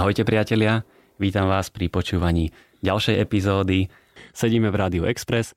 Ahojte 0.00 0.24
priatelia, 0.24 0.80
vítam 1.20 1.44
vás 1.44 1.68
pri 1.68 1.92
počúvaní 1.92 2.56
ďalšej 2.80 3.20
epizódy. 3.20 3.92
Sedíme 4.32 4.72
v 4.72 4.80
Rádiu 4.80 5.04
Express 5.04 5.52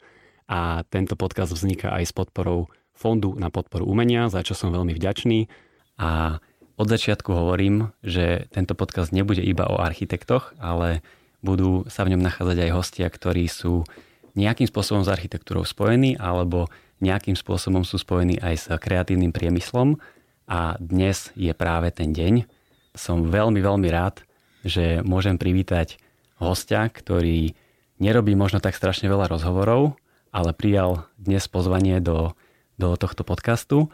a 0.51 0.83
tento 0.83 1.15
podcast 1.15 1.55
vzniká 1.55 1.95
aj 1.95 2.03
s 2.03 2.11
podporou 2.11 2.67
Fondu 2.91 3.39
na 3.39 3.47
podporu 3.47 3.87
umenia, 3.87 4.27
za 4.27 4.43
čo 4.43 4.51
som 4.51 4.75
veľmi 4.75 4.91
vďačný. 4.99 5.47
A 5.95 6.43
od 6.75 6.87
začiatku 6.91 7.31
hovorím, 7.31 7.95
že 8.03 8.51
tento 8.51 8.75
podcast 8.75 9.15
nebude 9.15 9.39
iba 9.39 9.63
o 9.63 9.79
architektoch, 9.79 10.51
ale 10.59 10.99
budú 11.39 11.87
sa 11.87 12.03
v 12.03 12.11
ňom 12.11 12.27
nachádzať 12.27 12.67
aj 12.67 12.75
hostia, 12.75 13.07
ktorí 13.07 13.47
sú 13.47 13.87
nejakým 14.35 14.67
spôsobom 14.67 15.07
s 15.07 15.13
architektúrou 15.15 15.63
spojení 15.63 16.19
alebo 16.19 16.67
nejakým 16.99 17.39
spôsobom 17.39 17.87
sú 17.87 17.95
spojení 17.95 18.43
aj 18.43 18.55
s 18.59 18.65
kreatívnym 18.75 19.31
priemyslom 19.31 20.03
a 20.51 20.75
dnes 20.83 21.31
je 21.31 21.55
práve 21.55 21.95
ten 21.95 22.11
deň. 22.11 22.43
Som 22.91 23.31
veľmi, 23.31 23.63
veľmi 23.63 23.87
rád, 23.87 24.19
že 24.63 25.03
môžem 25.03 25.35
privítať 25.35 25.99
hostia, 26.39 26.87
ktorý 26.87 27.53
nerobí 27.99 28.33
možno 28.33 28.63
tak 28.63 28.73
strašne 28.73 29.11
veľa 29.11 29.29
rozhovorov, 29.29 29.99
ale 30.33 30.55
prijal 30.55 31.05
dnes 31.19 31.45
pozvanie 31.45 32.01
do, 32.01 32.33
do 32.79 32.97
tohto 32.97 33.21
podcastu 33.21 33.91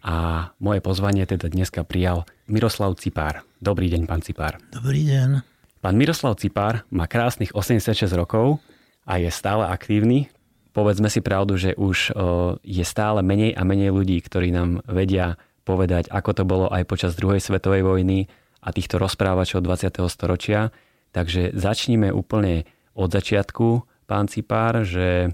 a 0.00 0.48
moje 0.62 0.80
pozvanie 0.80 1.26
teda 1.28 1.50
dneska 1.50 1.84
prijal 1.84 2.24
Miroslav 2.48 2.96
Cipár. 2.96 3.44
Dobrý 3.60 3.92
deň, 3.92 4.08
pán 4.08 4.24
Cipár. 4.24 4.56
Dobrý 4.72 5.04
deň. 5.04 5.44
Pán 5.80 5.96
Miroslav 5.96 6.36
Cipár 6.36 6.84
má 6.92 7.08
krásnych 7.08 7.52
86 7.56 8.08
rokov 8.16 8.60
a 9.04 9.20
je 9.20 9.28
stále 9.32 9.64
aktívny. 9.68 10.28
Povedzme 10.70 11.10
si 11.10 11.20
pravdu, 11.24 11.58
že 11.58 11.74
už 11.74 12.14
je 12.62 12.84
stále 12.86 13.20
menej 13.26 13.56
a 13.56 13.66
menej 13.66 13.90
ľudí, 13.90 14.20
ktorí 14.22 14.54
nám 14.54 14.84
vedia 14.86 15.40
povedať, 15.66 16.08
ako 16.08 16.30
to 16.32 16.42
bolo 16.46 16.66
aj 16.72 16.86
počas 16.88 17.18
druhej 17.18 17.42
svetovej 17.42 17.84
vojny 17.84 18.30
a 18.60 18.68
týchto 18.70 19.00
rozprávačov 19.00 19.64
20. 19.64 20.00
storočia. 20.08 20.70
Takže 21.10 21.56
začníme 21.56 22.12
úplne 22.12 22.68
od 22.94 23.10
začiatku, 23.10 23.82
pán 24.06 24.28
Cipár, 24.28 24.84
že 24.86 25.32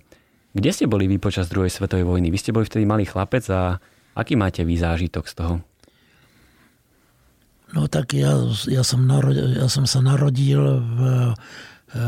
kde 0.57 0.71
ste 0.73 0.89
boli 0.89 1.05
vy 1.05 1.21
počas 1.21 1.53
druhej 1.53 1.69
svetovej 1.69 2.09
vojny? 2.09 2.33
Vy 2.33 2.39
ste 2.41 2.55
boli 2.55 2.65
vtedy 2.65 2.89
malý 2.89 3.05
chlapec 3.05 3.45
a 3.53 3.77
aký 4.17 4.41
máte 4.41 4.65
vy 4.65 4.81
zážitok 4.81 5.25
z 5.29 5.35
toho? 5.37 5.55
No 7.77 7.91
tak 7.91 8.17
ja, 8.17 8.33
ja, 8.71 8.81
som, 8.87 9.05
narodil, 9.05 9.59
ja 9.59 9.69
som 9.69 9.85
sa 9.85 10.01
narodil 10.01 10.63
v 10.81 11.01
e, 11.03 12.01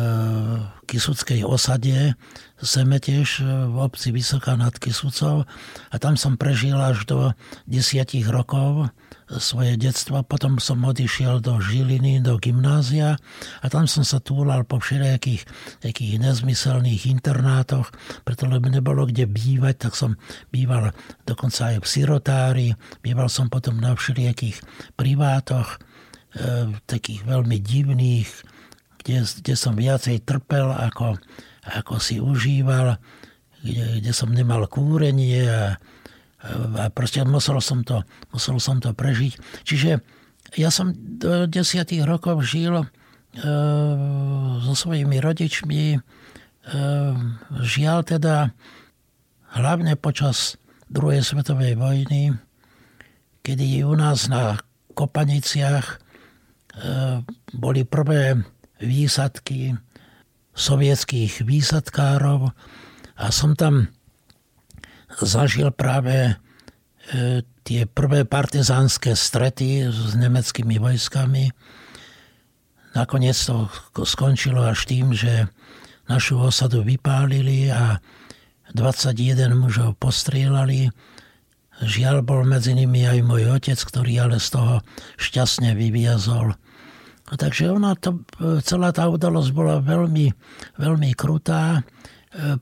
Kisuckej 0.86 1.44
osade, 1.44 2.14
Seme 2.62 3.02
tiež 3.02 3.44
v 3.44 3.76
obci 3.76 4.14
Vysoká 4.14 4.56
nad 4.56 4.72
Kisucov 4.80 5.44
a 5.92 5.94
tam 6.00 6.16
som 6.16 6.40
prežil 6.40 6.78
až 6.78 7.04
do 7.04 7.18
desiatich 7.66 8.24
rokov 8.30 8.88
svoje 9.36 9.76
detstvo. 9.76 10.24
Potom 10.24 10.56
som 10.56 10.80
odišiel 10.80 11.44
do 11.44 11.60
Žiliny, 11.60 12.24
do 12.24 12.40
gymnázia 12.40 13.20
a 13.60 13.66
tam 13.68 13.84
som 13.84 14.00
sa 14.00 14.24
túlal 14.24 14.64
po 14.64 14.80
všelijakých 14.80 15.44
takých 15.84 16.16
nezmyselných 16.16 17.04
internátoch, 17.12 17.92
pretože 18.24 18.56
nebolo 18.64 19.04
kde 19.04 19.28
bývať, 19.28 19.88
tak 19.88 19.92
som 19.92 20.16
býval 20.48 20.96
dokonca 21.28 21.76
aj 21.76 21.84
v 21.84 21.86
sirotári, 21.86 22.68
býval 23.04 23.28
som 23.28 23.52
potom 23.52 23.76
na 23.76 23.92
všelijakých 23.92 24.64
privátoch, 24.96 25.76
e, 26.32 26.72
takých 26.88 27.28
veľmi 27.28 27.60
divných, 27.60 28.30
kde, 29.04 29.28
kde 29.44 29.54
som 29.54 29.76
viacej 29.76 30.24
trpel, 30.24 30.72
ako, 30.72 31.20
ako 31.68 31.94
si 32.00 32.16
užíval, 32.16 32.96
kde, 33.60 34.00
kde 34.00 34.12
som 34.16 34.32
nemal 34.32 34.64
kúrenie 34.64 35.44
a 35.44 35.76
proste 36.94 37.26
musel 37.26 37.58
som, 37.58 37.82
to, 37.82 38.06
musel 38.30 38.62
som 38.62 38.78
to 38.78 38.94
prežiť. 38.94 39.64
Čiže 39.66 39.90
ja 40.56 40.70
som 40.70 40.94
do 40.94 41.44
desiatých 41.44 42.06
rokov 42.06 42.46
žil 42.46 42.72
e, 42.80 42.86
so 44.64 44.72
svojimi 44.72 45.18
rodičmi. 45.18 45.84
E, 45.92 45.98
žiaľ 47.58 47.98
teda 48.06 48.54
hlavne 49.58 49.98
počas 49.98 50.56
druhej 50.88 51.20
svetovej 51.20 51.76
vojny, 51.76 52.32
kedy 53.44 53.84
u 53.84 53.92
nás 53.98 54.30
na 54.30 54.56
Kopaniciach 54.96 55.86
e, 55.90 55.96
boli 57.52 57.82
prvé 57.84 58.40
výsadky 58.78 59.74
sovietských 60.54 61.44
výsadkárov 61.44 62.50
a 63.18 63.26
som 63.34 63.58
tam 63.58 63.90
zažil 65.22 65.72
práve 65.72 66.32
e, 66.32 67.42
tie 67.64 67.84
prvé 67.84 68.24
partizánske 68.24 69.12
strety 69.12 69.88
s 69.88 70.16
nemeckými 70.16 70.80
vojskami. 70.80 71.52
Nakoniec 72.96 73.36
to 73.36 73.68
skončilo 74.04 74.64
až 74.64 74.88
tým, 74.88 75.12
že 75.12 75.48
našu 76.08 76.40
osadu 76.40 76.80
vypálili 76.80 77.68
a 77.68 78.00
21 78.72 79.52
mužov 79.52 79.96
postrielali. 80.00 80.88
Žiaľ 81.78 82.16
bol 82.26 82.42
medzi 82.42 82.74
nimi 82.74 83.06
aj 83.06 83.22
môj 83.22 83.54
otec, 83.54 83.78
ktorý 83.78 84.28
ale 84.28 84.42
z 84.42 84.58
toho 84.58 84.74
šťastne 85.20 85.78
vyviazol. 85.78 86.58
No, 87.28 87.32
takže 87.36 87.68
ona 87.68 87.92
to, 87.94 88.24
e, 88.40 88.64
celá 88.64 88.90
tá 88.90 89.04
udalosť 89.06 89.50
bola 89.52 89.78
veľmi, 89.84 90.32
veľmi 90.80 91.10
krutá. 91.12 91.84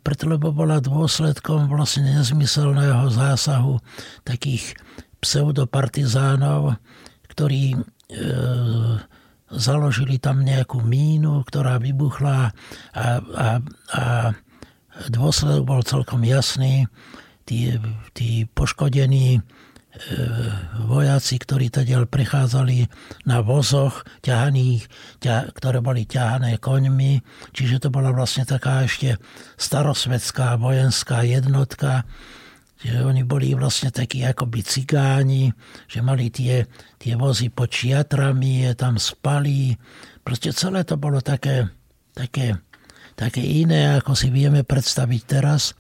Preto 0.03 0.25
bola 0.38 0.78
dôsledkom 0.78 1.66
vlastne 1.66 2.22
nezmyselného 2.22 3.10
zásahu 3.10 3.82
takých 4.22 4.78
pseudopartizánov, 5.19 6.78
ktorí 7.27 7.75
e, 7.75 7.78
založili 9.50 10.22
tam 10.22 10.47
nejakú 10.47 10.82
mínu, 10.82 11.43
ktorá 11.47 11.82
vybuchla 11.82 12.50
a, 12.94 13.06
a, 13.19 13.49
a 13.91 14.03
dôsledok 15.10 15.62
bol 15.66 15.81
celkom 15.82 16.22
jasný. 16.22 16.87
Tí, 17.47 17.78
tí 18.10 18.47
poškodení 18.50 19.38
vojaci, 20.86 21.40
ktorí 21.40 21.72
teda 21.72 22.04
prechádzali 22.04 22.86
na 23.24 23.40
vozoch, 23.40 24.04
ťahaných, 24.20 24.86
ťa, 25.24 25.56
ktoré 25.56 25.80
boli 25.80 26.04
ťahané 26.04 26.60
koňmi. 26.60 27.20
Čiže 27.56 27.86
to 27.86 27.88
bola 27.88 28.12
vlastne 28.12 28.44
taká 28.44 28.84
ešte 28.84 29.16
starosvedská 29.56 30.60
vojenská 30.60 31.24
jednotka. 31.24 32.04
Že 32.76 33.08
oni 33.08 33.22
boli 33.24 33.56
vlastne 33.56 33.88
takí 33.88 34.20
akoby 34.20 34.60
cigáni, 34.60 35.48
že 35.88 36.04
mali 36.04 36.28
tie, 36.28 36.68
tie 37.00 37.16
vozy 37.16 37.48
pod 37.48 37.72
čiatrami, 37.72 38.68
tam 38.76 39.00
spali. 39.00 39.72
Proste 40.20 40.52
celé 40.52 40.84
to 40.84 41.00
bolo 41.00 41.24
také, 41.24 41.72
také, 42.12 42.60
také 43.16 43.40
iné, 43.40 43.96
ako 43.96 44.12
si 44.12 44.28
vieme 44.28 44.60
predstaviť 44.60 45.22
teraz. 45.24 45.72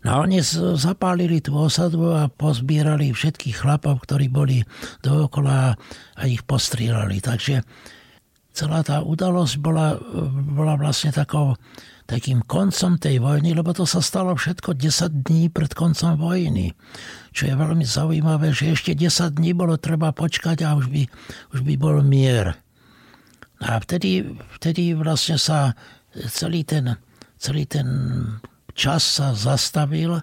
No 0.00 0.24
oni 0.24 0.40
zapálili 0.80 1.44
tú 1.44 1.60
osadu 1.60 2.08
a 2.16 2.32
pozbierali 2.32 3.12
všetkých 3.12 3.56
chlapov, 3.60 4.00
ktorí 4.08 4.32
boli 4.32 4.64
dookola 5.04 5.76
a 6.16 6.22
ich 6.24 6.40
postrieľali. 6.48 7.20
Takže 7.20 7.60
celá 8.56 8.80
tá 8.80 9.04
udalosť 9.04 9.60
bola, 9.60 10.00
bola 10.56 10.80
vlastne 10.80 11.12
takou, 11.12 11.52
takým 12.08 12.40
koncom 12.48 12.96
tej 12.96 13.20
vojny, 13.20 13.52
lebo 13.52 13.76
to 13.76 13.84
sa 13.84 14.00
stalo 14.00 14.32
všetko 14.32 14.72
10 14.72 15.20
dní 15.20 15.52
pred 15.52 15.70
koncom 15.76 16.16
vojny. 16.16 16.72
Čo 17.36 17.52
je 17.52 17.54
veľmi 17.60 17.84
zaujímavé, 17.84 18.56
že 18.56 18.72
ešte 18.72 18.96
10 18.96 19.36
dní 19.36 19.52
bolo 19.52 19.76
treba 19.76 20.16
počkať 20.16 20.64
a 20.64 20.80
už 20.80 20.88
by, 20.88 21.02
už 21.52 21.60
by 21.60 21.74
bol 21.76 22.00
mier. 22.00 22.56
A 23.60 23.76
vtedy, 23.76 24.24
vtedy 24.56 24.96
vlastne 24.96 25.36
sa 25.36 25.76
celý 26.32 26.64
ten, 26.64 26.96
celý 27.36 27.68
ten 27.68 27.86
čas 28.74 29.02
sa 29.06 29.32
zastavil 29.36 30.20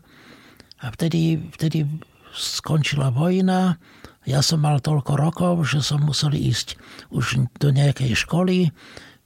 a 0.78 0.86
vtedy, 0.94 1.42
vtedy 1.58 1.88
skončila 2.34 3.10
vojna. 3.10 3.82
Ja 4.28 4.44
som 4.44 4.68
mal 4.68 4.84
toľko 4.84 5.14
rokov, 5.16 5.54
že 5.66 5.80
som 5.80 6.04
musel 6.04 6.36
ísť 6.36 6.76
už 7.10 7.48
do 7.58 7.72
nejakej 7.72 8.14
školy. 8.14 8.76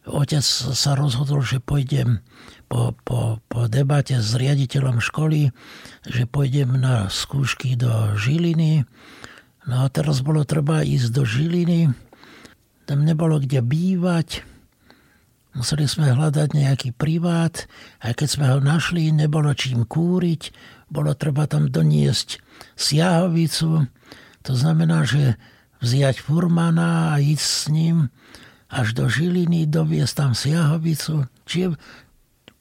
Otec 0.06 0.42
sa 0.46 0.98
rozhodol, 0.98 1.42
že 1.46 1.62
pôjdem 1.62 2.22
po, 2.72 2.96
po, 3.06 3.42
po 3.50 3.68
debate 3.68 4.18
s 4.18 4.34
riaditeľom 4.34 5.04
školy, 5.04 5.54
že 6.08 6.24
pôjdem 6.30 6.78
na 6.78 7.10
skúšky 7.10 7.76
do 7.78 8.16
Žiliny. 8.18 8.86
No 9.66 9.86
a 9.86 9.92
teraz 9.94 10.26
bolo 10.26 10.48
treba 10.48 10.82
ísť 10.82 11.10
do 11.14 11.22
Žiliny. 11.28 11.94
Tam 12.90 13.06
nebolo 13.06 13.38
kde 13.38 13.62
bývať 13.62 14.42
Museli 15.52 15.84
sme 15.84 16.16
hľadať 16.16 16.56
nejaký 16.56 16.90
privát 16.96 17.68
a 18.00 18.16
keď 18.16 18.28
sme 18.28 18.46
ho 18.48 18.64
našli, 18.64 19.12
nebolo 19.12 19.52
čím 19.52 19.84
kúriť, 19.84 20.56
bolo 20.88 21.12
treba 21.12 21.44
tam 21.44 21.68
doniesť 21.68 22.40
siahovicu. 22.80 23.84
To 24.48 24.54
znamená, 24.56 25.04
že 25.04 25.36
vziať 25.84 26.24
furmana 26.24 27.12
a 27.12 27.20
ísť 27.20 27.44
s 27.44 27.64
ním 27.68 28.08
až 28.72 28.96
do 28.96 29.12
Žiliny, 29.12 29.68
doviesť 29.68 30.14
tam 30.16 30.32
siahovicu. 30.32 31.28
Čiže 31.44 31.76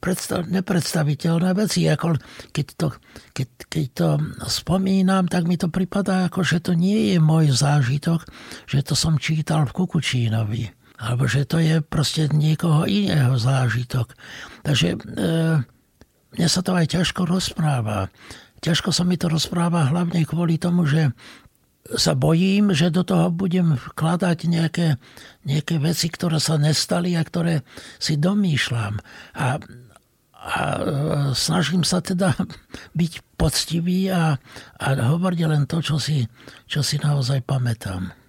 predstav, 0.02 0.48
nepredstaviteľné 0.48 1.54
veci. 1.54 1.86
Ako 1.86 2.18
keď, 2.50 2.66
to, 2.74 2.88
keď, 3.36 3.48
keď 3.70 3.86
to 3.94 4.08
spomínam, 4.50 5.30
tak 5.30 5.46
mi 5.46 5.54
to 5.54 5.70
pripadá, 5.70 6.26
ako 6.26 6.42
že 6.42 6.58
to 6.58 6.72
nie 6.74 7.14
je 7.14 7.18
môj 7.22 7.54
zážitok, 7.54 8.26
že 8.66 8.82
to 8.82 8.98
som 8.98 9.20
čítal 9.20 9.68
v 9.68 9.76
Kukučínovi. 9.78 10.79
Alebo 11.00 11.24
že 11.24 11.48
to 11.48 11.56
je 11.56 11.80
proste 11.80 12.28
niekoho 12.28 12.84
iného 12.84 13.32
zážitok. 13.40 14.12
Takže 14.60 14.88
e, 14.94 14.98
mne 16.36 16.48
sa 16.52 16.60
to 16.60 16.76
aj 16.76 16.92
ťažko 16.92 17.24
rozpráva. 17.24 18.12
Ťažko 18.60 18.92
sa 18.92 19.08
mi 19.08 19.16
to 19.16 19.32
rozpráva 19.32 19.88
hlavne 19.88 20.20
kvôli 20.28 20.60
tomu, 20.60 20.84
že 20.84 21.16
sa 21.96 22.12
bojím, 22.12 22.76
že 22.76 22.92
do 22.92 23.02
toho 23.02 23.32
budem 23.32 23.74
vkladať 23.74 24.38
nejaké, 24.46 25.00
nejaké 25.48 25.80
veci, 25.80 26.12
ktoré 26.12 26.36
sa 26.36 26.60
nestali 26.60 27.16
a 27.16 27.24
ktoré 27.24 27.64
si 27.96 28.20
domýšľam. 28.20 29.00
A, 29.34 29.56
a 30.36 30.54
snažím 31.32 31.82
sa 31.82 32.04
teda 32.04 32.36
byť 33.00 33.12
poctivý 33.40 34.12
a, 34.12 34.36
a 34.76 34.86
hovoriť 34.92 35.40
len 35.48 35.64
to, 35.64 35.80
čo 35.80 35.96
si, 35.96 36.28
čo 36.68 36.84
si 36.84 37.00
naozaj 37.00 37.40
pamätám. 37.48 38.19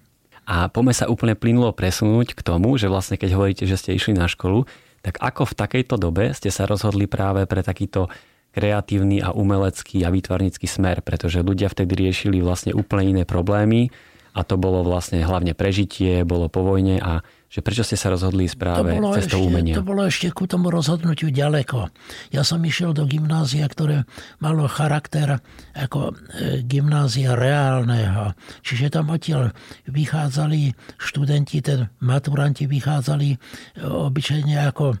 A 0.52 0.68
poďme 0.68 0.92
sa 0.92 1.08
úplne 1.08 1.32
plynulo 1.32 1.72
presunúť 1.72 2.36
k 2.36 2.44
tomu, 2.44 2.76
že 2.76 2.92
vlastne 2.92 3.16
keď 3.16 3.40
hovoríte, 3.40 3.64
že 3.64 3.80
ste 3.80 3.96
išli 3.96 4.12
na 4.12 4.28
školu, 4.28 4.68
tak 5.00 5.16
ako 5.16 5.48
v 5.48 5.56
takejto 5.56 5.96
dobe 5.96 6.36
ste 6.36 6.52
sa 6.52 6.68
rozhodli 6.68 7.08
práve 7.08 7.48
pre 7.48 7.64
takýto 7.64 8.12
kreatívny 8.52 9.24
a 9.24 9.32
umelecký 9.32 10.04
a 10.04 10.12
výtvarnícky 10.12 10.68
smer, 10.68 11.00
pretože 11.00 11.40
ľudia 11.40 11.72
vtedy 11.72 11.96
riešili 11.96 12.44
vlastne 12.44 12.76
úplne 12.76 13.16
iné 13.16 13.24
problémy 13.24 13.88
a 14.36 14.44
to 14.44 14.60
bolo 14.60 14.84
vlastne 14.84 15.24
hlavne 15.24 15.56
prežitie, 15.56 16.20
bolo 16.28 16.52
po 16.52 16.60
vojne 16.60 17.00
a 17.00 17.24
že 17.52 17.60
prečo 17.60 17.84
ste 17.84 18.00
sa 18.00 18.08
rozhodli 18.08 18.48
práve 18.56 18.96
cestou 19.20 19.44
umenia? 19.44 19.76
To 19.76 19.84
bolo 19.84 20.08
ešte 20.08 20.32
ku 20.32 20.48
tomu 20.48 20.72
rozhodnutiu 20.72 21.28
ďaleko. 21.28 21.92
Ja 22.32 22.48
som 22.48 22.64
išiel 22.64 22.96
do 22.96 23.04
gymnázia, 23.04 23.68
ktoré 23.68 24.08
malo 24.40 24.64
charakter 24.72 25.36
ako 25.76 26.16
e, 26.32 26.64
gymnázia 26.64 27.36
reálneho. 27.36 28.32
Čiže 28.64 28.96
tam 28.96 29.12
odtiaľ 29.12 29.52
vychádzali 29.84 30.72
študenti, 30.96 31.60
ten 31.60 31.92
maturanti 32.00 32.64
vychádzali 32.64 33.36
e, 33.36 33.38
obyčajne 33.84 34.56
ako 34.72 34.96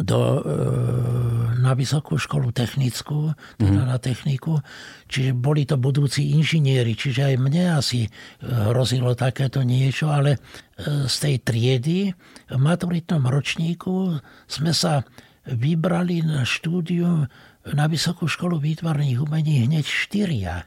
do, 0.00 0.20
e, 0.20 0.40
na 1.58 1.72
vysokú 1.72 2.20
školu 2.20 2.52
technickú, 2.52 3.32
teda 3.56 3.82
mm. 3.82 3.88
na 3.88 3.98
techniku. 3.98 4.60
Čiže 5.08 5.32
boli 5.32 5.64
to 5.64 5.80
budúci 5.80 6.36
inžinieri, 6.36 6.92
čiže 6.92 7.32
aj 7.32 7.36
mne 7.40 7.64
asi 7.80 8.06
e, 8.06 8.10
hrozilo 8.44 9.16
takéto 9.16 9.64
niečo, 9.64 10.12
ale 10.12 10.36
e, 10.36 10.38
z 11.08 11.14
tej 11.16 11.36
triedy 11.40 11.98
v 12.52 12.60
maturitnom 12.60 13.24
ročníku 13.24 14.20
sme 14.44 14.72
sa 14.76 15.02
vybrali 15.48 16.22
na 16.22 16.46
štúdium 16.46 17.26
na 17.62 17.86
Vysokú 17.86 18.26
školu 18.26 18.58
výtvarných 18.58 19.22
umení 19.22 19.66
hneď 19.70 19.86
štyria 19.86 20.66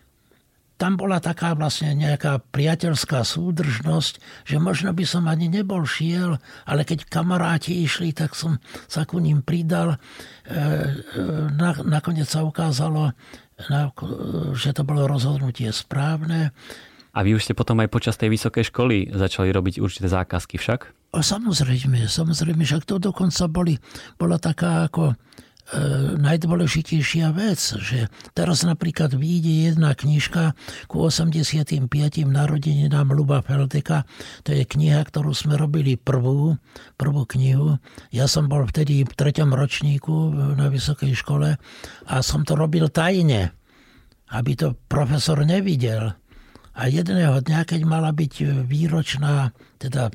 tam 0.76 1.00
bola 1.00 1.24
taká 1.24 1.56
vlastne 1.56 1.96
nejaká 1.96 2.44
priateľská 2.52 3.24
súdržnosť, 3.24 4.20
že 4.44 4.58
možno 4.60 4.92
by 4.92 5.08
som 5.08 5.32
ani 5.32 5.48
nebol 5.48 5.88
šiel, 5.88 6.36
ale 6.68 6.84
keď 6.84 7.08
kamaráti 7.08 7.80
išli, 7.80 8.12
tak 8.12 8.36
som 8.36 8.60
sa 8.92 9.08
ku 9.08 9.24
ním 9.24 9.40
pridal. 9.40 9.96
E, 9.96 9.98
e, 10.52 10.60
nakoniec 11.88 12.28
sa 12.28 12.44
ukázalo, 12.44 13.16
že 14.52 14.76
to 14.76 14.84
bolo 14.84 15.08
rozhodnutie 15.08 15.72
správne. 15.72 16.52
A 17.16 17.24
vy 17.24 17.40
už 17.40 17.48
ste 17.48 17.56
potom 17.56 17.80
aj 17.80 17.88
počas 17.88 18.20
tej 18.20 18.36
vysokej 18.36 18.68
školy 18.68 19.16
začali 19.16 19.48
robiť 19.56 19.80
určité 19.80 20.12
zákazky 20.12 20.60
však? 20.60 20.92
O, 21.16 21.24
samozrejme, 21.24 22.12
samozrejme, 22.12 22.68
však 22.68 22.84
to 22.84 23.00
dokonca 23.00 23.48
boli, 23.48 23.80
bola 24.20 24.36
taká 24.36 24.92
ako 24.92 25.16
najdôležitejšia 26.22 27.34
vec, 27.34 27.58
že 27.58 28.06
teraz 28.38 28.62
napríklad 28.62 29.18
vyjde 29.18 29.74
jedna 29.74 29.98
knižka 29.98 30.54
ku 30.86 31.10
85. 31.10 31.90
narodeninám 32.30 33.10
Luba 33.10 33.42
Feldeka. 33.42 34.06
To 34.46 34.54
je 34.54 34.62
kniha, 34.62 35.02
ktorú 35.02 35.34
sme 35.34 35.58
robili 35.58 35.98
prvú, 35.98 36.62
prvú 37.02 37.26
knihu. 37.34 37.82
Ja 38.14 38.30
som 38.30 38.46
bol 38.46 38.70
vtedy 38.70 39.10
v 39.10 39.14
treťom 39.18 39.58
ročníku 39.58 40.38
na 40.54 40.70
vysokej 40.70 41.18
škole 41.18 41.58
a 42.06 42.16
som 42.22 42.46
to 42.46 42.54
robil 42.54 42.86
tajne, 42.94 43.50
aby 44.38 44.54
to 44.54 44.78
profesor 44.86 45.42
nevidel. 45.42 46.14
A 46.76 46.82
jedného 46.92 47.42
dňa, 47.42 47.66
keď 47.66 47.82
mala 47.88 48.14
byť 48.14 48.68
výročná, 48.68 49.50
teda 49.80 50.12
e, 50.12 50.14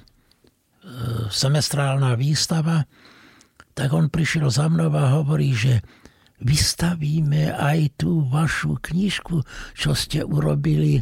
semestrálna 1.33 2.15
výstava, 2.15 2.85
tak 3.81 3.97
on 3.97 4.13
prišiel 4.13 4.53
za 4.53 4.69
mnou 4.69 4.93
a 4.93 5.17
hovorí, 5.17 5.57
že 5.57 5.81
vystavíme 6.45 7.49
aj 7.49 8.05
tú 8.05 8.29
vašu 8.29 8.77
knižku, 8.77 9.41
čo 9.73 9.97
ste 9.97 10.21
urobili 10.21 11.01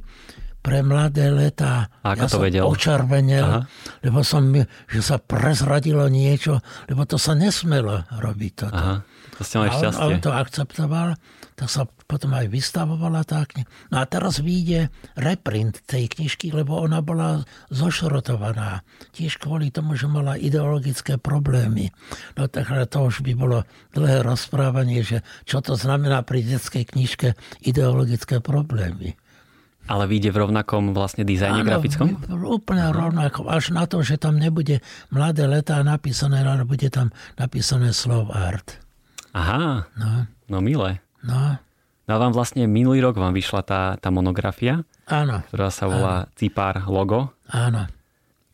pre 0.62 0.86
mladé 0.86 1.26
letá. 1.34 1.90
A 2.06 2.14
ako 2.14 2.22
ja 2.22 2.28
to 2.30 2.38
vedel? 2.38 2.62
očarvenel, 2.70 3.46
Aha. 3.46 3.60
lebo 4.06 4.22
som, 4.22 4.46
že 4.86 5.00
sa 5.02 5.19
prezradilo 5.19 6.06
niečo, 6.06 6.62
lebo 6.86 7.02
to 7.02 7.19
sa 7.19 7.34
nesmelo 7.34 8.06
robiť 8.14 8.52
toto. 8.54 8.78
Aha, 8.78 8.96
to 9.34 9.42
ste 9.42 9.58
mali. 9.58 9.74
A 9.74 9.78
on, 9.78 9.94
on 9.98 10.14
to 10.22 10.31
akceptoval 10.31 11.19
tak 11.58 11.66
sa 11.66 11.82
potom 12.08 12.32
aj 12.32 12.49
vystavovala 12.49 13.20
tá 13.28 13.44
kniha. 13.44 13.69
No 13.93 14.00
a 14.00 14.08
teraz 14.08 14.40
vyjde 14.40 14.88
reprint 15.12 15.84
tej 15.84 16.08
knižky, 16.08 16.49
lebo 16.56 16.81
ona 16.81 17.05
bola 17.05 17.44
zošrotovaná. 17.69 18.81
Tiež 19.12 19.37
kvôli 19.37 19.69
tomu, 19.69 19.93
že 19.93 20.08
mala 20.08 20.40
ideologické 20.40 21.20
problémy. 21.20 21.93
No 22.40 22.49
tak 22.49 22.72
ale 22.72 22.88
to 22.88 23.05
už 23.05 23.20
by 23.20 23.37
bolo 23.37 23.69
dlhé 23.93 24.25
rozprávanie, 24.25 25.05
že 25.05 25.20
čo 25.44 25.60
to 25.60 25.76
znamená 25.76 26.25
pri 26.25 26.40
detskej 26.49 26.88
knižke 26.88 27.37
ideologické 27.60 28.40
problémy. 28.40 29.12
Ale 29.88 30.05
vyjde 30.05 30.32
v 30.32 30.40
rovnakom 30.44 30.93
vlastne 30.93 31.25
dizajne 31.25 31.64
Áno, 31.64 31.69
grafickom? 31.69 32.08
Úplne 32.28 32.84
Aha. 32.88 32.93
rovnako. 32.93 33.49
Až 33.49 33.72
na 33.72 33.88
to, 33.88 34.05
že 34.05 34.20
tam 34.20 34.37
nebude 34.37 34.84
mladé 35.08 35.49
letá 35.49 35.81
napísané, 35.81 36.44
ale 36.44 36.69
bude 36.69 36.93
tam 36.93 37.08
napísané 37.40 37.96
slov 37.96 38.28
art. 38.28 38.81
Aha, 39.32 39.88
no, 39.96 40.28
no 40.49 40.58
milé. 40.60 41.00
No. 41.25 41.56
No 42.08 42.16
a 42.16 42.19
vám 42.19 42.32
vlastne 42.32 42.64
minulý 42.64 43.05
rok 43.05 43.20
vám 43.20 43.37
vyšla 43.37 43.60
tá, 43.69 43.81
tá 44.00 44.08
monografia, 44.08 44.81
Áno. 45.05 45.44
ktorá 45.52 45.69
sa 45.69 45.84
volá 45.84 46.14
Áno. 46.25 46.32
Cipár 46.40 46.88
logo. 46.88 47.37
Áno. 47.52 47.84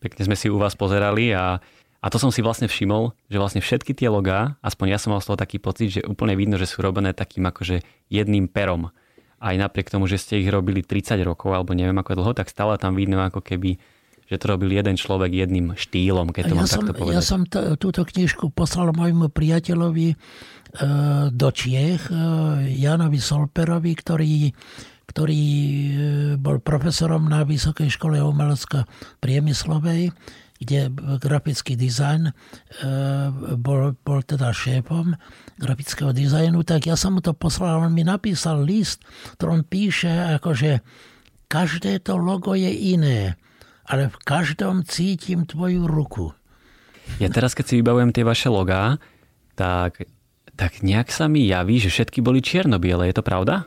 Pekne 0.03 0.27
sme 0.27 0.35
si 0.35 0.51
u 0.51 0.59
vás 0.59 0.75
pozerali 0.75 1.31
a, 1.31 1.63
a 2.03 2.07
to 2.11 2.19
som 2.19 2.35
si 2.35 2.43
vlastne 2.43 2.67
všimol, 2.67 3.15
že 3.31 3.39
vlastne 3.39 3.63
všetky 3.63 3.95
tie 3.95 4.11
logá, 4.11 4.59
aspoň 4.59 4.87
ja 4.91 4.99
som 4.99 5.15
mal 5.15 5.23
z 5.23 5.31
toho 5.31 5.39
taký 5.39 5.63
pocit, 5.63 5.89
že 5.95 6.01
úplne 6.03 6.35
vidno, 6.35 6.59
že 6.59 6.67
sú 6.67 6.83
robené 6.83 7.15
takým 7.15 7.47
akože 7.47 7.87
jedným 8.11 8.51
perom. 8.51 8.91
Aj 9.39 9.55
napriek 9.55 9.87
tomu, 9.87 10.11
že 10.11 10.19
ste 10.19 10.43
ich 10.43 10.51
robili 10.51 10.83
30 10.83 11.15
rokov 11.23 11.55
alebo 11.55 11.79
neviem 11.79 11.95
ako 11.95 12.19
dlho, 12.19 12.35
tak 12.35 12.51
stále 12.51 12.75
tam 12.75 12.99
vidno 12.99 13.23
ako 13.23 13.39
keby 13.39 13.79
že 14.25 14.41
to 14.41 14.57
robil 14.57 14.73
jeden 14.73 14.97
človek 14.97 15.29
jedným 15.29 15.77
štýlom, 15.77 16.33
keď 16.33 16.43
to 16.49 16.55
ja 16.57 16.59
mám 16.59 16.69
som, 16.69 16.81
takto 16.81 16.93
povedať. 16.97 17.17
Ja 17.21 17.25
som 17.25 17.45
t- 17.45 17.77
túto 17.77 18.09
knižku 18.09 18.57
poslal 18.57 18.97
môjmu 18.97 19.29
priateľovi 19.29 20.17
do 21.31 21.49
Čiech, 21.55 22.11
e, 22.11 22.17
Janovi 22.83 23.23
Solperovi, 23.23 23.95
ktorý, 23.95 24.51
ktorý 25.07 25.43
e, 25.47 25.93
bol 26.35 26.59
profesorom 26.59 27.31
na 27.31 27.47
Vysokej 27.47 27.95
škole 27.95 28.19
umelecko-priemyslovej, 28.19 30.11
kde 30.55 30.89
grafický 31.19 31.75
dizajn 31.75 32.31
bol, 33.59 33.93
bol 34.01 34.21
teda 34.23 34.55
šéfom 34.55 35.13
grafického 35.59 36.15
dizajnu, 36.15 36.63
tak 36.63 36.89
ja 36.89 36.97
som 36.97 37.19
mu 37.19 37.21
to 37.21 37.35
poslal, 37.37 37.85
on 37.85 37.93
mi 37.93 38.07
napísal 38.07 38.63
list, 38.63 39.03
ktorom 39.37 39.67
píše, 39.67 40.09
akože 40.41 40.81
každé 41.51 42.01
to 42.07 42.17
logo 42.17 42.55
je 42.57 42.71
iné, 42.71 43.37
ale 43.85 44.09
v 44.09 44.17
každom 44.25 44.87
cítim 44.87 45.45
tvoju 45.45 45.85
ruku. 45.85 46.33
Ja 47.21 47.29
teraz, 47.29 47.53
keď 47.53 47.65
si 47.69 47.75
vybavujem 47.83 48.15
tie 48.15 48.25
vaše 48.25 48.49
logá, 48.49 48.97
tak 49.55 50.09
tak 50.55 50.87
nejak 50.87 51.11
sa 51.11 51.27
mi 51.27 51.47
javí, 51.47 51.83
že 51.83 51.91
všetky 51.91 52.23
boli 52.23 52.39
čierno-biele. 52.39 53.11
Je 53.11 53.17
to 53.17 53.27
pravda? 53.27 53.67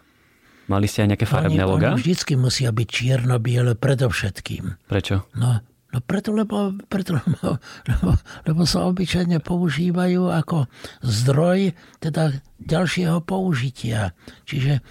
Mali 0.68 0.88
ste 0.88 1.08
aj 1.08 1.10
nejaké 1.16 1.28
farebné 1.28 1.64
oni, 1.64 1.72
logá? 1.72 1.90
Oni 1.96 2.04
vždycky 2.04 2.36
musia 2.36 2.76
byť 2.76 2.88
čierno-biele 2.88 3.80
predovšetkým. 3.80 4.92
Prečo? 4.92 5.24
No, 5.40 5.64
no 5.64 5.98
preto, 6.04 6.36
lebo, 6.36 6.76
preto 6.92 7.16
lebo, 7.20 7.60
lebo, 7.88 8.10
lebo 8.44 8.62
sa 8.68 8.84
obyčajne 8.92 9.40
používajú 9.40 10.28
ako 10.28 10.68
zdroj 11.04 11.72
teda 12.04 12.36
ďalšieho 12.60 13.24
použitia. 13.24 14.12
Čiže 14.44 14.74
e, 14.76 14.82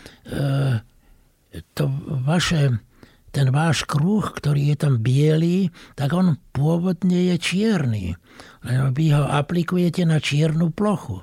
to 1.76 1.85
vaše 2.25 2.81
ten 3.37 3.53
váš 3.53 3.85
kruh, 3.85 4.25
ktorý 4.25 4.73
je 4.73 4.76
tam 4.81 5.05
biely, 5.05 5.69
tak 5.93 6.17
on 6.17 6.41
pôvodne 6.57 7.29
je 7.29 7.37
čierny. 7.37 8.17
Len 8.65 8.97
vy 8.97 9.12
ho 9.12 9.29
aplikujete 9.29 10.09
na 10.09 10.25
čiernu 10.25 10.73
plochu. 10.73 11.21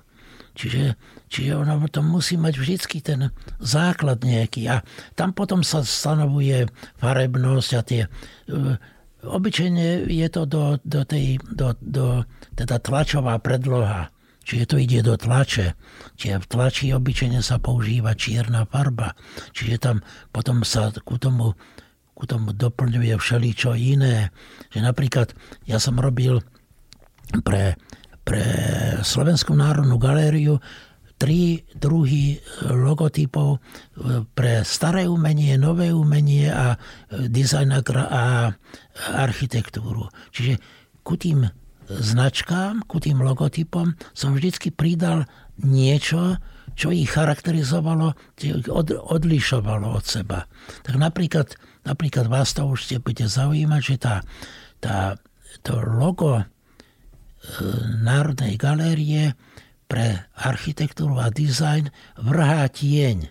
Čiže, 0.53 0.95
čiže 1.29 1.57
ona 1.57 1.81
to 1.89 2.05
musí 2.05 2.37
mať 2.37 2.53
vždycky 2.57 3.01
ten 3.01 3.33
základ 3.57 4.21
nejaký. 4.21 4.69
A 4.69 4.85
tam 5.17 5.33
potom 5.33 5.65
sa 5.65 5.81
stanovuje 5.81 6.69
farebnosť 7.01 7.71
a 7.73 7.81
tie... 7.81 8.01
E, 8.05 8.09
obyčajne 9.23 10.07
je 10.11 10.27
to 10.29 10.45
do, 10.45 10.77
do 10.83 11.01
tej, 11.07 11.41
do, 11.47 11.73
do, 11.79 12.27
teda 12.53 12.77
tlačová 12.77 13.39
predloha 13.41 14.13
Čiže 14.43 14.65
to 14.67 14.75
ide 14.75 14.99
do 15.01 15.15
tlače. 15.15 15.73
Čiže 16.19 16.43
v 16.43 16.49
tlači 16.51 16.85
obyčajne 16.91 17.39
sa 17.39 17.63
používa 17.63 18.11
čierna 18.13 18.67
farba. 18.67 19.15
Čiže 19.55 19.75
tam 19.79 19.95
potom 20.35 20.67
sa 20.67 20.91
ku 20.91 21.15
tomu, 21.15 21.55
ku 22.11 22.23
tomu 22.27 22.51
doplňuje 22.51 23.15
všeličo 23.15 23.79
iné. 23.79 24.35
Že 24.75 24.79
napríklad 24.83 25.31
ja 25.63 25.79
som 25.79 25.95
robil 25.95 26.43
pre, 27.47 27.79
pre 28.23 28.43
Slovenskú 29.03 29.53
národnú 29.53 29.99
galériu 29.99 30.59
tri 31.19 31.63
druhy 31.71 32.39
logotypov 32.67 33.63
pre 34.35 34.65
staré 34.67 35.07
umenie, 35.07 35.55
nové 35.55 35.95
umenie 35.95 36.51
a 36.51 36.75
dizajn 37.11 37.79
a 38.11 38.51
architektúru. 39.15 40.11
Čiže 40.35 40.59
ku 41.05 41.15
tým 41.15 41.47
značkám, 41.87 42.83
ku 42.87 42.99
tým 42.99 43.23
logotypom 43.23 43.95
som 44.15 44.35
vždycky 44.35 44.71
pridal 44.71 45.27
niečo, 45.59 46.39
čo 46.73 46.89
ich 46.89 47.13
charakterizovalo, 47.13 48.17
od, 48.71 48.87
odlišovalo 48.91 49.93
od 49.93 50.05
seba. 50.05 50.49
Tak 50.81 50.97
napríklad, 50.97 51.53
napríklad 51.85 52.25
vás 52.27 52.55
to 52.55 52.65
už 52.65 52.89
ste 52.89 52.97
bude 52.97 53.27
zaujímať, 53.29 53.81
že 53.83 53.95
tá, 54.01 54.15
tá, 54.81 55.21
to 55.61 55.77
logo 55.77 56.41
e, 56.41 56.43
Národnej 58.03 58.55
galérie 58.55 59.35
pre 59.87 60.25
architektúru 60.39 61.19
a 61.19 61.29
dizajn 61.29 61.91
vrhá 62.17 62.65
tieň. 62.71 63.29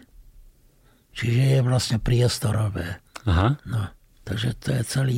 Čiže 1.12 1.42
je 1.58 1.60
vlastne 1.64 1.98
priestorové. 2.00 3.00
Aha. 3.28 3.56
No, 3.68 3.82
takže 4.24 4.56
to 4.60 4.68
je 4.76 4.82
celý 4.84 5.16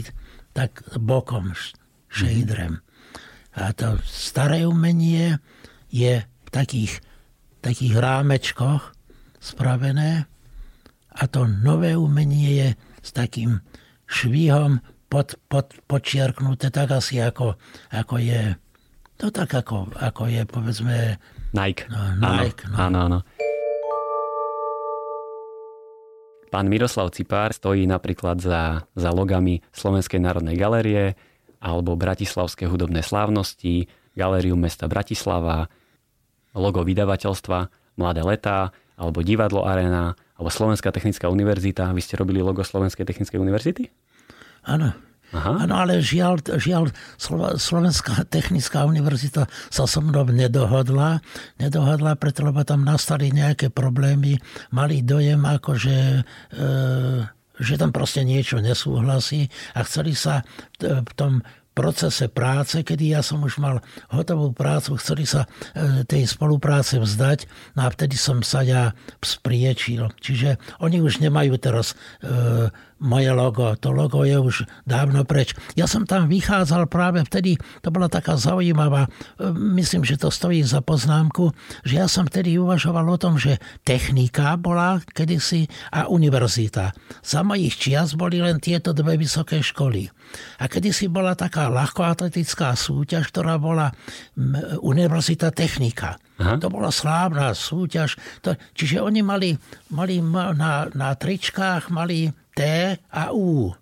tak 0.54 0.82
bokom 0.98 1.52
šejdrem. 2.10 2.78
Mm-hmm. 2.78 2.92
A 3.54 3.70
to 3.74 3.98
staré 4.06 4.66
umenie 4.66 5.38
je 5.90 6.22
v 6.22 6.48
takých, 6.50 6.98
takých 7.62 7.94
rámečkoch 7.98 8.94
spravené 9.38 10.26
a 11.14 11.22
to 11.30 11.46
nové 11.46 11.94
umenie 11.94 12.50
je 12.50 12.68
s 13.04 13.10
takým 13.14 13.62
švihom 14.10 14.82
pod, 15.06 15.38
pod, 15.46 15.70
počiarknuté 15.86 16.74
tak 16.74 16.98
asi 16.98 17.22
ako, 17.22 17.54
ako 17.94 18.14
je 18.18 18.58
to 19.24 19.32
tak 19.32 19.56
ako, 19.56 19.88
ako 19.96 20.28
je 20.28 20.44
povedzme 20.44 21.16
Nike. 21.56 21.88
No, 21.88 21.96
Nike 22.20 22.68
áno, 22.68 22.76
no. 22.76 22.76
áno, 22.76 22.98
áno. 23.08 23.18
Pán 26.52 26.68
Miroslav 26.68 27.08
Cipár 27.16 27.56
stojí 27.56 27.88
napríklad 27.88 28.38
za, 28.38 28.84
za 28.92 29.10
logami 29.10 29.64
Slovenskej 29.72 30.20
národnej 30.20 30.60
galérie, 30.60 31.16
alebo 31.56 31.96
Bratislavské 31.96 32.68
hudobné 32.68 33.00
slávnosti, 33.00 33.88
Galériu 34.12 34.60
mesta 34.60 34.86
Bratislava, 34.86 35.72
logo 36.52 36.84
vydavateľstva 36.84 37.72
Mladé 37.96 38.22
letá, 38.22 38.76
alebo 38.94 39.24
Divadlo 39.24 39.64
Arena, 39.64 40.14
alebo 40.36 40.52
Slovenská 40.52 40.92
technická 40.92 41.32
univerzita. 41.32 41.90
Vy 41.96 42.04
ste 42.04 42.20
robili 42.20 42.44
logo 42.44 42.60
Slovenskej 42.60 43.08
technickej 43.08 43.40
univerzity? 43.40 43.88
Áno. 44.68 45.13
Aha. 45.34 45.66
Áno, 45.66 45.74
ale 45.74 45.98
žiaľ, 45.98 46.38
žiaľ 46.46 46.94
Slovenská 47.58 48.22
technická 48.30 48.86
univerzita 48.86 49.50
sa 49.50 49.84
so 49.84 49.98
mnou 49.98 50.30
nedohodla. 50.30 51.18
Nedohodla, 51.58 52.14
preto 52.14 52.46
tam 52.62 52.86
nastali 52.86 53.34
nejaké 53.34 53.74
problémy. 53.74 54.38
Mali 54.70 55.02
dojem, 55.02 55.42
ako 55.42 55.74
že 55.74 56.22
e, 56.54 56.62
že 57.54 57.78
tam 57.78 57.94
proste 57.94 58.26
niečo 58.26 58.58
nesúhlasí 58.58 59.46
a 59.78 59.86
chceli 59.86 60.18
sa 60.18 60.42
v 60.82 61.12
tom 61.14 61.46
procese 61.74 62.30
práce, 62.30 62.86
kedy 62.86 63.18
ja 63.18 63.20
som 63.20 63.42
už 63.42 63.58
mal 63.58 63.82
hotovú 64.14 64.54
prácu, 64.54 64.94
chceli 65.02 65.26
sa 65.26 65.44
e, 65.74 66.06
tej 66.06 66.30
spolupráce 66.30 67.02
vzdať, 67.02 67.50
no 67.74 67.84
a 67.84 67.88
vtedy 67.90 68.14
som 68.14 68.46
sa 68.46 68.62
ja 68.62 68.94
spriečil. 69.18 70.14
Čiže 70.22 70.62
oni 70.78 71.02
už 71.02 71.18
nemajú 71.18 71.58
teraz 71.58 71.98
e, 72.22 72.70
moje 73.00 73.30
logo. 73.34 73.74
To 73.78 73.90
logo 73.90 74.22
je 74.22 74.38
už 74.38 74.56
dávno 74.86 75.26
preč. 75.26 75.56
Ja 75.74 75.88
som 75.88 76.06
tam 76.06 76.30
vychádzal 76.30 76.86
práve 76.86 77.22
vtedy, 77.26 77.58
to 77.82 77.88
bola 77.90 78.06
taká 78.06 78.38
zaujímavá, 78.38 79.06
e, 79.06 79.50
myslím, 79.78 80.06
že 80.06 80.20
to 80.20 80.30
stojí 80.30 80.62
za 80.62 80.80
poznámku, 80.84 81.50
že 81.82 82.00
ja 82.00 82.06
som 82.06 82.28
vtedy 82.28 82.56
uvažoval 82.58 83.04
o 83.04 83.20
tom, 83.20 83.40
že 83.40 83.58
technika 83.82 84.54
bola 84.60 85.02
kedysi 85.12 85.66
a 85.90 86.06
univerzita. 86.06 86.94
Za 87.24 87.40
mojich 87.42 87.76
čias 87.78 88.14
boli 88.14 88.38
len 88.38 88.62
tieto 88.62 88.94
dve 88.94 89.18
vysoké 89.18 89.60
školy. 89.60 90.08
A 90.58 90.66
kedysi 90.66 91.06
bola 91.06 91.38
taká 91.38 91.70
ľahkoatletická 91.70 92.74
súťaž, 92.74 93.30
ktorá 93.30 93.60
bola 93.60 93.94
Univerzita 94.82 95.54
technika. 95.54 96.18
Aha. 96.42 96.58
To 96.58 96.66
bola 96.66 96.90
slávna 96.90 97.54
súťaž. 97.54 98.18
To, 98.42 98.58
čiže 98.74 98.98
oni 98.98 99.22
mali, 99.22 99.54
mali 99.94 100.18
na, 100.18 100.90
na 100.90 101.14
tričkách 101.14 101.94
mali 101.94 102.34
T 102.54 102.60
a 102.94 103.24
U. 103.34 103.74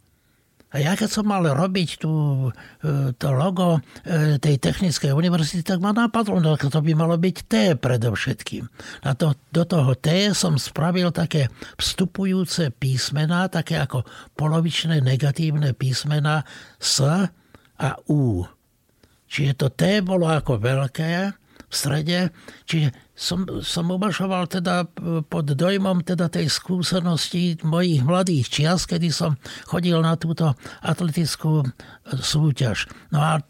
A 0.73 0.81
ja 0.81 0.97
keď 0.97 1.21
som 1.21 1.29
mal 1.29 1.45
robiť 1.45 2.01
tú, 2.01 2.49
e, 2.49 3.13
to 3.13 3.29
logo 3.29 3.77
e, 4.09 4.41
tej 4.41 4.57
technickej 4.57 5.13
univerzity, 5.13 5.61
tak 5.61 5.85
ma 5.85 5.93
napadlo, 5.93 6.41
no 6.41 6.57
to 6.57 6.81
by 6.81 6.97
malo 6.97 7.21
byť 7.21 7.37
T 7.45 7.55
predovšetkým. 7.77 8.65
A 9.05 9.13
to, 9.13 9.37
do 9.53 9.69
toho 9.69 9.93
T 10.01 10.33
som 10.33 10.57
spravil 10.57 11.13
také 11.13 11.53
vstupujúce 11.77 12.73
písmená, 12.73 13.53
také 13.53 13.85
ako 13.85 14.09
polovičné 14.33 15.05
negatívne 15.05 15.77
písmená 15.77 16.49
S 16.81 17.05
a 17.77 17.91
U. 18.09 18.49
Čiže 19.29 19.53
to 19.61 19.69
T 19.77 20.01
bolo 20.01 20.25
ako 20.25 20.57
veľké 20.57 21.13
v 21.69 21.75
strede, 21.75 22.29
čiže 22.69 22.93
som, 23.23 23.47
som 23.63 23.87
uvažoval 23.87 24.51
teda 24.51 24.91
pod 25.31 25.47
dojmom 25.47 26.03
teda 26.03 26.27
tej 26.27 26.51
skúsenosti 26.51 27.63
mojich 27.63 28.03
mladých 28.03 28.51
čias, 28.51 28.83
kedy 28.91 29.15
som 29.15 29.39
chodil 29.71 29.95
na 30.03 30.19
túto 30.19 30.59
atletickú 30.83 31.63
súťaž. 32.11 32.91
No 33.15 33.23
a 33.23 33.39
e, 33.39 33.43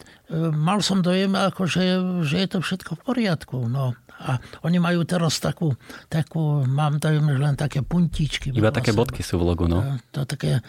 mal 0.52 0.84
som 0.84 1.00
dojem, 1.00 1.32
ako, 1.32 1.64
že, 1.64 1.82
je 2.28 2.48
to 2.52 2.60
všetko 2.60 3.00
v 3.00 3.02
poriadku. 3.02 3.56
No. 3.64 3.96
A 4.22 4.36
oni 4.68 4.76
majú 4.76 5.08
teraz 5.08 5.40
takú, 5.40 5.72
takú 6.12 6.68
mám 6.68 7.00
dojem, 7.00 7.24
že 7.32 7.38
len 7.40 7.56
také 7.56 7.80
puntičky. 7.80 8.52
Iba 8.52 8.70
také 8.70 8.92
bodky 8.92 9.24
sú 9.24 9.40
v 9.40 9.48
logu, 9.48 9.64
no. 9.72 9.80
E, 9.80 10.04
to 10.12 10.28
také, 10.28 10.60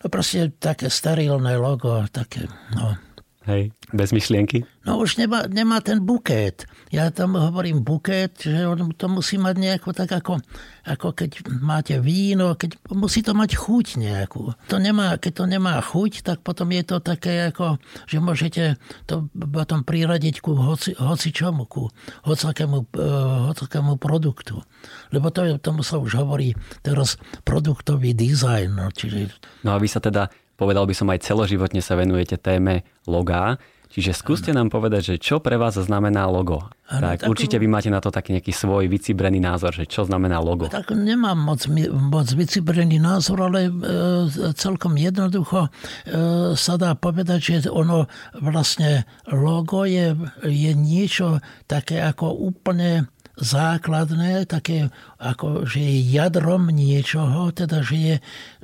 to 0.00 0.08
proste 0.08 0.56
také 0.56 0.88
sterilné 0.88 1.60
logo, 1.60 2.08
také, 2.08 2.48
no. 2.72 3.07
Hej, 3.48 3.72
bez 3.96 4.12
myšlienky? 4.12 4.68
No 4.84 5.00
už 5.00 5.16
nemá, 5.16 5.48
nemá 5.48 5.80
ten 5.80 6.04
buket. 6.04 6.68
Ja 6.92 7.08
tam 7.08 7.32
hovorím 7.32 7.80
buket, 7.80 8.44
že 8.44 8.68
on 8.68 8.92
to 8.92 9.08
musí 9.08 9.40
mať 9.40 9.56
nejako 9.56 9.96
tak 9.96 10.12
ako, 10.12 10.44
ako 10.84 11.16
keď 11.16 11.48
máte 11.64 11.96
víno, 11.96 12.60
keď 12.60 12.76
musí 12.92 13.24
to 13.24 13.32
mať 13.32 13.56
chuť 13.56 14.04
nejakú. 14.04 14.52
To 14.68 14.76
nemá, 14.76 15.16
keď 15.16 15.32
to 15.32 15.44
nemá 15.48 15.80
chuť, 15.80 16.28
tak 16.28 16.44
potom 16.44 16.68
je 16.76 16.84
to 16.84 17.00
také 17.00 17.48
ako, 17.48 17.80
že 18.04 18.20
môžete 18.20 18.76
to 19.08 19.32
potom 19.32 19.80
priradiť 19.80 20.44
ku 20.44 20.52
hoci, 20.52 20.92
hoci 21.00 21.32
čomu, 21.32 21.64
ku 21.64 21.88
hocakému, 22.28 22.78
uh, 22.84 23.48
hocakému 23.48 23.96
produktu. 23.96 24.60
Lebo 25.08 25.32
to, 25.32 25.56
tomu 25.56 25.80
sa 25.80 25.96
už 25.96 26.20
hovorí 26.20 26.52
teraz 26.84 27.16
produktový 27.48 28.12
dizajn. 28.12 28.76
No, 28.76 28.92
čiže... 28.92 29.32
no 29.64 29.72
a 29.72 29.80
vy 29.80 29.88
sa 29.88 30.04
teda 30.04 30.28
povedal 30.58 30.84
by 30.84 30.94
som 30.98 31.06
aj 31.14 31.22
celoživotne 31.22 31.78
sa 31.78 31.94
venujete 31.94 32.34
téme 32.34 32.82
logá. 33.06 33.62
Čiže 33.88 34.12
skúste 34.12 34.50
nám 34.52 34.68
povedať, 34.68 35.14
že 35.14 35.14
čo 35.16 35.40
pre 35.40 35.56
vás 35.56 35.80
znamená 35.80 36.28
logo. 36.28 36.60
Ano, 36.92 37.08
tak, 37.08 37.24
tak 37.24 37.28
určite 37.32 37.56
vy 37.56 37.72
máte 37.72 37.88
na 37.88 38.04
to 38.04 38.12
taký 38.12 38.36
nejaký 38.36 38.52
svoj 38.52 38.84
vycibrený 38.84 39.40
názor, 39.40 39.72
že 39.72 39.88
čo 39.88 40.04
znamená 40.04 40.44
logo. 40.44 40.68
Tak 40.68 40.92
nemám 40.92 41.40
moc, 41.40 41.64
moc 41.88 42.28
vycibrený 42.28 43.00
názor, 43.00 43.48
ale 43.48 43.68
e, 43.68 43.72
celkom 44.52 44.92
jednoducho 44.92 45.68
e, 45.68 45.70
sa 46.52 46.74
dá 46.76 46.92
povedať, 47.00 47.40
že 47.40 47.72
ono 47.72 48.04
vlastne 48.36 49.08
logo 49.32 49.88
je, 49.88 50.12
je 50.44 50.72
niečo 50.76 51.40
také 51.64 52.04
ako 52.04 52.28
úplne 52.28 53.08
základné, 53.38 54.44
také 54.50 54.90
ako, 55.22 55.62
že 55.64 55.78
je 55.78 55.96
jadrom 56.10 56.68
niečoho, 56.74 57.54
teda 57.54 57.86
že 57.86 57.96
je, 57.96 58.16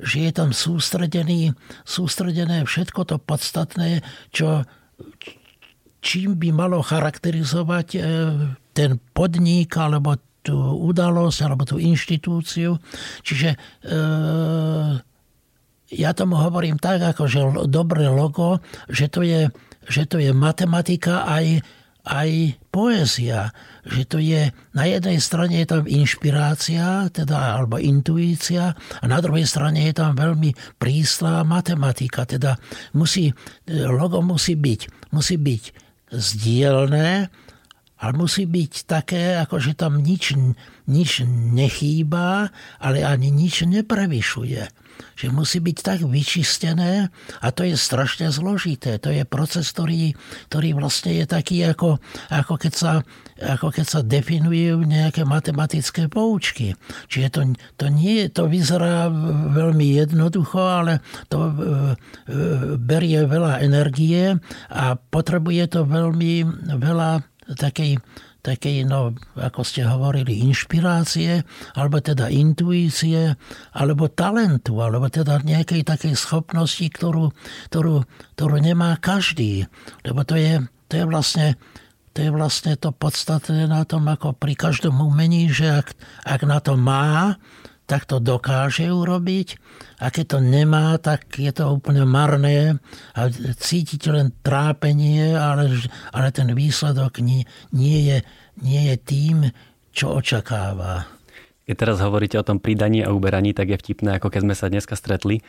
že 0.03 0.17
je 0.27 0.31
tam 0.35 0.51
sústredený, 0.51 1.55
sústredené 1.87 2.67
všetko 2.67 3.07
to 3.07 3.15
podstatné, 3.15 4.03
čo, 4.35 4.67
čím 6.03 6.35
by 6.35 6.51
malo 6.51 6.83
charakterizovať 6.83 7.87
e, 7.95 7.99
ten 8.75 8.99
podnik 9.15 9.71
alebo 9.79 10.19
tú 10.45 10.53
udalosť 10.85 11.39
alebo 11.41 11.63
tú 11.65 11.81
inštitúciu. 11.81 12.77
Čiže 13.25 13.49
e, 13.55 13.57
ja 15.95 16.11
tomu 16.13 16.37
hovorím 16.37 16.77
tak, 16.77 17.01
ako 17.01 17.23
že 17.25 17.41
dobré 17.65 18.05
logo, 18.11 18.61
že 18.91 19.09
to 19.09 19.25
je, 19.25 19.49
že 19.89 20.05
to 20.05 20.21
je 20.21 20.29
matematika 20.35 21.25
aj, 21.25 21.65
aj 22.05 22.61
poézia, 22.69 23.49
že 23.81 24.05
to 24.05 24.17
je, 24.21 24.53
na 24.77 24.85
jednej 24.85 25.17
strane 25.17 25.57
je 25.61 25.67
tam 25.67 25.83
inšpirácia, 25.89 27.09
teda, 27.09 27.57
alebo 27.57 27.81
intuícia, 27.81 28.77
a 28.77 29.05
na 29.09 29.17
druhej 29.17 29.49
strane 29.49 29.89
je 29.89 29.93
tam 29.97 30.13
veľmi 30.13 30.53
príslá 30.77 31.41
matematika, 31.41 32.29
teda 32.29 32.61
musí, 32.93 33.33
logo 33.69 34.21
musí 34.21 34.53
byť, 34.53 35.11
musí 35.11 35.35
byť 35.41 35.63
zdielné, 36.13 37.33
ale 37.95 38.11
musí 38.13 38.45
byť 38.45 38.73
také, 38.85 39.41
ako 39.41 39.57
že 39.57 39.73
tam 39.73 39.97
nič, 40.05 40.37
nič 40.85 41.25
nechýba, 41.27 42.53
ale 42.77 43.01
ani 43.01 43.33
nič 43.33 43.65
neprevyšuje 43.65 44.84
že 45.15 45.31
musí 45.31 45.63
byť 45.63 45.77
tak 45.79 45.99
vyčistené 46.03 47.09
a 47.39 47.47
to 47.55 47.63
je 47.63 47.75
strašne 47.79 48.27
zložité. 48.29 48.99
To 48.99 49.09
je 49.11 49.23
proces, 49.23 49.67
ktorý, 49.71 50.13
ktorý 50.51 50.75
vlastne 50.75 51.15
je 51.15 51.25
taký, 51.25 51.63
ako, 51.63 51.97
ako, 52.29 52.53
keď 52.59 52.73
sa, 52.73 52.93
ako 53.39 53.67
keď 53.71 53.85
sa 53.85 53.99
definujú 54.03 54.83
nejaké 54.83 55.23
matematické 55.23 56.11
poučky. 56.11 56.75
Čiže 57.07 57.27
to, 57.31 57.41
to, 57.79 57.85
nie, 57.87 58.27
to 58.27 58.51
vyzerá 58.51 59.07
veľmi 59.55 59.95
jednoducho, 59.95 60.59
ale 60.59 60.99
to 61.31 61.39
e, 61.39 61.51
e, 61.51 61.53
berie 62.75 63.23
veľa 63.23 63.63
energie 63.63 64.35
a 64.71 64.99
potrebuje 64.99 65.79
to 65.79 65.81
veľmi 65.87 66.43
veľa 66.75 67.23
takej 67.53 68.01
takej, 68.45 68.85
no, 68.85 69.17
ako 69.33 69.65
ste 69.65 69.81
hovorili, 69.81 70.45
inšpirácie, 70.45 71.41
alebo 71.73 71.97
teda 71.97 72.29
intuície, 72.29 73.33
alebo 73.73 74.05
talentu, 74.05 74.77
alebo 74.85 75.09
teda 75.09 75.41
nejakej 75.41 75.81
takej 75.81 76.13
schopnosti, 76.13 76.85
ktorú, 76.85 77.33
ktorú, 77.73 78.05
ktorú 78.37 78.55
nemá 78.61 78.93
každý. 79.01 79.65
Lebo 80.05 80.21
to 80.21 80.37
je, 80.37 80.61
to 80.85 81.01
je 81.01 81.05
vlastne 81.09 81.47
to 82.15 82.23
je 82.23 82.31
vlastne 82.31 82.79
to 82.79 82.95
podstatné 82.95 83.67
na 83.67 83.83
tom, 83.83 84.07
ako 84.07 84.31
pri 84.39 84.55
každom 84.55 85.03
umení, 85.03 85.51
že 85.51 85.83
ak, 85.83 85.91
ak 86.23 86.41
na 86.47 86.63
to 86.63 86.79
má, 86.79 87.35
tak 87.85 88.09
to 88.09 88.17
dokáže 88.17 88.89
urobiť 88.89 89.61
a 90.01 90.09
keď 90.09 90.25
to 90.25 90.39
nemá, 90.41 90.97
tak 90.97 91.37
je 91.37 91.53
to 91.53 91.69
úplne 91.69 92.05
marné 92.09 92.81
a 93.13 93.29
cítiť 93.57 94.01
len 94.09 94.33
trápenie, 94.41 95.37
ale, 95.37 95.77
ale 96.09 96.27
ten 96.33 96.49
výsledok 96.51 97.21
nie, 97.21 97.45
nie, 97.69 98.09
je, 98.09 98.17
nie 98.65 98.89
je 98.89 98.95
tým, 98.97 99.37
čo 99.93 100.17
očakáva. 100.17 101.05
Keď 101.65 101.75
teraz 101.77 101.97
hovoríte 102.01 102.37
o 102.37 102.45
tom 102.45 102.61
pridaní 102.61 103.01
a 103.01 103.13
uberaní, 103.13 103.53
tak 103.53 103.73
je 103.73 103.81
vtipné, 103.81 104.17
ako 104.17 104.29
keď 104.29 104.41
sme 104.45 104.55
sa 104.57 104.69
dneska 104.69 104.93
stretli 104.93 105.41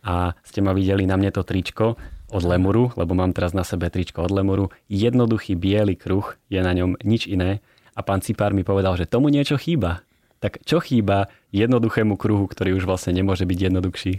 a 0.00 0.32
ste 0.46 0.64
ma 0.64 0.72
videli 0.72 1.04
na 1.04 1.18
mne 1.20 1.28
to 1.34 1.44
tričko 1.44 1.98
od 2.28 2.44
Lemuru, 2.44 2.92
lebo 2.96 3.16
mám 3.16 3.32
teraz 3.32 3.56
na 3.56 3.64
sebe 3.64 3.88
tričko 3.88 4.24
od 4.24 4.32
Lemuru. 4.32 4.72
Jednoduchý 4.88 5.56
biely 5.56 5.96
kruh, 5.96 6.36
je 6.52 6.60
na 6.60 6.72
ňom 6.72 7.00
nič 7.04 7.28
iné. 7.28 7.60
A 7.98 8.00
pán 8.06 8.22
Cipár 8.22 8.54
mi 8.54 8.62
povedal, 8.62 8.94
že 8.94 9.10
tomu 9.10 9.26
niečo 9.28 9.58
chýba. 9.58 10.06
Tak 10.38 10.62
čo 10.62 10.78
chýba 10.78 11.26
jednoduchému 11.50 12.14
kruhu, 12.14 12.46
ktorý 12.46 12.78
už 12.78 12.86
vlastne 12.86 13.14
nemôže 13.18 13.42
byť 13.42 13.58
jednoduchší? 13.58 14.12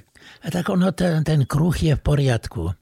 A 0.44 0.48
tak 0.52 0.68
ono, 0.68 0.92
ten, 0.92 1.24
ten 1.24 1.48
kruh 1.48 1.76
je 1.76 1.96
v 1.96 2.02
poriadku. 2.04 2.76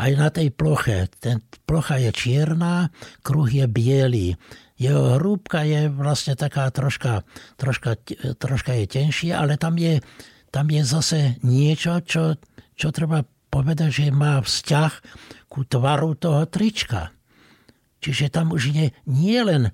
Aj 0.00 0.10
na 0.16 0.32
tej 0.32 0.48
ploche. 0.48 1.12
Ten 1.20 1.44
plocha 1.68 2.00
je 2.00 2.10
čierna, 2.14 2.88
kruh 3.20 3.48
je 3.48 3.68
biely. 3.68 4.38
Jeho 4.80 5.20
hrúbka 5.20 5.60
je 5.68 5.92
vlastne 5.92 6.32
taká 6.40 6.72
troška, 6.72 7.20
troška, 7.60 8.00
troška 8.40 8.72
je 8.80 8.84
tenšia, 8.88 9.36
ale 9.36 9.60
tam 9.60 9.76
je, 9.76 10.00
tam 10.48 10.72
je 10.72 10.80
zase 10.80 11.36
niečo, 11.44 12.00
čo, 12.00 12.40
čo 12.80 12.88
treba 12.88 13.20
povedať, 13.52 13.90
že 13.92 14.06
má 14.08 14.40
vzťah 14.40 14.92
ku 15.52 15.68
tvaru 15.68 16.16
toho 16.16 16.48
trička. 16.48 17.12
Čiže 18.00 18.32
tam 18.32 18.56
už 18.56 18.72
je 18.72 18.86
nie 19.04 19.40
len 19.44 19.68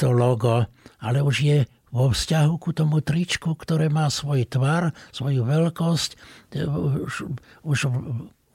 to 0.00 0.08
logo, 0.08 0.64
ale 1.04 1.20
už 1.20 1.36
je 1.44 1.58
vo 1.90 2.10
vzťahu 2.10 2.52
ku 2.58 2.70
tomu 2.70 3.02
tričku, 3.02 3.54
ktoré 3.58 3.90
má 3.90 4.06
svoj 4.10 4.46
tvar, 4.46 4.94
svoju 5.10 5.42
veľkosť, 5.42 6.10
e, 6.54 6.64
už, 7.06 7.14
už 7.66 7.78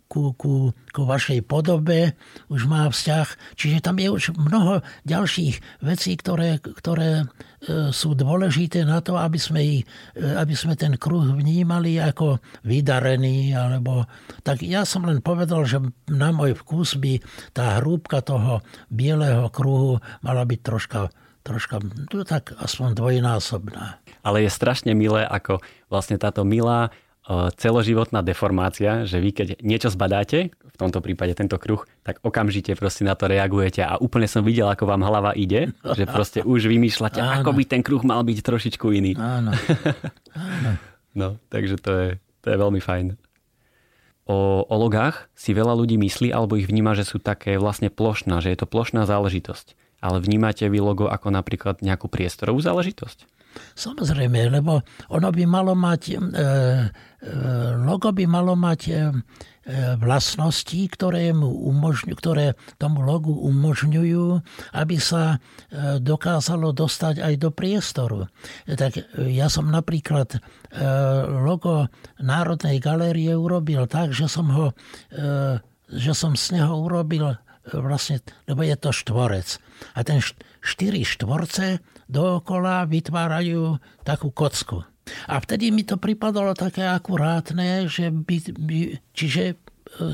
ku, 0.05 0.31
ku, 0.37 0.71
ku 0.93 1.01
vašej 1.03 1.43
podobe 1.43 2.13
už 2.47 2.69
má 2.69 2.87
vzťah. 2.87 3.57
Čiže 3.57 3.83
tam 3.83 3.97
je 3.97 4.07
už 4.07 4.23
mnoho 4.37 4.85
ďalších 5.03 5.83
vecí, 5.83 6.15
ktoré, 6.15 6.61
ktoré 6.61 7.25
e, 7.25 7.91
sú 7.91 8.13
dôležité 8.13 8.85
na 8.85 9.01
to, 9.01 9.17
aby 9.17 9.35
sme, 9.41 9.59
ich, 9.59 9.83
e, 10.13 10.23
aby 10.23 10.53
sme 10.53 10.77
ten 10.77 10.95
kruh 10.95 11.25
vnímali 11.25 11.97
ako 11.97 12.39
vydarený. 12.63 13.57
Alebo... 13.57 14.05
Tak 14.45 14.61
ja 14.63 14.85
som 14.85 15.03
len 15.09 15.19
povedal, 15.19 15.65
že 15.65 15.81
na 16.07 16.29
môj 16.29 16.55
vkus 16.63 16.95
by 17.01 17.19
tá 17.51 17.81
hrúbka 17.81 18.21
toho 18.21 18.61
bieleho 18.87 19.49
kruhu 19.49 19.99
mala 20.21 20.45
byť 20.45 20.59
troška 20.61 21.09
troška, 21.45 21.77
no 21.85 22.25
tak 22.25 22.57
aspoň 22.57 22.97
dvojnásobná. 22.97 24.01
Ale 24.25 24.41
je 24.41 24.49
strašne 24.49 24.97
milé, 24.97 25.21
ako 25.21 25.61
vlastne 25.93 26.17
táto 26.17 26.41
milá 26.41 26.89
e, 26.89 27.53
celoživotná 27.53 28.25
deformácia, 28.25 29.05
že 29.05 29.21
vy 29.21 29.29
keď 29.29 29.47
niečo 29.61 29.93
zbadáte, 29.93 30.49
v 30.49 30.77
tomto 30.81 30.99
prípade 30.99 31.37
tento 31.37 31.55
kruh, 31.61 31.85
tak 32.03 32.19
okamžite 32.25 32.73
proste 32.75 33.07
na 33.07 33.15
to 33.15 33.29
reagujete 33.29 33.85
a 33.85 33.95
úplne 34.01 34.27
som 34.27 34.43
videl, 34.43 34.67
ako 34.67 34.89
vám 34.89 35.05
hlava 35.05 35.31
ide, 35.37 35.71
že 35.95 36.03
proste 36.09 36.41
už 36.43 36.67
vymýšľate, 36.67 37.21
Áno. 37.21 37.45
ako 37.45 37.55
by 37.55 37.63
ten 37.63 37.85
kruh 37.85 38.01
mal 38.03 38.25
byť 38.25 38.37
trošičku 38.41 38.85
iný. 38.91 39.13
Áno. 39.15 39.53
Áno. 40.35 40.71
No, 41.15 41.39
takže 41.47 41.79
to 41.79 41.91
je, 41.95 42.07
to 42.43 42.47
je 42.51 42.57
veľmi 42.59 42.83
fajn. 42.83 43.15
O, 44.27 44.67
o 44.67 44.75
logách 44.75 45.31
si 45.37 45.55
veľa 45.55 45.77
ľudí 45.77 45.95
myslí 46.01 46.33
alebo 46.33 46.59
ich 46.59 46.67
vníma, 46.67 46.91
že 46.97 47.07
sú 47.07 47.21
také 47.21 47.55
vlastne 47.55 47.87
plošná, 47.87 48.43
že 48.43 48.51
je 48.51 48.57
to 48.59 48.67
plošná 48.67 49.07
záležitosť 49.07 49.84
ale 50.05 50.21
vnímate 50.21 50.69
vy 50.69 50.77
logo 50.77 51.09
ako 51.09 51.33
napríklad 51.33 51.81
nejakú 51.81 52.05
priestorovú 52.05 52.61
záležitosť? 52.61 53.25
Samozrejme, 53.75 54.51
lebo 54.51 54.83
ono 55.11 55.29
by 55.31 55.43
malo 55.47 55.73
mať, 55.75 56.01
e, 56.11 56.15
e, 56.15 56.19
logo 57.83 58.11
by 58.11 58.25
malo 58.27 58.55
mať 58.55 58.81
e, 58.87 58.93
vlastnosti, 59.97 60.77
ktoré, 60.93 61.33
mu 61.33 61.49
umožňujú, 61.73 62.15
ktoré 62.21 62.53
tomu 62.77 63.01
logu 63.01 63.33
umožňujú, 63.33 64.37
aby 64.77 65.01
sa 65.01 65.41
dokázalo 65.97 66.69
dostať 66.69 67.25
aj 67.25 67.33
do 67.41 67.49
priestoru. 67.49 68.29
Tak 68.69 69.17
ja 69.25 69.49
som 69.49 69.73
napríklad 69.73 70.37
logo 71.41 71.89
Národnej 72.21 72.77
galérie 72.77 73.33
urobil 73.33 73.89
tak, 73.89 74.13
že 74.13 74.29
som 74.29 74.53
ho 74.53 74.69
že 75.89 76.13
som 76.17 76.37
z 76.37 76.61
neho 76.61 76.85
urobil 76.85 77.37
vlastne, 77.73 78.21
lebo 78.45 78.61
je 78.61 78.75
to 78.77 78.89
štvorec. 78.93 79.57
A 79.97 79.99
ten 80.05 80.21
štyri 80.61 81.01
štvorce 81.01 81.81
dookola 82.05 82.85
vytvárajú 82.85 83.81
takú 84.05 84.29
kocku. 84.29 84.85
A 85.29 85.37
vtedy 85.37 85.69
mi 85.69 85.85
to 85.85 86.01
pripadalo 86.01 86.57
také 86.57 86.85
akurátne, 86.85 87.85
že 87.85 88.09
by, 88.09 88.37
by, 88.57 88.77
čiže 89.13 89.43
e, 89.53 89.55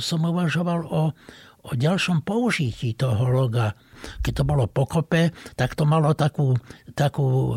som 0.03 0.27
uvažoval 0.27 0.83
o, 0.83 1.15
o 1.63 1.71
ďalšom 1.71 2.27
použití 2.27 2.91
toho 2.99 3.23
loga 3.31 3.71
keď 4.21 4.33
to 4.41 4.43
bolo 4.43 4.65
pokope, 4.67 5.33
tak 5.55 5.73
to 5.77 5.83
malo 5.87 6.13
takú, 6.13 6.57
takú 6.93 7.27
e, 7.27 7.53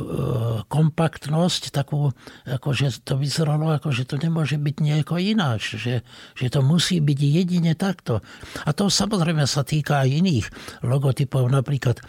kompaktnosť, 0.68 1.74
takú, 1.74 2.11
ako 2.46 2.68
že 2.74 3.02
to 3.02 3.18
vyzeralo, 3.18 3.74
ako 3.74 3.90
že 3.90 4.07
to 4.07 4.16
nemôže 4.20 4.57
byť 4.61 4.76
nejako 4.80 5.18
ináč, 5.20 5.76
že, 5.76 5.94
že 6.37 6.46
to 6.48 6.61
musí 6.61 7.00
byť 7.00 7.18
jedine 7.18 7.72
takto. 7.74 8.24
A 8.64 8.70
to 8.72 8.88
samozrejme 8.88 9.44
sa 9.44 9.66
týka 9.66 10.04
aj 10.04 10.09
iných 10.11 10.46
logotypov, 10.87 11.48
napríklad 11.50 11.98
e, 11.98 12.02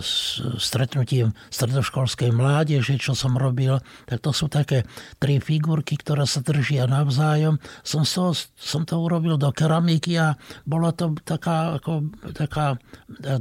s 0.00 0.40
stretnutím 0.58 1.32
stredoškolskej 1.48 2.30
mládeže, 2.32 2.98
čo 3.00 3.16
som 3.16 3.38
robil, 3.38 3.78
tak 4.04 4.20
to 4.20 4.30
sú 4.34 4.50
také 4.50 4.84
tri 5.16 5.38
figurky, 5.40 5.96
ktoré 5.96 6.28
sa 6.28 6.42
držia 6.42 6.84
navzájom. 6.90 7.56
Som, 7.86 8.04
to, 8.04 8.36
som 8.56 8.82
to 8.84 9.00
urobil 9.00 9.40
do 9.40 9.50
keramiky 9.50 10.18
a 10.18 10.36
bola 10.68 10.92
to 10.92 11.16
taká, 11.22 11.80
ako, 11.80 12.12
taká 12.34 12.76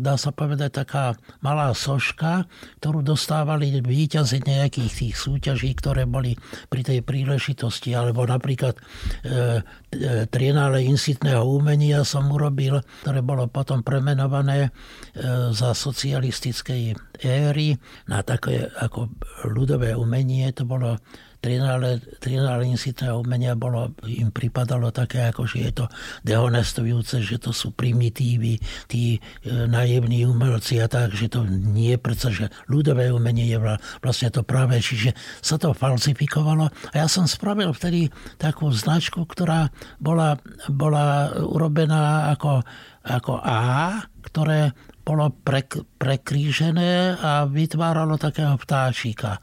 dá 0.06 0.22
sa 0.22 0.30
povedať, 0.30 0.86
taká 0.86 1.18
malá 1.42 1.74
soška, 1.74 2.46
ktorú 2.78 3.02
dostávali 3.02 3.82
výťazi 3.82 4.46
nejakých 4.46 4.92
tých 4.94 5.16
súťaží, 5.18 5.74
ktoré 5.74 6.06
boli 6.06 6.38
pri 6.70 6.86
tej 6.86 7.02
príležitosti. 7.02 7.98
Alebo 7.98 8.22
napríklad 8.30 8.78
e, 8.78 8.82
e, 9.26 10.30
trienále 10.30 10.86
insitného 10.86 11.42
umenia 11.42 12.06
som 12.06 12.30
urobil, 12.30 12.86
ktoré 13.02 13.26
bolo 13.26 13.50
potom 13.50 13.82
premenované 13.82 14.70
e, 14.70 14.72
za 15.50 15.74
socialistickej 15.74 16.94
éry 17.26 17.74
na 18.06 18.22
také 18.22 18.70
ako 18.78 19.10
ľudové 19.50 19.98
umenie. 19.98 20.54
To 20.54 20.70
bolo 20.70 21.02
trinále, 21.46 22.02
trinále 22.18 22.66
insitného 22.66 23.22
umenia 23.22 23.54
bolo, 23.54 23.94
im 24.10 24.34
pripadalo 24.34 24.90
také, 24.90 25.30
ako 25.30 25.46
že 25.46 25.70
je 25.70 25.72
to 25.78 25.86
dehonestujúce, 26.26 27.22
že 27.22 27.38
to 27.38 27.54
sú 27.54 27.70
primitívy, 27.78 28.58
tí 28.90 29.18
e, 29.18 29.20
naivní 29.70 30.26
umelci 30.26 30.82
a 30.82 30.90
tak, 30.90 31.14
že 31.14 31.30
to 31.30 31.46
nie 31.46 31.94
je 31.94 32.00
predsa, 32.02 32.34
že 32.34 32.50
ľudové 32.66 33.14
umenie 33.14 33.46
je 33.46 33.62
vlastne 34.02 34.34
to 34.34 34.42
práve, 34.42 34.82
čiže 34.82 35.14
sa 35.46 35.62
to 35.62 35.78
falsifikovalo. 35.78 36.74
A 36.90 36.96
ja 36.98 37.06
som 37.06 37.30
spravil 37.30 37.70
vtedy 37.70 38.10
takú 38.42 38.74
značku, 38.74 39.22
ktorá 39.30 39.70
bola, 40.02 40.42
bola 40.66 41.30
urobená 41.46 42.34
ako, 42.34 42.66
ako 43.06 43.38
A, 43.46 44.02
ktoré 44.26 44.74
bolo 45.06 45.30
prek, 45.30 45.86
prekrížené 46.02 47.22
a 47.22 47.46
vytváralo 47.46 48.18
takého 48.18 48.58
vtáčika 48.58 49.38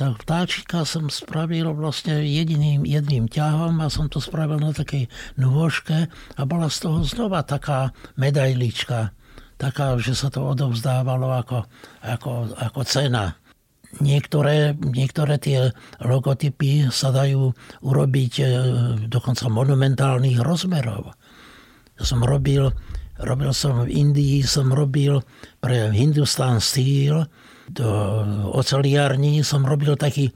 tak 0.00 0.24
vtáčika 0.24 0.88
som 0.88 1.12
spravil 1.12 1.76
vlastne 1.76 2.24
jediným, 2.24 2.88
jedným 2.88 3.28
ťahom 3.28 3.84
a 3.84 3.92
som 3.92 4.08
to 4.08 4.16
spravil 4.16 4.56
na 4.56 4.72
takej 4.72 5.12
nôžke 5.36 6.08
a 6.08 6.42
bola 6.48 6.72
z 6.72 6.88
toho 6.88 7.04
znova 7.04 7.44
taká 7.44 7.92
medailička. 8.16 9.12
taká, 9.60 10.00
že 10.00 10.16
sa 10.16 10.32
to 10.32 10.40
odovzdávalo 10.56 11.36
ako, 11.36 11.68
ako, 12.00 12.48
ako 12.56 12.80
cena. 12.88 13.36
Niektoré, 14.00 14.72
niektoré 14.72 15.36
tie 15.36 15.68
logotypy 16.00 16.88
sa 16.88 17.12
dajú 17.12 17.52
urobiť 17.84 18.32
e, 18.40 18.44
dokonca 19.04 19.52
monumentálnych 19.52 20.40
rozmerov. 20.40 21.12
Ja 22.00 22.04
som 22.08 22.24
robil, 22.24 22.72
robil 23.20 23.52
som 23.52 23.84
v 23.84 23.92
Indii, 23.92 24.40
som 24.48 24.72
robil 24.72 25.20
pre 25.60 25.92
Hindustan 25.92 26.56
Steel, 26.64 27.28
do 27.70 27.90
oceliarní 28.50 29.46
som 29.46 29.62
robil 29.62 29.94
taký, 29.94 30.34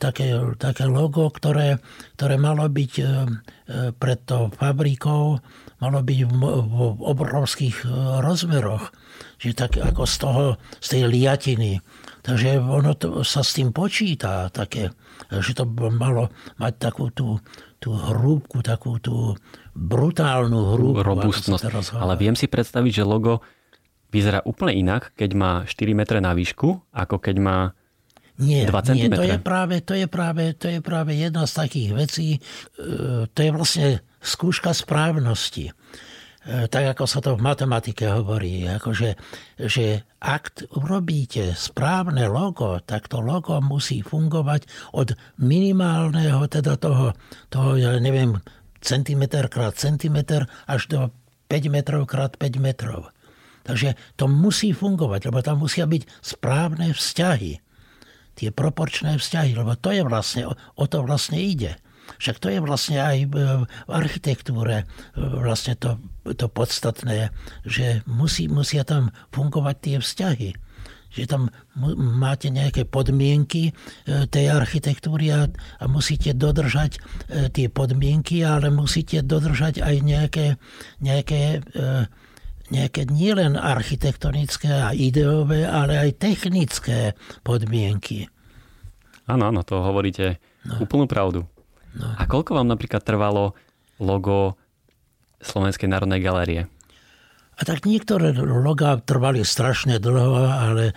také, 0.00 0.36
také 0.56 0.84
logo, 0.88 1.28
ktoré, 1.28 1.78
ktoré 2.16 2.40
malo 2.40 2.64
byť 2.66 2.92
e, 2.98 3.04
e, 3.04 3.08
pred 3.92 4.18
to 4.24 4.48
fabrikou, 4.56 5.38
malo 5.78 5.98
byť 6.00 6.18
v, 6.24 6.32
v 6.40 6.76
obrovských 7.04 7.84
rozmeroch. 8.24 8.92
Čiže 9.36 9.54
tak 9.54 9.72
ako 9.76 10.02
z 10.08 10.16
toho, 10.16 10.44
z 10.80 10.86
tej 10.96 11.02
liatiny. 11.12 11.72
Takže 12.24 12.58
ono 12.58 12.96
to, 12.96 13.20
sa 13.22 13.44
s 13.44 13.54
tým 13.54 13.70
počíta 13.70 14.48
také, 14.50 14.90
že 15.30 15.52
to 15.54 15.68
malo 15.94 16.32
mať 16.58 16.72
takú 16.90 17.12
tú, 17.12 17.38
tú 17.78 17.94
hrúbku, 17.94 18.64
takú 18.64 18.98
tú 18.98 19.36
brutálnu 19.76 20.74
hrúbku. 20.74 21.04
Robustnosť. 21.04 21.94
Ale 21.94 22.16
viem 22.16 22.34
si 22.34 22.48
predstaviť, 22.48 23.04
že 23.04 23.04
logo 23.04 23.44
vyzerá 24.10 24.42
úplne 24.46 24.74
inak, 24.76 25.14
keď 25.14 25.30
má 25.34 25.52
4 25.66 25.92
metre 25.92 26.18
na 26.22 26.32
výšku, 26.32 26.82
ako 26.94 27.16
keď 27.18 27.36
má 27.42 27.58
nie, 28.36 28.68
2 28.68 28.68
cm. 28.68 28.96
Nie, 28.96 29.08
to 29.16 29.24
je, 29.24 29.38
práve, 29.40 29.76
to, 29.80 29.94
je 29.96 30.06
práve, 30.06 30.52
to 30.60 30.66
je 30.68 30.80
práve 30.84 31.16
jedna 31.16 31.48
z 31.48 31.52
takých 31.56 31.90
vecí, 31.96 32.28
e, 32.36 32.40
to 33.32 33.38
je 33.40 33.50
vlastne 33.50 33.88
skúška 34.20 34.76
správnosti. 34.76 35.72
E, 35.72 36.68
tak 36.68 36.84
ako 36.92 37.04
sa 37.08 37.24
to 37.24 37.32
v 37.34 37.42
matematike 37.42 38.04
hovorí, 38.12 38.68
akože, 38.68 39.16
že 39.56 40.04
ak 40.20 40.68
urobíte 40.76 41.56
správne 41.56 42.28
logo, 42.28 42.76
tak 42.84 43.08
to 43.08 43.24
logo 43.24 43.56
musí 43.64 44.04
fungovať 44.04 44.68
od 44.92 45.16
minimálneho, 45.40 46.44
teda 46.44 46.76
toho, 46.76 47.16
toho 47.48 47.80
ja 47.80 47.96
neviem, 47.96 48.36
centimetr 48.84 49.48
krát 49.48 49.74
centimetr 49.74 50.44
až 50.68 50.86
do 50.86 51.00
5 51.48 51.72
metrov 51.72 52.04
krát 52.04 52.36
5 52.36 52.60
metrov. 52.60 53.10
Takže 53.66 53.98
to 54.14 54.30
musí 54.30 54.70
fungovať, 54.70 55.26
lebo 55.26 55.42
tam 55.42 55.66
musia 55.66 55.90
byť 55.90 56.06
správne 56.22 56.94
vzťahy. 56.94 57.58
Tie 58.36 58.48
proporčné 58.54 59.18
vzťahy, 59.18 59.58
lebo 59.58 59.74
to 59.74 59.90
je 59.90 60.02
vlastne, 60.06 60.42
o 60.54 60.84
to 60.86 61.02
vlastne 61.02 61.40
ide. 61.40 61.74
Však 62.22 62.38
to 62.38 62.46
je 62.48 62.62
vlastne 62.62 63.02
aj 63.02 63.16
v 63.26 63.36
architektúre 63.90 64.82
e, 64.82 64.84
vlastne 65.18 65.74
to, 65.74 65.98
to 66.38 66.46
podstatné, 66.46 67.34
že 67.66 68.06
musí, 68.06 68.46
musia 68.46 68.86
tam 68.86 69.10
fungovať 69.34 69.76
tie 69.82 69.96
vzťahy 69.98 70.50
že 71.16 71.24
tam 71.24 71.48
máte 71.96 72.52
nejaké 72.52 72.84
podmienky 72.84 73.72
e, 73.72 73.72
tej 74.28 74.52
architektúry 74.52 75.32
a, 75.32 75.48
a 75.80 75.84
musíte 75.88 76.36
dodržať 76.36 77.00
e, 77.00 77.48
tie 77.48 77.72
podmienky, 77.72 78.44
ale 78.44 78.68
musíte 78.68 79.24
dodržať 79.24 79.80
aj 79.80 79.96
nejaké, 80.04 80.46
nejaké, 81.00 81.64
nejaké 82.70 83.06
nielen 83.06 83.54
architektonické 83.54 84.70
a 84.70 84.90
ideové, 84.92 85.66
ale 85.66 85.98
aj 85.98 86.10
technické 86.18 87.14
podmienky. 87.46 88.26
Áno, 89.26 89.50
áno, 89.50 89.60
to 89.66 89.82
hovoríte 89.82 90.38
no. 90.66 90.82
úplnú 90.86 91.10
pravdu. 91.10 91.46
No. 91.96 92.06
A 92.14 92.28
koľko 92.28 92.58
vám 92.58 92.68
napríklad 92.70 93.02
trvalo 93.02 93.56
logo 93.98 94.54
Slovenskej 95.42 95.90
národnej 95.90 96.20
galérie? 96.22 96.62
A 97.56 97.64
tak 97.64 97.88
niektoré 97.88 98.36
logá 98.36 99.00
trvali 99.00 99.40
strašne 99.40 99.96
dlho, 99.96 100.44
ale 100.44 100.92
e, 100.92 100.94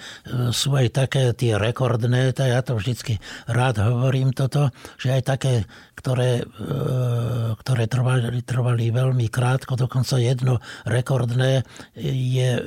sú 0.52 0.76
aj 0.76 0.91
také 0.91 1.32
tie 1.32 1.56
rekordné, 1.56 2.36
tak 2.36 2.52
ja 2.52 2.60
to 2.60 2.76
vždycky 2.76 3.15
rád 3.48 3.80
hovorím 3.80 4.36
toto, 4.36 4.67
že 5.00 5.15
aj 5.15 5.22
také, 5.24 5.54
ktoré, 5.95 6.43
e, 6.43 7.56
ktoré 7.63 7.84
trvali, 7.88 8.43
trvali 8.43 8.91
veľmi 8.91 9.32
krátko, 9.32 9.80
dokonca 9.80 10.19
jedno 10.19 10.60
rekordné 10.84 11.63
je 11.95 12.50
e, 12.60 12.63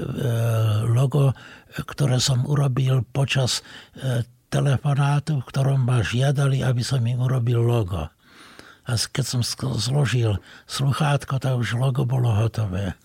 logo, 0.88 1.36
ktoré 1.76 2.16
som 2.16 2.48
urobil 2.48 3.04
počas 3.12 3.60
telefonátu, 4.48 5.44
v 5.44 5.48
ktorom 5.52 5.84
ma 5.84 6.00
žiadali, 6.00 6.64
aby 6.64 6.80
som 6.80 7.04
im 7.04 7.20
urobil 7.20 7.60
logo 7.60 8.08
a 8.82 8.98
keď 8.98 9.24
som 9.24 9.40
zložil 9.78 10.42
sluchátko, 10.66 11.38
tak 11.38 11.54
už 11.54 11.78
logo 11.78 12.02
bolo 12.02 12.34
hotové. 12.34 12.98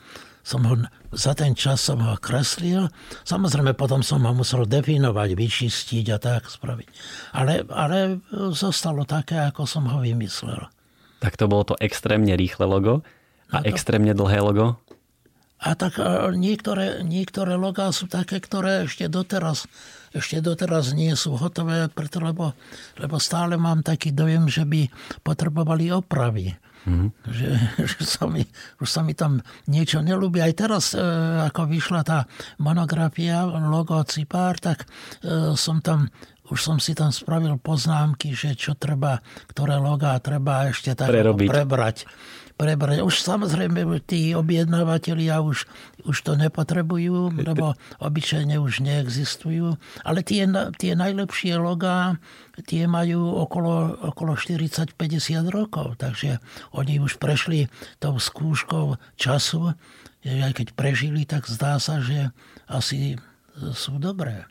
Som 0.48 0.64
ho, 0.64 0.80
za 1.12 1.36
ten 1.36 1.52
čas 1.60 1.84
som 1.84 2.00
ho 2.00 2.16
kreslil. 2.16 2.88
Samozrejme, 3.28 3.76
potom 3.76 4.00
som 4.00 4.24
ho 4.24 4.32
musel 4.32 4.64
definovať, 4.64 5.36
vyčistiť 5.36 6.16
a 6.16 6.18
tak 6.24 6.48
spraviť. 6.48 6.88
Ale, 7.36 7.68
ale 7.68 8.24
zostalo 8.56 9.04
také, 9.04 9.44
ako 9.44 9.68
som 9.68 9.92
ho 9.92 10.00
vymyslel. 10.00 10.72
Tak 11.20 11.36
to 11.36 11.52
bolo 11.52 11.68
to 11.68 11.76
extrémne 11.84 12.32
rýchle 12.40 12.64
logo 12.64 13.04
a, 13.52 13.60
a 13.60 13.68
to... 13.68 13.68
extrémne 13.68 14.16
dlhé 14.16 14.40
logo? 14.40 14.80
A 15.58 15.74
tak 15.74 15.98
niektoré, 16.38 17.02
niektoré 17.02 17.58
logá 17.58 17.90
sú 17.90 18.06
také, 18.06 18.38
ktoré 18.38 18.86
ešte 18.86 19.10
doteraz, 19.10 19.66
ešte 20.14 20.38
doteraz 20.38 20.94
nie 20.94 21.18
sú 21.18 21.34
hotové, 21.34 21.90
preto 21.90 22.22
lebo, 22.22 22.54
lebo 23.02 23.18
stále 23.18 23.58
mám 23.58 23.82
taký 23.82 24.14
dojem, 24.14 24.46
že 24.48 24.70
by 24.70 24.86
potrebovali 25.26 25.90
opravy. 25.90 26.54
Mm-hmm. 26.88 27.10
Že, 27.28 27.50
že 27.92 28.02
sa 28.08 28.24
mi, 28.32 28.48
už 28.80 28.88
sa 28.88 29.04
mi 29.04 29.12
tam 29.12 29.44
niečo 29.68 30.00
nelúbi. 30.00 30.40
Aj 30.40 30.54
teraz, 30.56 30.96
e, 30.96 31.04
ako 31.52 31.68
vyšla 31.68 32.02
tá 32.08 32.24
monografia, 32.64 33.44
logo 33.44 34.00
Cipár, 34.08 34.56
tak 34.64 34.88
e, 35.22 35.54
som 35.60 35.84
tam 35.84 36.08
už 36.48 36.64
som 36.64 36.78
si 36.80 36.96
tam 36.96 37.12
spravil 37.12 37.60
poznámky, 37.60 38.32
že 38.32 38.56
čo 38.56 38.80
treba, 38.80 39.20
ktoré 39.52 39.76
logá 39.84 40.16
treba 40.24 40.72
ešte 40.72 40.96
tak 40.96 41.12
prebrať 41.12 42.08
prebrať. 42.58 43.06
Už 43.06 43.22
samozrejme 43.22 43.86
tí 44.04 44.34
objednávateľia 44.34 45.46
už, 45.46 45.70
už 46.10 46.18
to 46.26 46.34
nepotrebujú, 46.34 47.38
lebo 47.38 47.78
obyčajne 48.08 48.58
už 48.58 48.82
neexistujú. 48.82 49.78
Ale 50.02 50.26
tie, 50.26 50.50
tie 50.76 50.98
najlepšie 50.98 51.56
logá, 51.62 52.18
tie 52.66 52.90
majú 52.90 53.38
okolo, 53.46 54.02
okolo 54.12 54.34
40-50 54.34 54.98
rokov. 55.54 56.02
Takže 56.02 56.42
oni 56.74 56.98
už 56.98 57.22
prešli 57.22 57.70
tou 58.02 58.18
skúškou 58.18 58.98
času. 59.16 59.78
Aj 60.28 60.52
keď 60.52 60.74
prežili, 60.74 61.24
tak 61.24 61.46
zdá 61.46 61.78
sa, 61.78 62.02
že 62.02 62.34
asi 62.66 63.16
sú 63.78 64.02
dobré. 64.02 64.50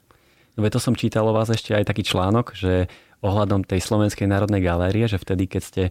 No 0.56 0.64
to 0.72 0.80
som 0.80 0.96
čítal 0.96 1.28
o 1.28 1.36
vás 1.36 1.52
ešte 1.52 1.76
aj 1.76 1.84
taký 1.84 2.00
článok, 2.00 2.56
že 2.56 2.88
ohľadom 3.20 3.64
tej 3.66 3.84
Slovenskej 3.84 4.24
národnej 4.24 4.64
galérie, 4.64 5.04
že 5.04 5.20
vtedy, 5.20 5.44
keď 5.50 5.62
ste 5.62 5.82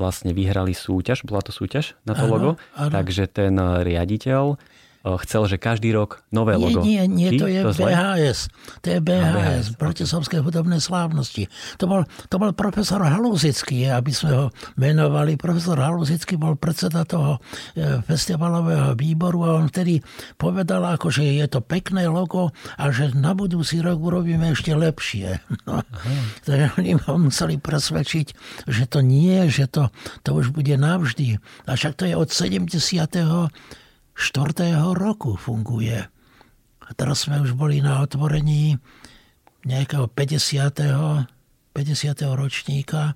vlastne 0.00 0.32
vyhrali 0.32 0.72
súťaž, 0.72 1.28
bola 1.28 1.44
to 1.44 1.52
súťaž 1.52 2.00
na 2.08 2.16
to 2.16 2.24
ano, 2.24 2.32
logo, 2.32 2.50
ano. 2.72 2.88
takže 2.88 3.28
ten 3.28 3.60
riaditeľ 3.60 4.56
chcel, 5.00 5.48
že 5.48 5.56
každý 5.56 5.96
rok 5.96 6.20
nové 6.28 6.60
logo. 6.60 6.84
Nie, 6.84 7.08
nie, 7.08 7.32
nie 7.32 7.40
to 7.40 7.48
je 7.48 7.64
to 7.64 7.72
BHS. 7.72 8.52
To 8.84 8.86
je 8.92 8.98
BHS, 9.00 9.80
Bratislavské 9.80 10.44
hudobné 10.44 10.76
slávnosti. 10.76 11.48
To 11.80 11.88
bol, 11.88 12.00
to 12.28 12.36
bol 12.36 12.52
profesor 12.52 13.00
Haluzický, 13.00 13.88
aby 13.88 14.12
sme 14.12 14.30
ho 14.36 14.46
menovali. 14.76 15.40
Profesor 15.40 15.80
Haluzický 15.80 16.36
bol 16.36 16.60
predseda 16.60 17.08
toho 17.08 17.40
e, 17.72 18.04
festivalového 18.04 18.92
výboru 18.92 19.48
a 19.48 19.56
on 19.56 19.72
vtedy 19.72 20.04
povedal, 20.36 20.84
ako, 20.84 21.08
že 21.08 21.24
je 21.24 21.46
to 21.48 21.64
pekné 21.64 22.04
logo 22.04 22.52
a 22.76 22.84
že 22.92 23.16
na 23.16 23.32
budúci 23.32 23.80
rok 23.80 23.96
urobíme 23.96 24.52
ešte 24.52 24.76
lepšie. 24.76 25.40
No. 25.70 25.84
Takže 26.42 26.80
oni 26.80 26.98
ho 26.98 27.14
museli 27.20 27.60
presvedčiť, 27.60 28.26
že 28.66 28.88
to 28.90 29.04
nie, 29.04 29.46
že 29.52 29.70
to, 29.70 29.92
to 30.24 30.34
už 30.34 30.50
bude 30.50 30.72
navždy. 30.72 31.38
A 31.68 31.76
však 31.76 32.00
to 32.00 32.08
je 32.08 32.16
od 32.16 32.26
70 32.32 33.06
roku 34.94 35.34
funguje. 35.40 35.98
A 36.80 36.88
teraz 36.92 37.24
sme 37.24 37.40
už 37.40 37.54
boli 37.54 37.80
na 37.80 38.02
otvorení 38.04 38.76
nejakého 39.64 40.08
50. 40.10 41.28
50. 41.70 42.18
ročníka, 42.34 43.14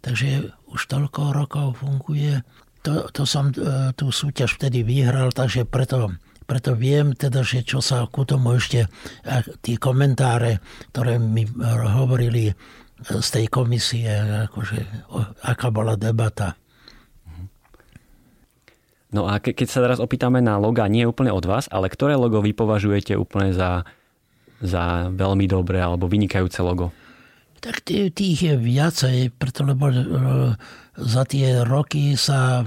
takže 0.00 0.56
už 0.72 0.80
toľko 0.88 1.36
rokov 1.36 1.84
funguje. 1.84 2.40
To, 2.80 3.12
to 3.12 3.28
som 3.28 3.52
e, 3.52 3.92
tú 3.92 4.08
súťaž 4.08 4.56
vtedy 4.56 4.80
vyhral, 4.80 5.36
takže 5.36 5.68
preto, 5.68 6.16
preto 6.48 6.72
viem 6.72 7.12
teda, 7.12 7.44
že 7.44 7.60
čo 7.60 7.84
sa 7.84 8.08
ku 8.08 8.24
tomu 8.24 8.56
ešte, 8.56 8.88
tie 9.60 9.76
komentáre, 9.76 10.64
ktoré 10.88 11.20
mi 11.20 11.44
hovorili 11.92 12.48
z 13.04 13.28
tej 13.28 13.46
komisie, 13.52 14.08
akože, 14.48 15.08
aká 15.44 15.68
bola 15.68 15.96
debata. 16.00 16.56
No 19.10 19.26
a 19.26 19.42
ke, 19.42 19.50
keď 19.50 19.68
sa 19.68 19.82
teraz 19.82 19.98
opýtame 19.98 20.38
na 20.38 20.54
loga, 20.54 20.86
nie 20.86 21.02
úplne 21.02 21.34
od 21.34 21.42
vás, 21.42 21.66
ale 21.66 21.90
ktoré 21.90 22.14
logo 22.14 22.38
vy 22.38 22.54
považujete 22.54 23.18
úplne 23.18 23.50
za, 23.50 23.82
za 24.62 25.10
veľmi 25.10 25.50
dobré 25.50 25.82
alebo 25.82 26.06
vynikajúce 26.06 26.62
logo? 26.62 26.94
Tak 27.60 27.84
tých 27.90 28.38
je 28.40 28.54
viacej, 28.56 29.36
preto 29.36 29.66
lebo 29.66 29.92
e, 29.92 29.96
za 30.96 31.22
tie 31.28 31.60
roky 31.66 32.16
sa 32.16 32.62
e, 32.62 32.64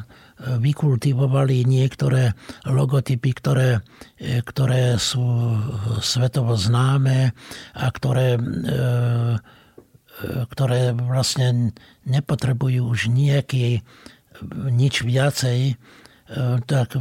vykultivovali 0.60 1.64
niektoré 1.64 2.36
logotypy, 2.68 3.32
ktoré, 3.34 3.82
ktoré 4.22 5.00
sú 5.02 5.24
svetovo 5.98 6.54
známe 6.60 7.34
a 7.74 7.86
ktoré, 7.90 8.38
ktoré 10.24 10.94
vlastne 10.94 11.74
nepotrebujú 12.06 12.86
už 12.86 13.10
nejaký 13.10 13.82
nič 14.70 15.02
viacej, 15.02 15.80
tak 16.66 16.98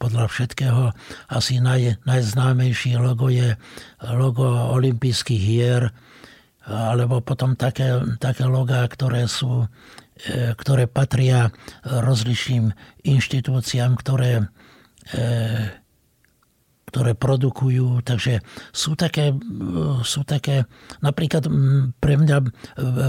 podľa 0.00 0.24
všetkého 0.32 0.96
asi 1.28 1.60
naj, 1.60 2.00
najznámejší 2.08 2.96
logo 2.96 3.28
je 3.28 3.54
logo 4.16 4.48
olympijských 4.72 5.42
hier, 5.42 5.92
alebo 6.68 7.20
potom 7.20 7.56
také, 7.56 7.96
také 8.20 8.44
logá, 8.44 8.84
ktoré 8.88 9.24
sú 9.24 9.64
e, 9.64 10.52
ktoré 10.52 10.84
patria 10.84 11.48
rozličným 11.84 12.72
inštitúciám, 13.08 13.96
ktoré, 13.96 14.48
ktoré 16.88 17.12
produkujú. 17.12 18.00
Takže 18.02 18.40
sú 18.72 18.96
také, 18.96 19.36
sú 20.02 20.24
také 20.24 20.64
napríklad 21.04 21.46
pre 22.00 22.14
mňa, 22.16 22.38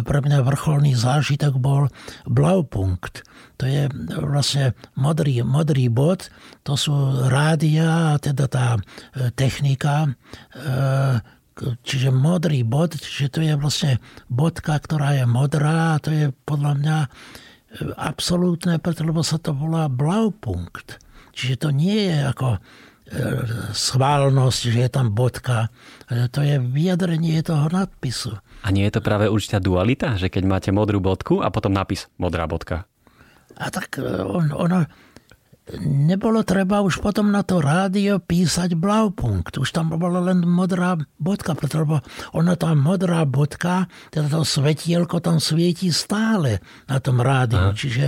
pre 0.04 0.20
mňa 0.20 0.38
vrcholný 0.44 0.94
zážitok 1.00 1.56
bol 1.58 1.88
Blaupunkt. 2.28 3.24
To 3.60 3.68
je 3.68 3.92
vlastne 4.16 4.72
modrý, 4.96 5.44
modrý 5.44 5.92
bod, 5.92 6.32
to 6.64 6.80
sú 6.80 6.96
rádia, 7.28 8.16
teda 8.24 8.48
tá 8.48 8.80
e, 8.80 8.80
technika, 9.36 10.08
čiže 11.84 12.10
modrý 12.12 12.64
bod, 12.64 12.96
že 12.96 13.28
to 13.28 13.44
je 13.44 13.54
vlastne 13.60 14.00
bodka, 14.32 14.80
ktorá 14.80 15.20
je 15.20 15.26
modrá 15.28 15.96
a 15.96 16.02
to 16.02 16.10
je 16.12 16.26
podľa 16.48 16.74
mňa 16.80 16.98
e, 17.04 17.10
absolútne, 18.00 18.80
lebo 18.80 19.22
sa 19.22 19.38
to 19.38 19.52
volá 19.52 19.92
Blaupunkt. 19.92 21.04
Čiže 21.36 21.56
to 21.68 21.70
nie 21.72 22.10
je 22.10 22.18
ako 22.32 22.48
e, 22.56 22.60
schválnosť, 23.74 24.62
že 24.70 24.80
je 24.86 24.90
tam 24.90 25.14
bodka. 25.14 25.74
To 26.10 26.40
je 26.42 26.62
vyjadrenie 26.62 27.42
toho 27.42 27.70
nadpisu. 27.70 28.38
A 28.64 28.68
nie 28.70 28.86
je 28.88 29.00
to 29.00 29.02
práve 29.02 29.32
určitá 29.32 29.58
dualita, 29.58 30.20
že 30.20 30.28
keď 30.28 30.44
máte 30.46 30.70
modrú 30.70 31.00
bodku 31.00 31.40
a 31.40 31.50
potom 31.50 31.72
nápis 31.72 32.12
modrá 32.20 32.46
bodka? 32.46 32.86
A 33.60 33.68
tak 33.72 34.00
e, 34.00 34.08
on, 34.08 34.56
ono, 34.56 34.88
nebolo 35.84 36.42
treba 36.48 36.82
už 36.82 37.04
potom 37.04 37.30
na 37.30 37.44
to 37.44 37.60
rádio 37.60 38.18
písať 38.24 38.74
Blaupunkt. 38.74 39.60
Už 39.60 39.70
tam 39.70 39.94
bola 39.94 40.24
len 40.32 40.42
modrá 40.42 40.96
bodka, 41.20 41.54
lebo 41.54 42.02
ona 42.34 42.56
tá 42.56 42.74
modrá 42.74 43.28
bodka, 43.28 43.92
teda 44.10 44.32
to 44.32 44.48
svetielko 44.48 45.20
tam 45.22 45.38
svieti 45.38 45.92
stále 45.92 46.64
na 46.88 46.98
tom 47.04 47.20
rádiu. 47.20 47.72
Aha. 47.72 47.78
Čiže 47.78 48.06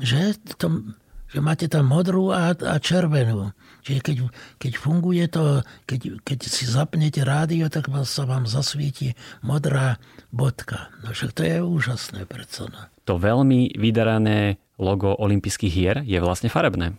že, 0.00 0.32
to, 0.56 0.96
že 1.30 1.38
máte 1.38 1.70
tam 1.70 1.86
modrú 1.86 2.34
a, 2.34 2.52
a 2.52 2.74
červenú. 2.82 3.54
Čiže 3.86 4.00
keď, 4.02 4.16
keď 4.58 4.72
funguje 4.76 5.24
to, 5.30 5.62
keď, 5.86 6.20
keď 6.26 6.38
si 6.44 6.66
zapnete 6.66 7.22
rádio, 7.22 7.70
tak 7.70 7.88
sa 8.04 8.26
vám 8.26 8.50
zasvieti 8.50 9.14
modrá 9.40 9.96
bodka. 10.34 10.90
No 11.06 11.14
však 11.14 11.30
to 11.32 11.42
je 11.46 11.56
úžasné 11.62 12.26
predsa. 12.26 12.66
No. 12.66 12.90
To 13.06 13.16
veľmi 13.16 13.78
vydarané 13.78 14.58
logo 14.76 15.14
olympijských 15.14 15.72
hier 15.72 15.96
je 16.02 16.18
vlastne 16.18 16.50
farebné. 16.50 16.98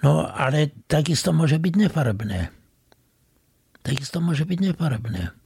No 0.00 0.24
ale 0.24 0.72
takisto 0.88 1.32
môže 1.32 1.60
byť 1.60 1.74
nefarebné. 1.88 2.52
Takisto 3.84 4.24
môže 4.24 4.48
byť 4.48 4.72
nefarebné. 4.72 5.43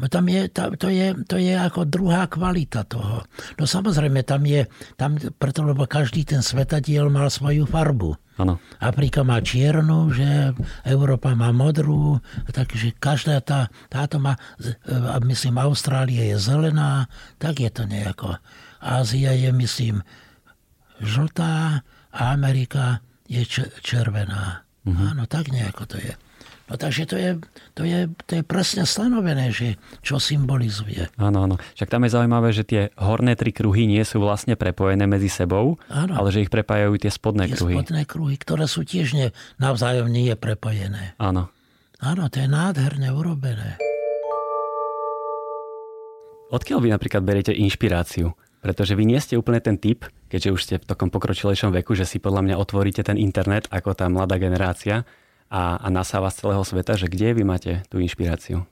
No 0.00 0.08
tam 0.08 0.32
je, 0.32 0.48
to, 0.48 0.88
je, 0.88 1.12
to 1.28 1.36
je 1.36 1.52
ako 1.52 1.84
druhá 1.84 2.24
kvalita 2.24 2.88
toho. 2.88 3.20
No 3.60 3.64
samozrejme, 3.68 4.24
tam 4.24 4.48
je, 4.48 4.64
tam, 4.96 5.20
preto 5.36 5.60
lebo 5.60 5.84
každý 5.84 6.24
ten 6.24 6.40
svetadiel 6.40 7.12
mal 7.12 7.28
svoju 7.28 7.68
farbu. 7.68 8.16
Ano. 8.40 8.56
Afrika 8.80 9.20
má 9.20 9.44
čiernu, 9.44 10.08
že 10.16 10.56
Európa 10.88 11.36
má 11.36 11.52
modrú, 11.52 12.24
takže 12.48 12.96
každá 12.96 13.44
tá, 13.44 13.68
táto 13.92 14.16
má, 14.16 14.40
myslím, 15.28 15.60
Austrália 15.60 16.24
je 16.32 16.40
zelená, 16.40 17.12
tak 17.36 17.60
je 17.60 17.68
to 17.68 17.84
nejako. 17.84 18.40
Ázia 18.80 19.36
je, 19.36 19.52
myslím, 19.52 20.00
žltá 21.04 21.84
a 22.08 22.20
Amerika 22.32 23.04
je 23.28 23.44
červená. 23.84 24.64
Áno, 24.88 25.28
tak 25.28 25.52
nejako 25.52 25.84
to 25.84 25.96
je. 26.00 26.16
No 26.70 26.78
takže 26.78 27.02
to 27.02 27.18
je, 27.18 27.30
to, 27.74 27.82
je, 27.82 28.06
to 28.30 28.38
je 28.38 28.42
presne 28.46 28.86
stanovené, 28.86 29.50
že 29.50 29.74
čo 30.06 30.22
symbolizuje. 30.22 31.10
Áno, 31.18 31.50
áno. 31.50 31.58
Však 31.74 31.90
tam 31.90 32.06
je 32.06 32.14
zaujímavé, 32.14 32.54
že 32.54 32.62
tie 32.62 32.82
horné 32.94 33.34
tri 33.34 33.50
kruhy 33.50 33.90
nie 33.90 34.06
sú 34.06 34.22
vlastne 34.22 34.54
prepojené 34.54 35.10
medzi 35.10 35.26
sebou, 35.26 35.82
áno. 35.90 36.14
ale 36.14 36.30
že 36.30 36.46
ich 36.46 36.50
prepájajú 36.54 36.94
tie 37.02 37.10
spodné 37.10 37.50
tie 37.50 37.58
kruhy. 37.58 37.74
spodné 37.74 38.02
kruhy, 38.06 38.38
ktoré 38.38 38.70
sú 38.70 38.86
tiež 38.86 39.18
ne, 39.18 39.34
navzájom 39.58 40.06
nie 40.06 40.30
prepojené. 40.38 41.18
Áno. 41.18 41.50
Áno, 41.98 42.30
to 42.30 42.38
je 42.38 42.46
nádherne 42.46 43.10
urobené. 43.10 43.76
Odkiaľ 46.54 46.78
vy 46.86 46.88
napríklad 46.94 47.22
beriete 47.26 47.50
inšpiráciu? 47.50 48.30
Pretože 48.60 48.92
vy 48.92 49.08
nie 49.08 49.18
ste 49.18 49.40
úplne 49.40 49.58
ten 49.58 49.80
typ, 49.80 50.04
keďže 50.28 50.50
už 50.52 50.60
ste 50.60 50.74
v 50.78 50.86
takom 50.86 51.08
pokročilejšom 51.08 51.72
veku, 51.80 51.96
že 51.96 52.04
si 52.04 52.20
podľa 52.20 52.44
mňa 52.46 52.56
otvoríte 52.60 53.00
ten 53.00 53.16
internet 53.16 53.66
ako 53.72 53.96
tá 53.96 54.06
mladá 54.06 54.36
generácia 54.36 55.08
a, 55.50 55.82
a 55.82 55.88
nasáva 55.90 56.30
z 56.30 56.46
celého 56.46 56.62
sveta, 56.62 56.94
že 56.94 57.10
kde 57.10 57.34
vy 57.34 57.42
máte 57.42 57.82
tú 57.90 57.98
inšpiráciu? 57.98 58.64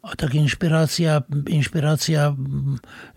Tak 0.00 0.32
inšpirácia, 0.32 1.20
inšpirácia 1.52 2.32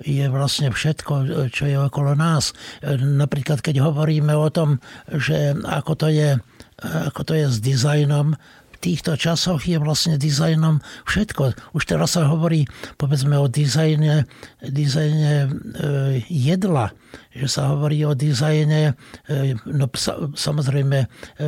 je 0.03 0.25
vlastne 0.27 0.67
všetko, 0.67 1.47
čo 1.47 1.63
je 1.63 1.79
okolo 1.79 2.11
nás. 2.11 2.51
Napríklad, 2.99 3.63
keď 3.63 3.87
hovoríme 3.87 4.35
o 4.35 4.51
tom, 4.51 4.83
že 5.07 5.55
ako 5.63 5.95
to 5.95 6.07
je, 6.11 6.35
ako 6.83 7.21
to 7.23 7.33
je 7.39 7.45
s 7.47 7.63
dizajnom, 7.63 8.35
týchto 8.83 9.15
časoch 9.15 9.63
je 9.63 9.79
vlastne 9.79 10.19
dizajnom 10.19 10.83
všetko. 11.07 11.55
Už 11.71 11.83
teraz 11.87 12.19
sa 12.19 12.27
hovorí, 12.27 12.67
povedzme, 12.99 13.39
o 13.39 13.47
dizajne, 13.47 14.27
dizajne 14.59 15.33
e, 15.39 15.49
jedla, 16.27 16.91
že 17.31 17.47
sa 17.47 17.71
hovorí 17.71 18.03
o 18.03 18.11
dizajne, 18.11 18.99
e, 19.31 19.55
no 19.63 19.87
samozrejme, 20.35 21.07
e, 21.39 21.47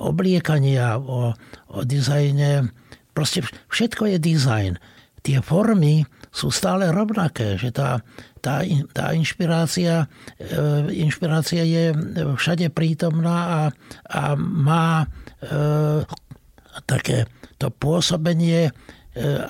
obliekania, 0.00 0.96
o, 0.96 1.36
o 1.68 1.78
dizajne, 1.84 2.72
proste 3.12 3.44
všetko 3.68 4.16
je 4.16 4.18
dizajn. 4.18 4.72
Tie 5.20 5.38
formy 5.44 6.06
sú 6.32 6.48
stále 6.48 6.88
rovnaké, 6.88 7.58
že 7.60 7.74
tá, 7.74 8.00
tá, 8.40 8.62
tá 8.92 9.12
inšpirácia, 9.12 10.06
inšpirácia 10.92 11.66
je 11.66 11.90
všade 12.38 12.70
prítomná 12.70 13.38
a, 13.48 13.60
a 14.08 14.22
má 14.38 15.08
E, 15.38 16.02
také 16.86 17.30
to 17.62 17.70
pôsobenie 17.70 18.70
e, 18.70 18.72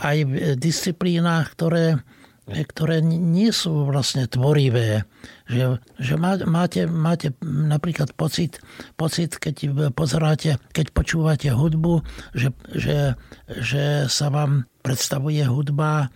aj 0.00 0.16
v 0.24 0.33
disciplínach, 0.61 1.57
ktoré, 1.57 2.00
ktoré 2.44 3.00
nie 3.04 3.52
sú 3.52 3.88
vlastne 3.88 4.28
tvorivé. 4.28 5.09
Že, 5.48 5.80
že 5.96 6.14
máte, 6.44 6.84
máte 6.84 7.32
napríklad 7.40 8.12
pocit, 8.12 8.61
pocit, 9.00 9.40
keď 9.40 9.88
pozeráte, 9.96 10.61
keď 10.76 10.92
počúvate 10.92 11.48
hudbu, 11.48 12.04
že, 12.37 12.52
že, 12.76 13.16
že 13.48 14.04
sa 14.12 14.28
vám 14.28 14.68
predstavuje 14.84 15.40
hudba 15.48 16.12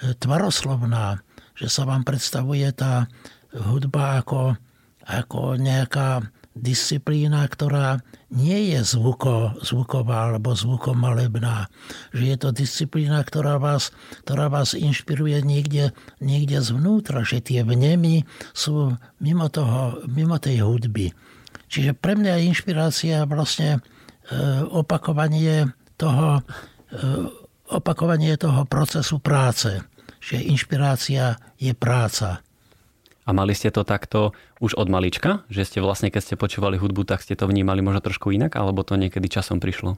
e, 0.00 0.16
tvaroslovná, 0.16 1.20
že 1.52 1.68
sa 1.68 1.84
vám 1.84 2.08
predstavuje 2.08 2.64
tá 2.72 3.04
hudba 3.52 4.24
ako, 4.24 4.56
ako 5.04 5.60
nejaká 5.60 6.24
disciplína, 6.54 7.42
ktorá 7.50 7.98
nie 8.30 8.70
je 8.74 8.80
zvuko, 8.86 9.58
zvuková 9.58 10.30
alebo 10.30 10.54
zvukomalebná. 10.54 11.66
Že 12.14 12.24
je 12.30 12.36
to 12.38 12.48
disciplína, 12.54 13.18
ktorá 13.26 13.58
vás, 13.58 13.90
ktorá 14.22 14.46
vás 14.46 14.78
inšpiruje 14.78 15.42
niekde, 15.42 15.90
niekde 16.22 16.62
zvnútra, 16.62 17.26
že 17.26 17.42
tie 17.42 17.66
vnemy 17.66 18.22
sú 18.54 18.94
mimo, 19.18 19.50
toho, 19.50 19.98
mimo 20.06 20.38
tej 20.38 20.62
hudby. 20.62 21.10
Čiže 21.66 21.98
pre 21.98 22.14
mňa 22.14 22.38
je 22.38 22.48
inšpirácia 22.54 23.26
vlastne 23.26 23.82
e, 24.30 24.38
opakovanie 24.70 25.74
toho, 25.98 26.38
e, 26.38 27.02
opakovanie 27.74 28.38
toho 28.38 28.62
procesu 28.62 29.18
práce. 29.18 29.82
Že 30.22 30.54
inšpirácia 30.54 31.34
je 31.58 31.74
práca. 31.74 32.43
A 33.24 33.30
mali 33.32 33.56
ste 33.56 33.72
to 33.72 33.88
takto 33.88 34.36
už 34.60 34.76
od 34.76 34.92
malička? 34.92 35.48
Že 35.48 35.62
ste 35.64 35.78
vlastne, 35.80 36.08
keď 36.12 36.22
ste 36.22 36.34
počúvali 36.36 36.76
hudbu, 36.76 37.08
tak 37.08 37.24
ste 37.24 37.32
to 37.32 37.48
vnímali 37.48 37.80
možno 37.80 38.04
trošku 38.04 38.30
inak? 38.30 38.56
Alebo 38.60 38.84
to 38.84 39.00
niekedy 39.00 39.32
časom 39.32 39.58
prišlo? 39.64 39.96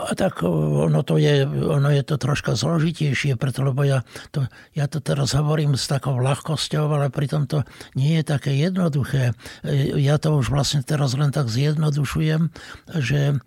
A 0.00 0.16
tak 0.16 0.40
ono 0.40 1.04
to, 1.04 1.20
je, 1.20 1.44
ono 1.44 1.92
je 1.92 2.00
to 2.00 2.16
troška 2.16 2.56
zložitejšie, 2.56 3.36
preto 3.36 3.60
lebo 3.60 3.84
ja 3.84 4.00
to, 4.32 4.48
ja 4.72 4.88
to 4.88 5.04
teraz 5.04 5.36
hovorím 5.36 5.76
s 5.76 5.84
takou 5.92 6.16
ľahkosťou, 6.16 6.88
ale 6.88 7.12
pritom 7.12 7.44
to 7.44 7.68
nie 7.92 8.16
je 8.16 8.24
také 8.24 8.56
jednoduché. 8.56 9.36
Ja 10.00 10.16
to 10.16 10.40
už 10.40 10.48
vlastne 10.48 10.80
teraz 10.80 11.12
len 11.12 11.36
tak 11.36 11.52
zjednodušujem, 11.52 12.48
že 12.96 13.44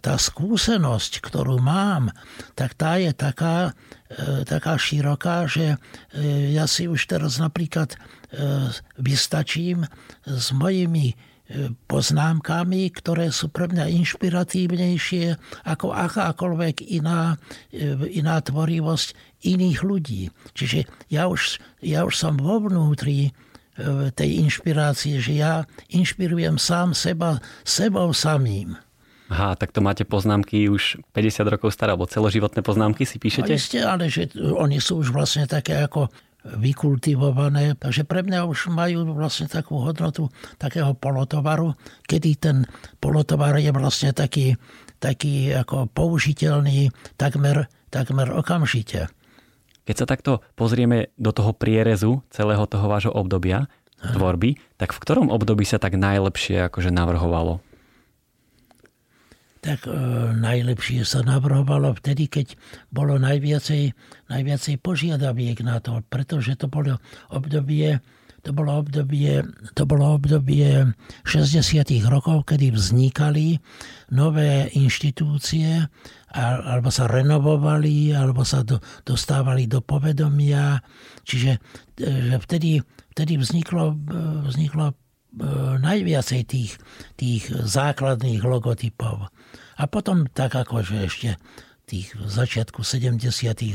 tá 0.00 0.14
skúsenosť, 0.20 1.24
ktorú 1.24 1.58
mám, 1.58 2.12
tak 2.54 2.76
tá 2.76 3.00
je 3.00 3.12
taká, 3.16 3.72
e, 4.08 4.44
taká 4.44 4.76
široká, 4.76 5.48
že 5.48 5.76
e, 6.12 6.52
ja 6.52 6.68
si 6.68 6.86
už 6.86 7.08
teraz 7.08 7.40
napríklad 7.40 7.96
vystačím 9.00 9.86
s 10.26 10.50
mojimi 10.52 11.14
poznámkami, 11.86 12.90
ktoré 12.90 13.30
sú 13.30 13.48
pre 13.48 13.70
mňa 13.70 13.86
inšpiratívnejšie 14.02 15.38
ako 15.64 15.94
akákoľvek 15.94 16.84
iná, 16.90 17.38
iná 18.10 18.36
tvorivosť 18.42 19.14
iných 19.46 19.78
ľudí. 19.86 20.22
Čiže 20.58 20.90
ja 21.06 21.30
už, 21.30 21.62
ja 21.80 22.02
už 22.02 22.18
som 22.18 22.34
vo 22.34 22.60
vnútri 22.66 23.30
tej 24.18 24.30
inšpirácie, 24.42 25.22
že 25.22 25.38
ja 25.38 25.62
inšpirujem 25.94 26.58
sám 26.58 26.98
seba 26.98 27.38
sebou 27.62 28.10
samým. 28.10 28.74
Aha, 29.26 29.58
tak 29.58 29.74
to 29.74 29.82
máte 29.82 30.06
poznámky 30.06 30.70
už 30.70 31.02
50 31.10 31.50
rokov 31.50 31.74
staré, 31.74 31.92
alebo 31.94 32.06
celoživotné 32.06 32.62
poznámky 32.62 33.02
si 33.02 33.18
píšete? 33.18 33.50
Ale, 33.50 33.58
ste, 33.58 33.78
ale 33.82 34.04
že 34.06 34.30
oni 34.38 34.78
sú 34.78 35.02
už 35.02 35.10
vlastne 35.10 35.50
také 35.50 35.82
ako 35.82 36.06
vykultivované, 36.46 37.74
takže 37.74 38.06
pre 38.06 38.22
mňa 38.22 38.46
už 38.46 38.70
majú 38.70 39.02
vlastne 39.18 39.50
takú 39.50 39.82
hodnotu 39.82 40.30
takého 40.62 40.94
polotovaru, 40.94 41.74
kedy 42.06 42.30
ten 42.38 42.56
polotovar 43.02 43.58
je 43.58 43.74
vlastne 43.74 44.14
taký, 44.14 44.54
taký 45.02 45.50
ako 45.50 45.90
použiteľný 45.90 46.94
takmer, 47.18 47.66
takmer 47.90 48.30
okamžite. 48.30 49.10
Keď 49.86 49.94
sa 49.98 50.06
takto 50.06 50.42
pozrieme 50.54 51.10
do 51.18 51.34
toho 51.34 51.50
prierezu 51.50 52.22
celého 52.30 52.62
toho 52.66 52.86
vášho 52.86 53.10
obdobia 53.14 53.66
tvorby, 53.98 54.58
tak 54.78 54.94
v 54.94 55.02
ktorom 55.02 55.34
období 55.34 55.66
sa 55.66 55.82
tak 55.82 55.98
najlepšie 55.98 56.70
akože 56.70 56.94
navrhovalo? 56.94 57.58
Tak 59.66 59.90
e, 59.90 59.98
najlepšie 60.38 61.02
sa 61.02 61.26
navrhovalo 61.26 61.90
vtedy, 61.98 62.30
keď 62.30 62.54
bolo 62.94 63.18
najviacej, 63.18 63.90
najviacej 64.30 64.74
požiadaviek 64.78 65.58
na 65.66 65.82
to, 65.82 66.06
pretože 66.06 66.54
to 66.54 66.70
bolo 66.70 67.02
obdobie, 67.34 67.98
to 68.46 68.54
bolo 68.54 68.78
obdobie, 68.78 69.42
to 69.74 69.82
bolo 69.82 70.14
obdobie 70.14 70.94
60. 71.26 71.82
rokov, 72.06 72.46
kedy 72.46 72.70
vznikali 72.70 73.58
nové 74.14 74.70
inštitúcie, 74.70 75.82
alebo 76.30 76.94
sa 76.94 77.10
renovovali, 77.10 78.14
alebo 78.14 78.46
sa 78.46 78.62
do, 78.62 78.78
dostávali 79.02 79.66
do 79.66 79.82
povedomia. 79.82 80.78
Čiže 81.26 81.58
e, 81.98 82.30
že 82.30 82.36
vtedy, 82.38 82.78
vtedy 83.10 83.34
vzniklo, 83.34 83.98
e, 83.98 84.14
vzniklo 84.46 84.94
E, 85.36 85.44
najviacej 85.84 86.42
tých, 86.48 86.80
tých 87.20 87.52
základných 87.52 88.40
logotypov. 88.40 89.28
A 89.76 89.84
potom 89.88 90.26
tak 90.28 90.56
akože 90.56 90.96
ešte 91.04 91.30
tých 91.86 92.16
začiatku 92.18 92.82
70. 92.82 93.22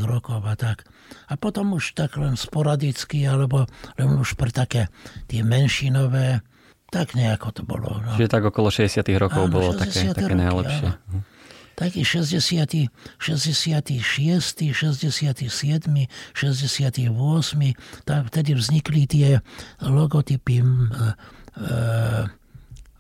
rokov 0.04 0.44
a 0.44 0.56
tak. 0.60 0.84
A 1.32 1.40
potom 1.40 1.78
už 1.80 1.96
tak 1.96 2.20
len 2.20 2.36
sporadicky, 2.36 3.24
alebo 3.24 3.70
len 3.96 4.20
už 4.20 4.36
pre 4.36 4.52
také 4.52 4.92
tie 5.32 5.48
menšinové, 5.48 6.44
tak 6.92 7.16
nejako 7.16 7.48
to 7.56 7.62
bolo. 7.64 8.04
No. 8.04 8.20
Čiže 8.20 8.28
tak 8.28 8.44
okolo 8.52 8.68
60. 8.68 9.08
rokov 9.16 9.48
Áno, 9.48 9.54
bolo 9.54 9.72
také, 9.72 10.12
také 10.12 10.36
roky, 10.36 10.44
najlepšie. 10.44 10.90
Áno. 10.92 11.24
Taký 11.72 12.02
60. 12.04 12.92
66., 13.16 13.96
67., 14.76 15.48
68. 16.36 18.04
Tak 18.04 18.22
vtedy 18.28 18.52
vznikli 18.60 19.08
tie 19.08 19.40
logotypy 19.80 20.60
Eh, 21.58 22.26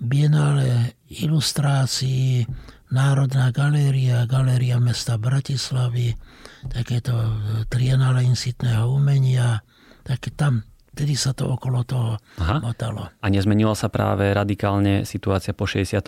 Bienale 0.02 0.98
ilustrácií, 1.14 2.42
Národná 2.92 3.56
galéria, 3.56 4.28
Galéria 4.28 4.76
mesta 4.84 5.16
Bratislavy, 5.16 6.14
takéto 6.68 7.16
eh, 7.16 7.64
Trienale 7.72 8.28
insitného 8.28 8.92
umenia, 8.92 9.64
tak 10.04 10.32
tam 10.36 10.68
Vtedy 10.92 11.16
sa 11.16 11.32
to 11.32 11.48
okolo 11.48 11.88
toho 11.88 12.20
Aha. 12.44 12.60
motalo. 12.60 13.08
A 13.24 13.32
nezmenila 13.32 13.72
sa 13.80 13.88
práve 13.88 14.28
radikálne 14.36 15.08
situácia 15.08 15.56
po 15.56 15.64
68 15.64 16.04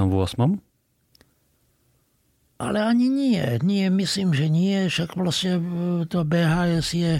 ale 2.63 2.79
ani 2.79 3.11
nie. 3.11 3.43
Nie, 3.59 3.91
myslím, 3.91 4.31
že 4.31 4.47
nie. 4.47 4.87
Však 4.87 5.19
vlastne 5.19 5.59
e, 5.59 5.63
to 6.07 6.23
BHS 6.23 6.87
je, 6.95 7.13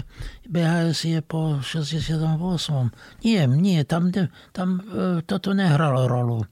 BHS 0.48 1.00
je 1.04 1.20
po 1.20 1.60
68. 1.60 2.16
Nie, 3.28 3.44
nie, 3.44 3.84
tam, 3.84 4.08
tam 4.56 4.68
e, 4.80 5.20
toto 5.26 5.52
nehralo 5.52 6.08
rolu. 6.08 6.48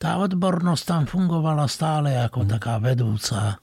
Tá 0.00 0.16
odbornosť 0.16 0.84
tam 0.88 1.02
fungovala 1.04 1.68
stále 1.68 2.16
ako 2.16 2.48
mm. 2.48 2.48
taká 2.56 2.80
vedúca. 2.80 3.60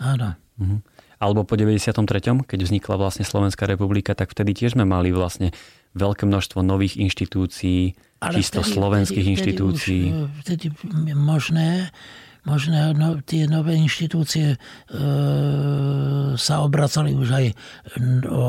Áno. 0.00 0.32
Mm. 0.56 0.80
Alebo 1.18 1.44
po 1.44 1.60
93., 1.60 1.92
keď 2.46 2.58
vznikla 2.64 2.94
vlastne 2.96 3.26
Slovenská 3.26 3.68
republika, 3.68 4.16
tak 4.16 4.32
vtedy 4.32 4.54
tiež 4.54 4.78
sme 4.78 4.88
mali 4.88 5.12
vlastne 5.12 5.52
veľké 5.98 6.24
množstvo 6.24 6.62
nových 6.62 6.96
inštitúcií, 6.96 7.98
Ale 8.22 8.38
čisto 8.38 8.62
vtedy, 8.62 8.74
slovenských 8.78 9.26
vtedy, 9.26 9.34
inštitúcií. 9.34 10.02
Vtedy, 10.40 10.66
už, 10.70 10.74
vtedy 10.78 11.12
možné, 11.12 11.70
možno 12.46 12.94
no, 12.94 13.08
tie 13.20 13.50
nové 13.50 13.74
inštitúcie 13.76 14.54
e, 14.54 14.58
sa 16.38 16.54
obracali 16.62 17.18
už 17.18 17.28
aj 17.34 17.46
o 18.30 18.46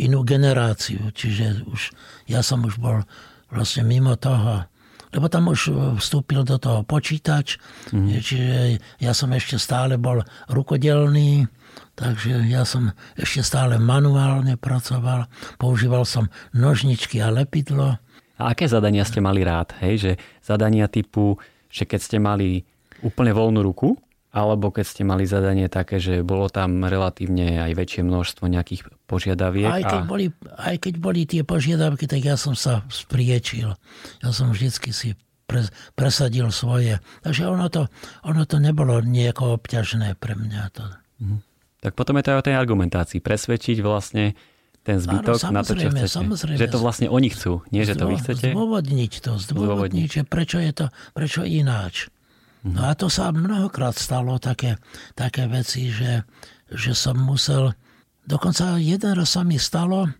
inú 0.00 0.24
generáciu. 0.24 1.12
Čiže 1.12 1.68
už, 1.68 1.92
ja 2.32 2.40
som 2.40 2.64
už 2.64 2.80
bol 2.80 3.04
vlastne 3.52 3.84
mimo 3.84 4.16
toho. 4.16 4.64
Lebo 5.10 5.26
tam 5.26 5.50
už 5.50 5.74
vstúpil 5.98 6.46
do 6.46 6.54
toho 6.58 6.86
počítač, 6.86 7.58
mm. 7.90 8.08
čiže 8.22 8.78
ja 9.02 9.10
som 9.10 9.34
ešte 9.34 9.58
stále 9.58 9.98
bol 9.98 10.22
rukodelný, 10.46 11.50
takže 11.98 12.46
ja 12.46 12.62
som 12.62 12.94
ešte 13.18 13.42
stále 13.42 13.76
manuálne 13.82 14.54
pracoval, 14.54 15.26
používal 15.58 16.06
som 16.06 16.30
nožničky 16.54 17.18
a 17.18 17.34
lepidlo. 17.34 17.98
A 18.40 18.42
aké 18.56 18.70
zadania 18.70 19.04
ste 19.04 19.20
mali 19.20 19.44
rád? 19.44 19.74
Hej? 19.84 19.94
Že 20.00 20.12
zadania 20.40 20.86
typu, 20.88 21.36
že 21.68 21.84
keď 21.84 22.00
ste 22.00 22.16
mali 22.22 22.64
úplne 23.04 23.36
voľnú 23.36 23.60
ruku, 23.60 24.00
alebo 24.30 24.70
keď 24.70 24.86
ste 24.86 25.02
mali 25.02 25.26
zadanie 25.26 25.66
také, 25.66 25.98
že 25.98 26.22
bolo 26.22 26.46
tam 26.46 26.86
relatívne 26.86 27.58
aj 27.66 27.74
väčšie 27.74 28.02
množstvo 28.06 28.46
nejakých 28.46 28.86
požiadaviek. 29.10 29.66
Aj 29.66 29.82
keď, 29.82 30.02
a... 30.02 30.06
boli, 30.06 30.26
aj 30.54 30.76
keď 30.78 30.94
boli 31.02 31.20
tie 31.26 31.42
požiadavky, 31.42 32.06
tak 32.06 32.22
ja 32.22 32.38
som 32.38 32.54
sa 32.54 32.86
spriečil. 32.86 33.74
Ja 34.22 34.30
som 34.30 34.54
vždycky 34.54 34.94
si 34.94 35.18
pre, 35.50 35.66
presadil 35.98 36.46
svoje. 36.54 37.02
Takže 37.26 37.50
ono 37.50 37.66
to, 37.66 37.90
ono 38.22 38.46
to 38.46 38.62
nebolo 38.62 39.02
nejako 39.02 39.58
obťažné 39.58 40.14
pre 40.14 40.38
mňa. 40.38 40.62
To. 40.78 40.84
Mhm. 41.26 41.38
Tak 41.80 41.92
potom 41.98 42.14
je 42.20 42.24
to 42.28 42.30
aj 42.36 42.38
o 42.38 42.46
tej 42.46 42.54
argumentácii. 42.54 43.18
Presvedčiť 43.18 43.82
vlastne 43.82 44.38
ten 44.86 44.96
zbytok 44.96 45.36
Áno, 45.42 45.52
na 45.58 45.62
to, 45.66 45.74
čo 45.74 45.88
chcete. 45.92 46.56
Že 46.56 46.66
to 46.70 46.78
vlastne 46.78 47.08
oni 47.10 47.28
chcú, 47.28 47.66
nie 47.68 47.84
že 47.84 47.98
to 47.98 48.08
vy 48.08 48.16
chcete. 48.16 48.52
Zdôvodniť 48.52 49.12
to, 49.20 49.32
zdôvodniť, 49.36 50.08
že 50.08 50.22
prečo 50.24 50.56
je 50.56 50.72
to, 50.72 50.86
prečo 51.12 51.44
ináč. 51.44 52.08
No 52.60 52.84
a 52.84 52.92
to 52.92 53.08
sa 53.08 53.32
mnohokrát 53.32 53.96
stalo, 53.96 54.36
také, 54.36 54.76
také 55.16 55.48
veci, 55.48 55.88
že, 55.88 56.28
že 56.68 56.92
som 56.92 57.16
musel... 57.16 57.72
Dokonca 58.20 58.76
jeden 58.76 59.16
raz 59.16 59.32
sa 59.32 59.42
mi 59.42 59.56
stalo, 59.56 60.12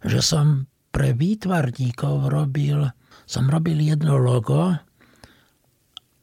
že 0.00 0.24
som 0.24 0.64
pre 0.88 1.12
výtvarníkov 1.12 2.32
robil, 2.32 2.88
som 3.28 3.50
robil 3.52 3.84
jedno 3.84 4.16
logo 4.16 4.72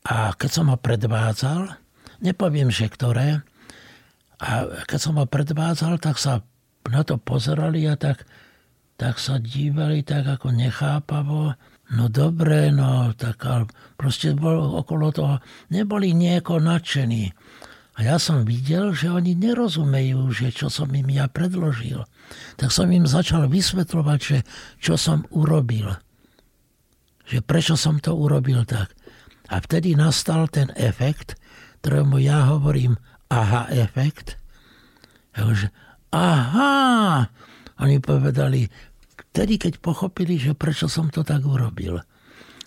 a 0.01 0.15
keď 0.33 0.49
som 0.49 0.73
ho 0.73 0.77
predvádzal, 0.81 1.77
nepoviem, 2.25 2.73
že 2.73 2.89
ktoré, 2.89 3.45
a 4.41 4.65
keď 4.89 4.99
som 4.99 5.21
ho 5.21 5.29
predvádzal, 5.29 6.01
tak 6.01 6.17
sa 6.17 6.41
na 6.89 7.05
to 7.05 7.21
pozerali 7.21 7.85
a 7.85 7.93
tak, 7.93 8.25
tak 8.97 9.21
sa 9.21 9.37
dívali 9.37 10.01
tak 10.01 10.25
ako 10.25 10.49
nechápavo 10.49 11.53
No 11.91 12.07
dobre, 12.07 12.71
no 12.71 13.11
tak 13.19 13.43
ale 13.43 13.67
proste 13.99 14.31
bol 14.31 14.79
okolo 14.79 15.11
toho, 15.11 15.35
neboli 15.67 16.15
nieko 16.15 16.63
nadšení. 16.63 17.35
A 17.99 18.07
ja 18.07 18.15
som 18.15 18.47
videl, 18.47 18.95
že 18.95 19.11
oni 19.11 19.35
nerozumejú, 19.35 20.31
že 20.31 20.55
čo 20.55 20.71
som 20.71 20.87
im 20.95 21.11
ja 21.11 21.27
predložil. 21.27 22.07
Tak 22.55 22.71
som 22.71 22.87
im 22.87 23.03
začal 23.03 23.51
vysvetľovať, 23.51 24.19
že 24.23 24.37
čo 24.79 24.95
som 24.95 25.27
urobil. 25.35 25.91
Že 27.27 27.43
prečo 27.43 27.75
som 27.75 27.99
to 27.99 28.15
urobil 28.15 28.63
tak. 28.63 28.95
A 29.51 29.59
vtedy 29.59 29.91
nastal 29.99 30.47
ten 30.47 30.71
efekt, 30.79 31.35
ktorému 31.83 32.23
ja 32.23 32.47
hovorím 32.55 32.95
aha 33.27 33.67
efekt. 33.67 34.39
Takže, 35.35 35.67
aha! 36.15 37.27
Oni 37.83 37.99
povedali, 37.99 38.71
vtedy, 39.31 39.55
keď 39.55 39.79
pochopili, 39.79 40.35
že 40.35 40.51
prečo 40.51 40.91
som 40.91 41.07
to 41.07 41.23
tak 41.23 41.41
urobil. 41.47 42.03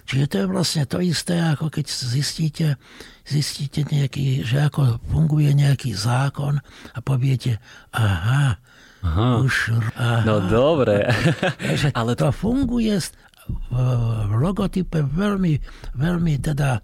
Čiže 0.05 0.25
to 0.29 0.37
je 0.45 0.47
vlastne 0.53 0.85
to 0.85 1.01
isté, 1.01 1.41
ako 1.41 1.73
keď 1.73 1.87
zistíte, 1.89 2.77
zistíte 3.25 3.89
nejaký, 3.89 4.45
že 4.45 4.69
ako 4.69 5.01
funguje 5.09 5.57
nejaký 5.57 5.97
zákon 5.97 6.61
a 6.93 6.99
poviete, 7.01 7.57
aha, 7.93 8.61
aha. 9.01 9.29
už... 9.41 9.73
Aha. 9.97 10.29
No 10.29 10.45
dobre. 10.45 11.09
Ale 11.99 12.13
to 12.21 12.29
funguje 12.37 13.01
v 13.49 14.33
logotype 14.41 15.05
veľmi, 15.05 15.61
veľmi, 15.97 16.35
teda, 16.41 16.81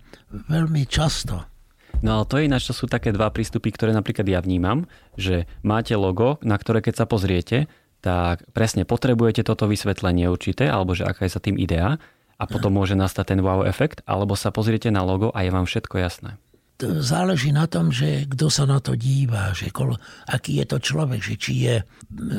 veľmi 0.48 0.84
často. 0.84 1.44
No 2.00 2.20
ale 2.20 2.24
to 2.24 2.40
je 2.40 2.48
ináč, 2.48 2.64
to 2.64 2.72
sú 2.72 2.88
také 2.88 3.12
dva 3.12 3.28
prístupy, 3.28 3.76
ktoré 3.76 3.92
napríklad 3.92 4.24
ja 4.24 4.40
vnímam, 4.40 4.88
že 5.20 5.44
máte 5.60 5.92
logo, 5.92 6.40
na 6.40 6.56
ktoré 6.56 6.80
keď 6.80 7.04
sa 7.04 7.06
pozriete, 7.08 7.68
tak 8.00 8.48
presne 8.56 8.88
potrebujete 8.88 9.44
toto 9.44 9.68
vysvetlenie 9.68 10.28
určité, 10.28 10.68
alebo 10.68 10.96
že 10.96 11.04
aká 11.04 11.28
je 11.28 11.36
sa 11.36 11.40
tým 11.40 11.60
idea 11.60 12.00
a 12.40 12.44
potom 12.48 12.72
môže 12.72 12.96
nastať 12.96 13.36
ten 13.36 13.40
wow 13.44 13.60
efekt, 13.68 14.00
alebo 14.08 14.32
sa 14.32 14.48
pozriete 14.48 14.88
na 14.88 15.04
logo 15.04 15.28
a 15.36 15.44
je 15.44 15.52
vám 15.52 15.68
všetko 15.68 16.00
jasné. 16.00 16.40
Záleží 16.80 17.52
na 17.52 17.68
tom, 17.68 17.92
že 17.92 18.24
kto 18.24 18.48
sa 18.48 18.64
na 18.64 18.80
to 18.80 18.96
díva, 18.96 19.52
že 19.52 19.68
kol, 19.68 20.00
aký 20.24 20.64
je 20.64 20.66
to 20.66 20.78
človek, 20.80 21.20
že 21.20 21.36
či 21.36 21.52
je 21.68 21.76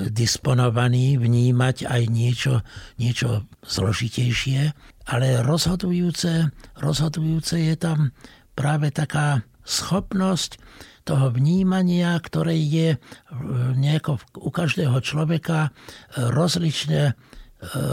disponovaný 0.09 1.21
vnímať 1.21 1.85
aj 1.85 2.01
niečo, 2.09 2.65
niečo 2.97 3.45
zložitejšie, 3.61 4.73
ale 5.13 5.45
rozhodujúce, 5.45 6.49
rozhodujúce 6.81 7.61
je 7.61 7.75
tam 7.77 8.17
práve 8.57 8.89
taká 8.89 9.45
schopnosť 9.61 10.57
toho 11.01 11.33
vnímania, 11.33 12.15
ktoré 12.21 12.55
je 12.55 13.01
nejako 13.75 14.21
u 14.37 14.49
každého 14.53 14.97
človeka 15.01 15.73
rozličné 16.15 17.17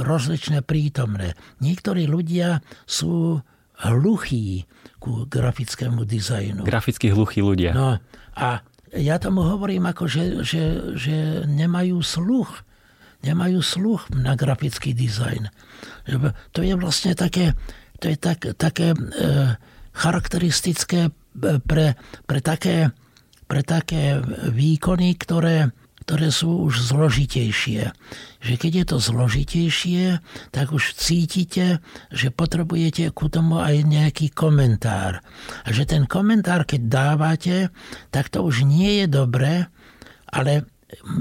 rozličné 0.09 0.65
prítomné. 0.65 1.37
Niektorí 1.61 2.09
ľudia 2.09 2.65
sú 2.89 3.45
hluchí 3.85 4.65
ku 4.99 5.29
grafickému 5.29 6.03
dizajnu. 6.03 6.65
Graficky 6.65 7.13
hluchí 7.13 7.45
ľudia. 7.45 7.77
No 7.77 8.01
a 8.35 8.49
ja 8.97 9.17
tomu 9.21 9.45
hovorím 9.45 9.87
ako, 9.93 10.09
že, 10.09 10.25
že, 10.43 10.63
že 10.97 11.17
nemajú 11.45 12.01
sluch. 12.01 12.65
Nemajú 13.23 13.61
sluch 13.61 14.09
na 14.15 14.39
grafický 14.39 14.95
dizajn. 14.95 15.51
To 16.55 16.61
je 16.63 16.75
vlastne 16.79 17.13
také, 17.13 17.53
to 17.99 18.09
je 18.09 18.17
tak, 18.17 18.47
také 18.57 18.95
e, 18.95 18.99
charakteristické 19.93 21.11
pre, 21.39 21.95
pre, 22.27 22.39
také, 22.43 22.91
pre 23.47 23.63
také 23.63 24.19
výkony, 24.51 25.15
ktoré 25.17 25.71
ktoré 26.09 26.33
sú 26.33 26.65
už 26.65 26.89
zložitejšie. 26.89 27.93
Že 28.41 28.55
keď 28.57 28.73
je 28.81 28.85
to 28.89 28.97
zložitejšie, 28.97 30.05
tak 30.57 30.73
už 30.73 30.97
cítite, 30.97 31.85
že 32.09 32.33
potrebujete 32.33 33.13
ku 33.13 33.29
tomu 33.29 33.61
aj 33.61 33.85
nejaký 33.85 34.33
komentár. 34.33 35.21
A 35.21 35.69
že 35.69 35.85
ten 35.85 36.09
komentár, 36.09 36.65
keď 36.65 36.81
dávate, 36.89 37.69
tak 38.09 38.33
to 38.33 38.41
už 38.41 38.65
nie 38.65 39.05
je 39.05 39.07
dobré, 39.13 39.69
ale 40.33 40.65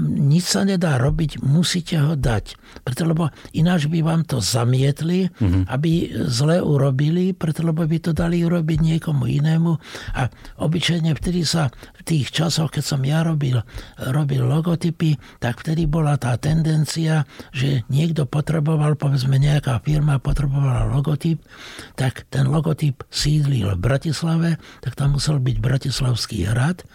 nič 0.00 0.56
sa 0.56 0.64
nedá 0.64 0.96
robiť, 0.96 1.44
musíte 1.44 2.00
ho 2.00 2.16
dať. 2.16 2.56
Preto, 2.88 3.04
lebo 3.04 3.28
ináč 3.52 3.84
by 3.84 4.00
vám 4.00 4.24
to 4.24 4.40
zamietli, 4.40 5.28
mm-hmm. 5.28 5.68
aby 5.68 6.08
zle 6.24 6.64
urobili, 6.64 7.36
preto, 7.36 7.60
lebo 7.60 7.84
by 7.84 7.98
to 8.00 8.16
dali 8.16 8.40
urobiť 8.40 8.78
niekomu 8.80 9.28
inému. 9.28 9.72
A 10.16 10.32
obyčajne 10.64 11.12
vtedy 11.12 11.44
sa 11.44 11.68
v 12.00 12.02
tých 12.08 12.32
časoch, 12.32 12.72
keď 12.72 12.84
som 12.84 13.04
ja 13.04 13.20
robil, 13.20 13.60
robil 14.08 14.40
logotypy, 14.48 15.20
tak 15.36 15.60
vtedy 15.60 15.84
bola 15.84 16.16
tá 16.16 16.32
tendencia, 16.40 17.28
že 17.52 17.84
niekto 17.92 18.24
potreboval, 18.24 18.96
povedzme 18.96 19.36
nejaká 19.36 19.84
firma 19.84 20.16
potrebovala 20.16 20.88
logotyp, 20.88 21.44
tak 21.92 22.24
ten 22.32 22.48
logotyp 22.48 23.04
sídlil 23.12 23.76
v 23.76 23.84
Bratislave, 23.84 24.50
tak 24.80 24.96
tam 24.96 25.20
musel 25.20 25.36
byť 25.36 25.56
Bratislavský 25.60 26.48
hrad 26.48 26.88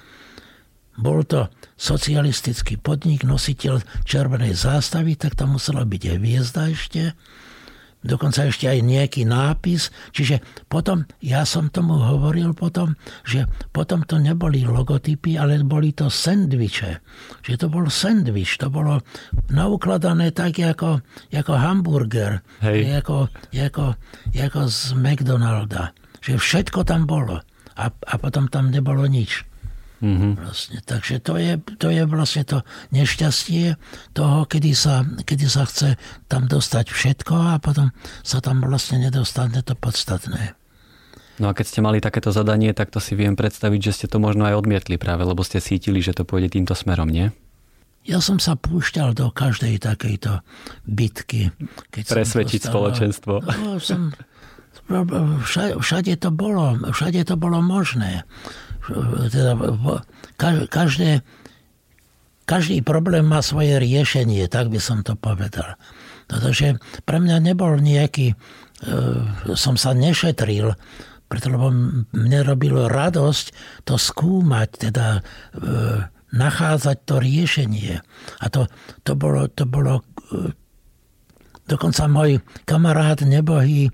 bol 0.98 1.26
to 1.26 1.50
socialistický 1.74 2.78
podnik, 2.78 3.26
nositeľ 3.26 3.82
červenej 4.06 4.54
zástavy, 4.54 5.18
tak 5.18 5.34
tam 5.34 5.58
musela 5.58 5.82
byť 5.84 6.04
hviezda 6.18 6.70
ešte. 6.70 7.18
Dokonca 8.04 8.52
ešte 8.52 8.68
aj 8.68 8.84
nejaký 8.84 9.24
nápis. 9.24 9.88
Čiže 10.12 10.44
potom, 10.68 11.08
ja 11.24 11.48
som 11.48 11.72
tomu 11.72 11.96
hovoril 11.96 12.52
potom, 12.52 13.00
že 13.24 13.48
potom 13.72 14.04
to 14.04 14.20
neboli 14.20 14.68
logotypy, 14.68 15.40
ale 15.40 15.64
boli 15.64 15.96
to 15.96 16.12
sendviče. 16.12 17.00
Že 17.48 17.54
to 17.56 17.68
bol 17.72 17.88
sendvič, 17.88 18.60
to 18.60 18.68
bolo 18.68 19.00
naukladané 19.48 20.36
tak 20.36 20.60
ako, 20.60 21.00
ako 21.32 21.54
hamburger, 21.56 22.44
Hej. 22.60 23.00
Ako, 23.00 23.32
ako, 23.56 23.96
ako 24.36 24.60
z 24.68 24.80
McDonalda. 25.00 25.96
Že 26.20 26.44
všetko 26.44 26.84
tam 26.84 27.08
bolo. 27.08 27.40
A, 27.80 27.88
a 27.88 28.14
potom 28.20 28.52
tam 28.52 28.68
nebolo 28.68 29.08
nič. 29.08 29.48
Mm-hmm. 30.04 30.32
Vlastne. 30.36 30.78
Takže 30.84 31.24
to 31.24 31.40
je, 31.40 31.56
to 31.80 31.88
je 31.88 32.04
vlastne 32.04 32.44
to 32.44 32.60
nešťastie 32.92 33.80
toho, 34.12 34.44
kedy 34.44 34.76
sa, 34.76 35.08
kedy 35.24 35.48
sa 35.48 35.64
chce 35.64 35.96
tam 36.28 36.52
dostať 36.52 36.92
všetko 36.92 37.56
a 37.56 37.64
potom 37.64 37.96
sa 38.20 38.44
tam 38.44 38.60
vlastne 38.60 39.00
nedostane 39.00 39.64
to 39.64 39.80
podstatné. 39.80 40.60
No 41.40 41.50
a 41.50 41.56
keď 41.56 41.66
ste 41.66 41.80
mali 41.80 42.04
takéto 42.04 42.36
zadanie, 42.36 42.76
tak 42.76 42.92
to 42.92 43.00
si 43.00 43.16
viem 43.16 43.34
predstaviť, 43.34 43.80
že 43.80 43.96
ste 43.96 44.08
to 44.12 44.20
možno 44.20 44.44
aj 44.44 44.60
odmietli 44.60 45.00
práve, 45.00 45.24
lebo 45.24 45.42
ste 45.42 45.64
cítili, 45.64 46.04
že 46.04 46.14
to 46.14 46.28
pôjde 46.28 46.60
týmto 46.60 46.76
smerom, 46.76 47.08
nie? 47.08 47.32
Ja 48.04 48.20
som 48.20 48.36
sa 48.38 48.60
púšťal 48.60 49.16
do 49.16 49.32
každej 49.32 49.80
takejto 49.80 50.44
bitky. 50.84 51.56
Keď 51.96 52.04
Presvedčiť 52.12 52.68
dostal, 52.68 52.72
spoločenstvo. 52.76 53.34
No, 53.64 53.80
som, 53.80 54.12
všade, 55.48 55.80
všade 55.80 56.14
to 56.20 56.30
bolo, 56.30 56.76
všade 56.92 57.24
to 57.24 57.40
bolo 57.40 57.64
možné 57.64 58.28
teda 59.32 59.56
každé, 60.68 61.24
každý 62.44 62.84
problém 62.84 63.24
má 63.24 63.40
svoje 63.40 63.80
riešenie, 63.80 64.52
tak 64.52 64.68
by 64.68 64.80
som 64.80 65.02
to 65.02 65.16
povedal. 65.16 65.80
No, 66.32 66.40
takže 66.40 66.80
pre 67.04 67.20
mňa 67.20 67.38
nebol 67.40 67.80
nejaký, 67.80 68.34
e, 68.34 68.36
som 69.56 69.76
sa 69.76 69.96
nešetril, 69.96 70.76
preto 71.28 71.48
lebo 71.50 71.72
mne 72.14 72.40
robilo 72.46 72.88
radosť 72.88 73.46
to 73.88 73.96
skúmať, 73.96 74.70
teda 74.90 75.20
e, 75.20 75.22
nachádzať 76.34 76.98
to 77.06 77.16
riešenie. 77.20 78.02
A 78.42 78.46
to, 78.50 78.68
to 79.06 79.14
bolo, 79.16 79.48
to 79.52 79.64
bolo 79.68 80.00
e, 80.00 80.04
dokonca 81.64 82.12
môj 82.12 82.44
kamarát 82.68 83.24
nebohý 83.24 83.88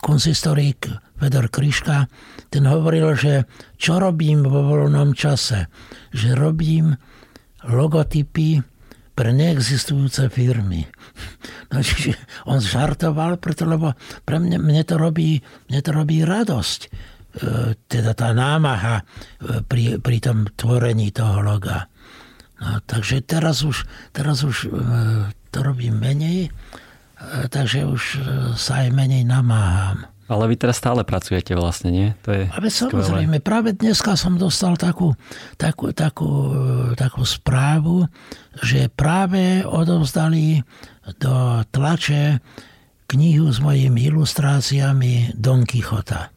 konsistorík 0.00 0.88
Fedor 1.22 1.46
Kryška, 1.54 2.10
ten 2.50 2.66
hovoril, 2.66 3.14
že 3.14 3.46
čo 3.78 4.02
robím 4.02 4.42
vo 4.42 4.66
voľnom 4.66 5.14
čase? 5.14 5.70
Že 6.10 6.34
robím 6.34 6.98
logotypy 7.62 8.58
pre 9.14 9.30
neexistujúce 9.30 10.26
firmy. 10.26 10.82
No, 11.72 11.80
čiže 11.80 12.20
on 12.44 12.60
žartoval, 12.60 13.40
preto, 13.40 13.64
lebo 13.64 13.96
pre 14.28 14.36
mňa, 14.36 14.60
mne, 14.60 14.84
to 14.84 15.00
robí, 15.00 15.40
mne 15.72 15.80
to 15.80 15.88
robí 15.88 16.20
radosť. 16.20 16.80
E, 16.84 16.88
teda 17.88 18.12
tá 18.12 18.36
námaha 18.36 19.00
e, 19.00 19.04
pri, 19.64 19.96
pri 19.96 20.20
tom 20.20 20.44
tvorení 20.52 21.16
toho 21.16 21.40
loga. 21.40 21.88
No, 22.60 22.76
takže 22.84 23.24
teraz 23.24 23.64
už, 23.64 23.88
teraz 24.12 24.44
už 24.44 24.68
e, 24.68 24.70
to 25.48 25.64
robím 25.64 25.96
menej, 25.96 26.52
takže 27.48 27.88
už 27.88 28.20
sa 28.60 28.84
aj 28.84 28.92
menej 28.92 29.24
namáham. 29.24 30.11
Ale 30.32 30.48
vy 30.48 30.56
teraz 30.56 30.80
stále 30.80 31.04
pracujete 31.04 31.52
vlastne, 31.52 31.92
nie? 31.92 32.08
To 32.24 32.32
je 32.32 32.48
Ale 32.48 32.72
samozrejme, 32.72 33.36
skvelé. 33.36 33.44
práve 33.44 33.68
dneska 33.76 34.16
som 34.16 34.40
dostal 34.40 34.80
takú, 34.80 35.12
takú, 35.60 35.92
takú, 35.92 36.30
takú 36.96 37.22
správu, 37.28 38.08
že 38.64 38.88
práve 38.88 39.60
odovzdali 39.68 40.64
do 41.20 41.60
tlače 41.68 42.40
knihu 43.12 43.52
s 43.52 43.60
mojimi 43.60 44.08
ilustráciami 44.08 45.36
Don 45.36 45.68
Quixota. 45.68 46.32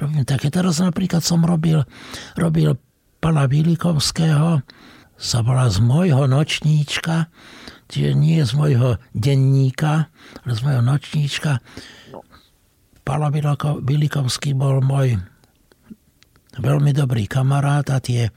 Robím 0.00 0.24
také. 0.24 0.48
Teraz 0.48 0.80
napríklad 0.80 1.20
som 1.20 1.44
robil, 1.44 1.84
robil 2.40 2.80
pana 3.20 3.44
Vilikovského, 3.44 4.64
sa 5.18 5.38
bola 5.42 5.66
z 5.68 5.82
môjho 5.82 6.30
nočníčka, 6.30 7.28
čiže 7.90 8.14
nie 8.14 8.40
z 8.40 8.52
môjho 8.54 9.02
denníka, 9.12 10.06
ale 10.46 10.52
z 10.54 10.60
môjho 10.62 10.82
nočníčka, 10.86 11.58
Palo 13.08 13.32
Bilikovský 13.80 14.52
bol 14.52 14.84
môj 14.84 15.16
veľmi 16.60 16.92
dobrý 16.92 17.24
kamarát 17.24 17.88
a 17.88 18.04
tie, 18.04 18.28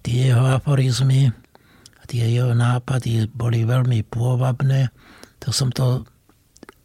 tie 0.00 0.32
jeho 0.32 0.56
aforizmy, 0.56 1.28
tie 2.08 2.24
jeho 2.32 2.56
nápady 2.56 3.28
boli 3.28 3.68
veľmi 3.68 4.00
pôvabné. 4.08 4.88
To 5.44 5.52
som 5.52 5.68
to 5.68 6.08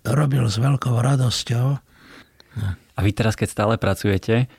robil 0.04 0.44
s 0.52 0.60
veľkou 0.60 1.00
radosťou. 1.00 1.68
No. 2.60 2.68
A 2.76 3.00
vy 3.00 3.12
teraz, 3.16 3.40
keď 3.40 3.48
stále 3.48 3.74
pracujete, 3.80 4.52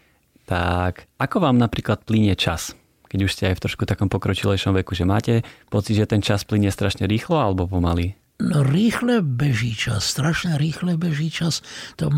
tak 0.48 1.12
ako 1.20 1.44
vám 1.44 1.61
napríklad 1.61 2.09
plinie 2.09 2.32
čas? 2.40 2.72
Keď 3.07 3.20
už 3.20 3.32
ste 3.36 3.44
aj 3.52 3.61
v 3.61 3.62
trošku 3.68 3.84
takom 3.84 4.09
pokročilejšom 4.09 4.74
veku, 4.80 4.96
že 4.96 5.04
máte 5.04 5.44
pocit, 5.68 6.00
že 6.00 6.09
ten 6.09 6.24
čas 6.24 6.42
plinie 6.48 6.72
strašne 6.72 7.04
rýchlo 7.04 7.36
alebo 7.36 7.68
pomaly? 7.68 8.16
No 8.37 8.61
rýchle 8.61 9.24
beží 9.24 9.72
čas, 9.72 10.12
strašne 10.12 10.61
rýchle 10.61 11.01
beží 11.01 11.32
čas. 11.32 11.64
To 11.97 12.12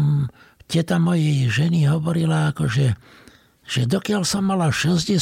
teta 0.67 0.99
mojej 0.99 1.47
ženy 1.47 1.87
hovorila, 1.87 2.51
ako 2.51 2.67
že, 3.69 3.87
dokiaľ 3.87 4.27
som 4.27 4.49
mala 4.49 4.73
60, 4.75 5.15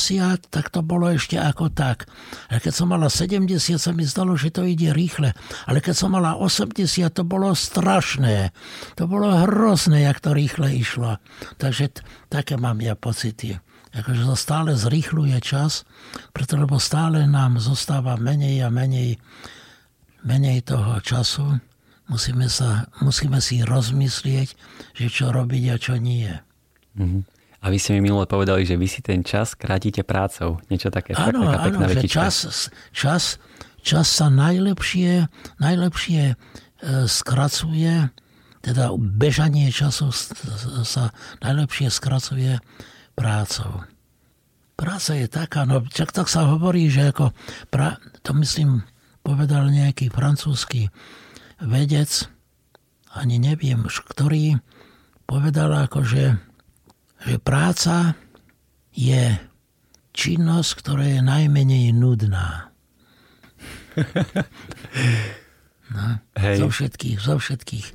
tak 0.48 0.72
to 0.72 0.80
bolo 0.80 1.12
ešte 1.12 1.36
ako 1.36 1.68
tak. 1.68 2.08
A 2.48 2.62
keď 2.62 2.72
som 2.72 2.88
mala 2.88 3.12
70, 3.12 3.58
sa 3.76 3.90
mi 3.92 4.08
zdalo, 4.08 4.38
že 4.38 4.54
to 4.54 4.64
ide 4.64 4.94
rýchle. 4.94 5.36
Ale 5.68 5.84
keď 5.84 5.94
som 5.98 6.14
mala 6.14 6.38
80, 6.38 6.86
to 7.12 7.22
bolo 7.26 7.52
strašné. 7.52 8.54
To 8.96 9.04
bolo 9.04 9.34
hrozné, 9.44 10.06
jak 10.06 10.22
to 10.22 10.32
rýchle 10.32 10.72
išlo. 10.72 11.18
Takže 11.60 11.84
t- 11.92 12.02
také 12.30 12.54
mám 12.56 12.80
ja 12.80 12.96
pocity. 12.96 13.58
Akože 13.96 14.28
to 14.28 14.36
stále 14.36 14.76
zrýchluje 14.76 15.40
čas, 15.40 15.88
preto 16.36 16.60
stále 16.76 17.24
nám 17.24 17.56
zostáva 17.56 18.20
menej 18.20 18.60
a 18.60 18.68
menej, 18.68 19.16
menej 20.26 20.66
toho 20.66 20.98
času. 21.00 21.62
Musíme, 22.06 22.46
sa, 22.46 22.86
musíme 23.02 23.42
si 23.42 23.66
rozmyslieť, 23.66 24.48
že 24.94 25.06
čo 25.10 25.34
robiť 25.34 25.62
a 25.70 25.76
čo 25.78 25.98
nie. 25.98 26.30
Mm-hmm. 26.94 27.22
A 27.62 27.72
vy 27.72 27.82
ste 27.82 27.98
mi 27.98 28.06
minule 28.06 28.30
povedali, 28.30 28.62
že 28.62 28.78
vy 28.78 28.86
si 28.86 29.02
ten 29.02 29.26
čas 29.26 29.58
krátite 29.58 30.06
prácou. 30.06 30.62
Niečo 30.70 30.86
také. 30.94 31.18
Áno, 31.18 31.50
taká 31.50 31.82
áno, 31.82 31.90
že 31.90 32.06
čas, 32.06 32.70
čas, 32.94 33.42
čas 33.82 34.06
sa 34.06 34.30
najlepšie, 34.30 35.26
najlepšie 35.58 36.22
e, 36.30 36.34
skracuje, 37.10 38.14
teda 38.62 38.94
bežanie 38.94 39.74
času 39.74 40.14
sa 40.86 41.10
najlepšie 41.42 41.90
skracuje 41.90 42.62
prácou. 43.18 43.82
Práca 44.78 45.18
je 45.18 45.26
taká, 45.26 45.66
no 45.66 45.82
čak 45.90 46.14
tak 46.14 46.30
sa 46.30 46.46
hovorí, 46.46 46.86
že 46.86 47.10
ako, 47.10 47.34
pra, 47.72 47.98
to 48.20 48.30
myslím, 48.36 48.86
povedal 49.26 49.74
nejaký 49.74 50.06
francúzsky 50.14 50.86
vedec, 51.58 52.30
ani 53.10 53.42
neviem 53.42 53.82
už 53.82 54.06
ktorý, 54.06 54.62
povedal 55.26 55.74
ako, 55.74 56.06
že 56.06 56.38
práca 57.42 58.14
je 58.94 59.34
činnosť, 60.14 60.70
ktorá 60.78 61.04
je 61.10 61.20
najmenej 61.26 61.90
nudná. 61.90 62.70
No, 65.86 66.18
Hej. 66.34 66.66
Zo 66.66 66.68
všetkých, 66.74 67.18
zo 67.22 67.38
všetkých, 67.38 67.86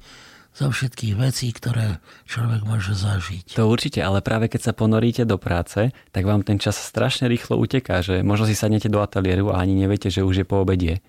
zo 0.55 0.71
všetkých 0.71 1.13
vecí, 1.19 1.51
ktoré 1.51 1.99
človek 2.23 2.63
môže 2.63 2.95
zažiť. 2.95 3.59
To 3.59 3.67
určite, 3.67 3.99
ale 3.99 4.23
práve 4.23 4.47
keď 4.47 4.71
sa 4.71 4.73
ponoríte 4.73 5.27
do 5.27 5.35
práce, 5.35 5.91
tak 6.15 6.23
vám 6.23 6.47
ten 6.47 6.55
čas 6.55 6.79
strašne 6.79 7.27
rýchlo 7.27 7.59
uteká, 7.59 7.99
že 7.99 8.23
možno 8.23 8.47
si 8.47 8.55
sadnete 8.55 8.87
do 8.87 9.03
ateliéru 9.03 9.51
a 9.51 9.59
ani 9.59 9.75
neviete, 9.75 10.07
že 10.07 10.23
už 10.23 10.39
je 10.39 10.47
po 10.47 10.63
obedie. 10.63 11.03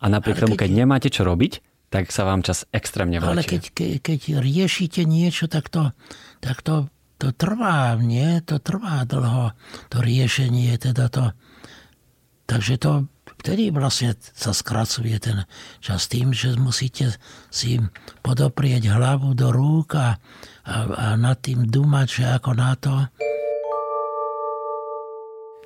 A 0.00 0.06
napriek 0.12 0.42
tomu, 0.42 0.54
keď, 0.54 0.68
keď 0.68 0.70
nemáte 0.72 1.08
čo 1.08 1.24
robiť, 1.24 1.64
tak 1.88 2.10
sa 2.10 2.26
vám 2.26 2.42
čas 2.42 2.66
extrémne 2.74 3.22
vlečie. 3.22 3.32
Ale 3.32 3.42
keď, 3.46 3.62
keď, 3.72 3.90
keď 4.02 4.20
riešite 4.42 5.02
niečo, 5.06 5.46
tak 5.46 5.70
to, 5.70 5.94
tak 6.42 6.60
to 6.60 6.90
to 7.16 7.32
trvá, 7.32 7.96
nie? 7.96 8.44
To 8.44 8.60
trvá 8.60 9.04
dlho, 9.08 9.56
to 9.88 10.04
riešenie, 10.04 10.76
teda 10.76 11.08
to... 11.08 11.32
Takže 12.46 12.78
to 12.78 12.92
vtedy 13.42 13.74
vlastne 13.74 14.14
sa 14.36 14.54
skracuje 14.54 15.16
ten 15.18 15.48
čas 15.82 16.06
tým, 16.06 16.30
že 16.30 16.54
musíte 16.54 17.16
si 17.50 17.82
podoprieť 18.22 18.86
hlavu 18.92 19.34
do 19.34 19.50
rúk 19.50 19.98
a, 19.98 20.20
a, 20.62 20.76
a 20.92 21.06
nad 21.18 21.40
tým 21.40 21.66
dúmať, 21.66 22.06
že 22.06 22.24
ako 22.30 22.50
na 22.54 22.72
to. 22.78 22.94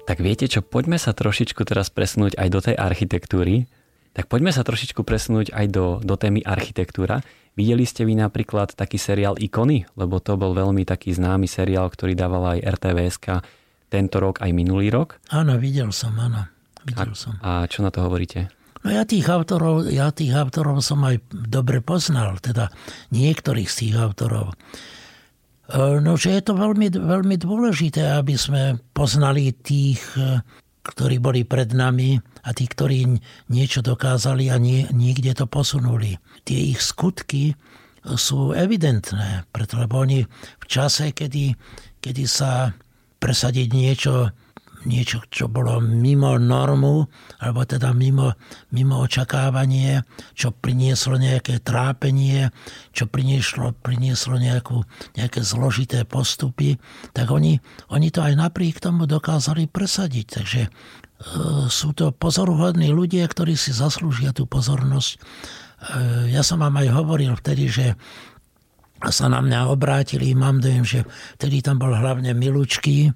Tak 0.09 0.18
viete 0.24 0.49
čo, 0.49 0.64
poďme 0.64 0.97
sa 0.97 1.12
trošičku 1.12 1.62
teraz 1.68 1.93
presunúť 1.93 2.35
aj 2.41 2.49
do 2.49 2.61
tej 2.64 2.74
architektúry. 2.81 3.68
Tak 4.11 4.26
poďme 4.26 4.50
sa 4.50 4.66
trošičku 4.66 5.06
presunúť 5.06 5.54
aj 5.54 5.66
do, 5.70 5.86
do 6.02 6.14
témy 6.18 6.42
architektúra. 6.42 7.22
Videli 7.54 7.86
ste 7.86 8.02
vy 8.02 8.18
napríklad 8.18 8.74
taký 8.74 8.98
seriál 8.98 9.38
Ikony? 9.38 9.86
Lebo 9.94 10.18
to 10.18 10.34
bol 10.34 10.50
veľmi 10.50 10.82
taký 10.82 11.14
známy 11.14 11.46
seriál, 11.46 11.86
ktorý 11.86 12.18
dával 12.18 12.58
aj 12.58 12.64
RTVSK 12.78 13.26
tento 13.90 14.16
rok 14.22 14.38
aj 14.42 14.50
minulý 14.54 14.90
rok. 14.90 15.18
Áno, 15.34 15.58
videl 15.58 15.90
som, 15.90 16.14
áno. 16.14 16.46
Videl 16.86 17.12
a, 17.12 17.18
som. 17.18 17.34
A 17.42 17.66
čo 17.66 17.82
na 17.82 17.90
to 17.90 18.06
hovoríte? 18.06 18.50
No 18.80 18.88
ja 18.88 19.04
tých 19.04 19.28
autorov, 19.28 19.90
ja 19.92 20.08
tých 20.08 20.32
autorov 20.32 20.80
som 20.80 21.04
aj 21.04 21.20
dobre 21.28 21.84
poznal, 21.84 22.40
teda 22.40 22.72
niektorých 23.12 23.68
z 23.68 23.76
tých 23.76 23.94
autorov. 24.00 24.56
E, 25.68 26.00
no, 26.00 26.16
že 26.16 26.32
je 26.38 26.42
to 26.42 26.56
veľmi, 26.56 26.88
veľmi 26.88 27.36
dôležité, 27.36 28.16
aby 28.16 28.40
sme 28.40 28.80
poznali 28.96 29.52
tých 29.52 30.00
ktorí 30.81 31.20
boli 31.20 31.45
pred 31.45 31.76
nami 31.76 32.16
a 32.45 32.51
tí, 32.57 32.64
ktorí 32.64 33.20
niečo 33.53 33.85
dokázali 33.85 34.49
a 34.49 34.57
nie, 34.57 34.89
niekde 34.91 35.37
to 35.37 35.45
posunuli. 35.45 36.16
Tie 36.49 36.72
ich 36.72 36.81
skutky 36.81 37.53
sú 38.16 38.57
evidentné, 38.57 39.45
pretože 39.53 39.85
oni 39.93 40.24
v 40.31 40.64
čase, 40.64 41.12
kedy, 41.12 41.53
kedy 42.01 42.24
sa 42.24 42.72
presadiť 43.20 43.68
niečo 43.68 44.33
niečo, 44.89 45.20
čo 45.28 45.51
bolo 45.51 45.81
mimo 45.81 46.41
normu, 46.41 47.05
alebo 47.41 47.61
teda 47.68 47.93
mimo, 47.93 48.33
mimo 48.72 49.05
očakávanie, 49.05 50.05
čo 50.33 50.55
prinieslo 50.55 51.20
nejaké 51.20 51.61
trápenie, 51.61 52.49
čo 52.97 53.05
prinieslo, 53.05 53.76
prinieslo 53.76 54.41
nejakú, 54.41 54.85
nejaké 55.16 55.45
zložité 55.45 56.09
postupy, 56.09 56.81
tak 57.12 57.28
oni, 57.28 57.61
oni 57.93 58.09
to 58.09 58.24
aj 58.24 58.35
napriek 58.37 58.81
tomu 58.81 59.05
dokázali 59.05 59.68
presadiť. 59.68 60.26
Takže 60.41 60.62
e, 60.64 60.70
sú 61.68 61.93
to 61.93 62.14
pozoruhodní 62.14 62.89
ľudia, 62.89 63.28
ktorí 63.28 63.57
si 63.57 63.76
zaslúžia 63.76 64.33
tú 64.33 64.49
pozornosť. 64.49 65.11
E, 65.12 65.18
ja 66.33 66.41
som 66.41 66.61
vám 66.61 66.81
aj 66.81 66.89
hovoril 66.97 67.37
vtedy, 67.37 67.68
že 67.68 67.87
sa 69.09 69.32
na 69.32 69.40
mňa 69.40 69.72
obrátili. 69.72 70.36
Mám 70.36 70.61
dojem, 70.61 70.84
že 70.84 71.01
vtedy 71.40 71.64
tam 71.64 71.80
bol 71.80 71.96
hlavne 71.96 72.36
Milučky, 72.36 73.09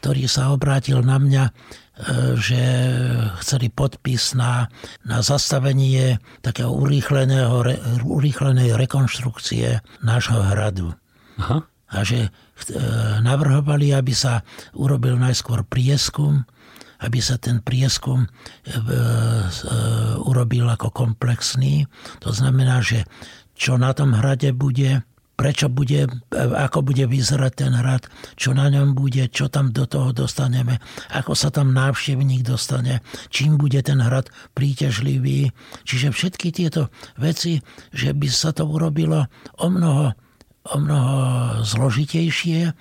ktorý 0.00 0.24
sa 0.24 0.56
obrátil 0.56 1.04
na 1.04 1.20
mňa, 1.20 1.44
e, 1.44 1.52
že 2.40 2.62
chceli 3.44 3.68
podpis 3.68 4.32
na, 4.32 4.72
na 5.04 5.20
zastavenie 5.20 6.16
takého 6.40 6.72
urýchleného, 6.72 7.68
urýchlenej 8.08 8.72
rekonštrukcie 8.72 9.84
nášho 10.00 10.40
hradu. 10.40 10.96
Aha. 11.36 11.68
A 11.92 11.98
že 12.00 12.28
e, 12.28 12.30
navrhovali, 13.20 13.92
aby 13.92 14.16
sa 14.16 14.40
urobil 14.72 15.20
najskôr 15.20 15.68
prieskum, 15.68 16.48
aby 17.04 17.20
sa 17.20 17.36
ten 17.36 17.60
prieskum 17.60 18.24
e, 18.24 18.28
urobil 20.24 20.64
ako 20.72 20.88
komplexný. 20.96 21.84
To 22.24 22.32
znamená, 22.32 22.80
že 22.80 23.04
čo 23.56 23.76
na 23.80 23.92
tom 23.96 24.16
hrade 24.16 24.52
bude, 24.56 25.04
prečo 25.36 25.68
bude, 25.68 26.08
ako 26.32 26.80
bude 26.80 27.04
vyzerať 27.04 27.52
ten 27.52 27.72
hrad, 27.76 28.08
čo 28.40 28.56
na 28.56 28.72
ňom 28.72 28.96
bude, 28.96 29.28
čo 29.28 29.52
tam 29.52 29.70
do 29.70 29.84
toho 29.84 30.16
dostaneme, 30.16 30.80
ako 31.12 31.36
sa 31.36 31.52
tam 31.52 31.76
návštevník 31.76 32.42
dostane, 32.42 33.04
čím 33.28 33.60
bude 33.60 33.78
ten 33.84 34.00
hrad 34.00 34.32
príťažlivý. 34.56 35.52
Čiže 35.84 36.16
všetky 36.16 36.48
tieto 36.50 36.88
veci, 37.20 37.60
že 37.92 38.16
by 38.16 38.28
sa 38.32 38.56
to 38.56 38.64
urobilo 38.64 39.28
o 39.60 39.66
mnoho, 39.68 40.16
o 40.72 40.76
mnoho 40.80 41.16
zložitejšie, 41.62 42.72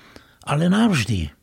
ale 0.48 0.72
navždy. 0.72 1.36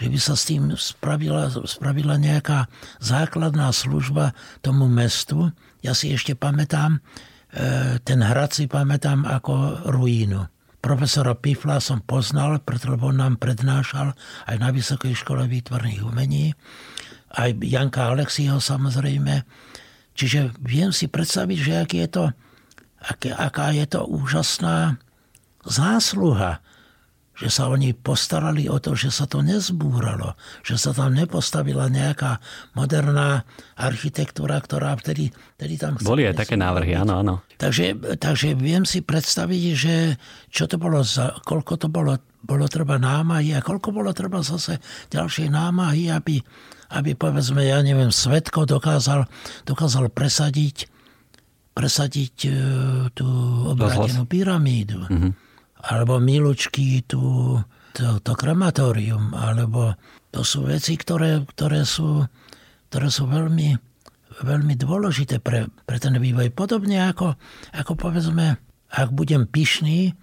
Že 0.00 0.08
by 0.08 0.18
sa 0.22 0.32
s 0.32 0.48
tým 0.48 0.72
spravila, 0.80 1.52
spravila 1.68 2.16
nejaká 2.16 2.70
základná 3.04 3.68
služba 3.68 4.32
tomu 4.64 4.88
mestu. 4.88 5.52
Ja 5.84 5.92
si 5.92 6.08
ešte 6.08 6.32
pamätám, 6.32 7.04
E, 7.04 7.29
ten 8.06 8.20
hrad 8.22 8.50
si 8.54 8.70
pamätám 8.70 9.26
ako 9.26 9.86
ruínu. 9.90 10.46
Profesora 10.80 11.36
Pifla 11.36 11.76
som 11.82 12.00
poznal, 12.00 12.62
pretože 12.64 12.96
on 12.96 13.20
nám 13.20 13.36
prednášal 13.36 14.16
aj 14.48 14.56
na 14.56 14.72
Vysokej 14.72 15.12
škole 15.12 15.44
výtvarných 15.44 16.00
umení, 16.06 16.56
aj 17.36 17.60
Janka 17.60 18.08
Alexiho 18.08 18.56
samozrejme. 18.62 19.44
Čiže 20.16 20.56
viem 20.64 20.88
si 20.94 21.06
predstaviť, 21.06 21.58
že 21.60 21.72
aký 21.84 21.96
je 22.06 22.08
to, 22.08 22.24
aká 23.36 23.76
je 23.76 23.86
to 23.86 24.00
úžasná 24.08 24.96
zásluha 25.66 26.64
že 27.40 27.48
sa 27.48 27.72
oni 27.72 27.96
postarali 27.96 28.68
o 28.68 28.76
to, 28.76 28.92
že 28.92 29.08
sa 29.08 29.24
to 29.24 29.40
nezbúralo, 29.40 30.36
že 30.60 30.76
sa 30.76 30.92
tam 30.92 31.16
nepostavila 31.16 31.88
nejaká 31.88 32.36
moderná 32.76 33.48
architektúra, 33.80 34.60
ktorá 34.60 34.92
vtedy, 35.00 35.32
vtedy 35.56 35.80
tam... 35.80 35.96
Boli 36.04 36.28
aj 36.28 36.36
také 36.36 36.60
návrhy, 36.60 36.92
áno, 37.00 37.24
áno. 37.24 37.34
Takže, 37.56 37.96
takže 38.20 38.52
viem 38.52 38.84
si 38.84 39.00
predstaviť, 39.00 39.62
že 39.72 40.20
čo 40.52 40.68
to 40.68 40.76
bolo 40.76 41.00
za, 41.00 41.40
koľko 41.40 41.80
to 41.80 41.88
bolo, 41.88 42.20
bolo 42.44 42.68
treba 42.68 43.00
námahy 43.00 43.56
a 43.56 43.64
koľko 43.64 43.88
bolo 43.88 44.12
treba 44.12 44.44
zase 44.44 44.76
ďalšie 45.08 45.48
námahy, 45.48 46.12
aby, 46.12 46.36
aby 46.92 47.10
povedzme, 47.16 47.64
ja 47.64 47.80
neviem, 47.80 48.12
Svetko 48.12 48.68
dokázal, 48.68 49.24
dokázal 49.64 50.12
presadiť 50.12 50.92
presadiť 51.70 52.36
e, 52.44 52.52
tú 53.14 53.24
obrátenú 53.72 54.26
pyramídu. 54.28 55.06
Mm-hmm 55.06 55.49
alebo 55.80 56.20
milučky 56.20 57.04
tu, 57.08 57.56
to, 57.96 58.20
to 58.20 58.32
krematórium, 58.36 59.32
alebo 59.32 59.96
to 60.30 60.44
sú 60.44 60.68
veci, 60.68 60.94
ktoré, 60.94 61.42
ktoré, 61.56 61.82
sú, 61.82 62.24
ktoré 62.92 63.08
sú 63.08 63.26
veľmi, 63.26 63.74
veľmi 64.44 64.74
dôležité 64.76 65.40
pre, 65.40 65.66
pre 65.88 65.96
ten 65.98 66.14
vývoj. 66.14 66.52
Podobne 66.52 67.10
ako, 67.10 67.34
ako 67.74 67.92
povedzme, 67.96 68.60
ak 68.90 69.08
budem 69.10 69.48
pyšný, 69.48 70.14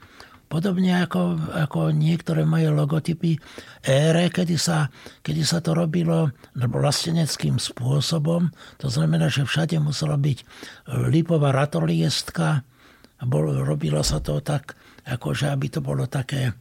Podobne 0.48 1.04
ako, 1.04 1.52
ako 1.52 1.92
niektoré 1.92 2.48
moje 2.48 2.72
logotypy 2.72 3.36
ére, 3.84 4.32
kedy 4.32 4.56
sa, 4.56 4.88
kedy 5.20 5.44
sa 5.44 5.60
to 5.60 5.76
robilo 5.76 6.32
vlasteneckým 6.56 7.60
spôsobom. 7.60 8.48
To 8.80 8.88
znamená, 8.88 9.28
že 9.28 9.44
všade 9.44 9.76
musela 9.84 10.16
byť 10.16 10.48
lipová 11.12 11.52
ratoliestka. 11.52 12.64
Bol, 13.28 13.60
robilo 13.68 14.00
sa 14.08 14.24
to 14.24 14.40
tak, 14.40 14.77
akože 15.08 15.48
aby 15.48 15.68
to 15.72 15.80
bolo 15.80 16.06
také, 16.06 16.52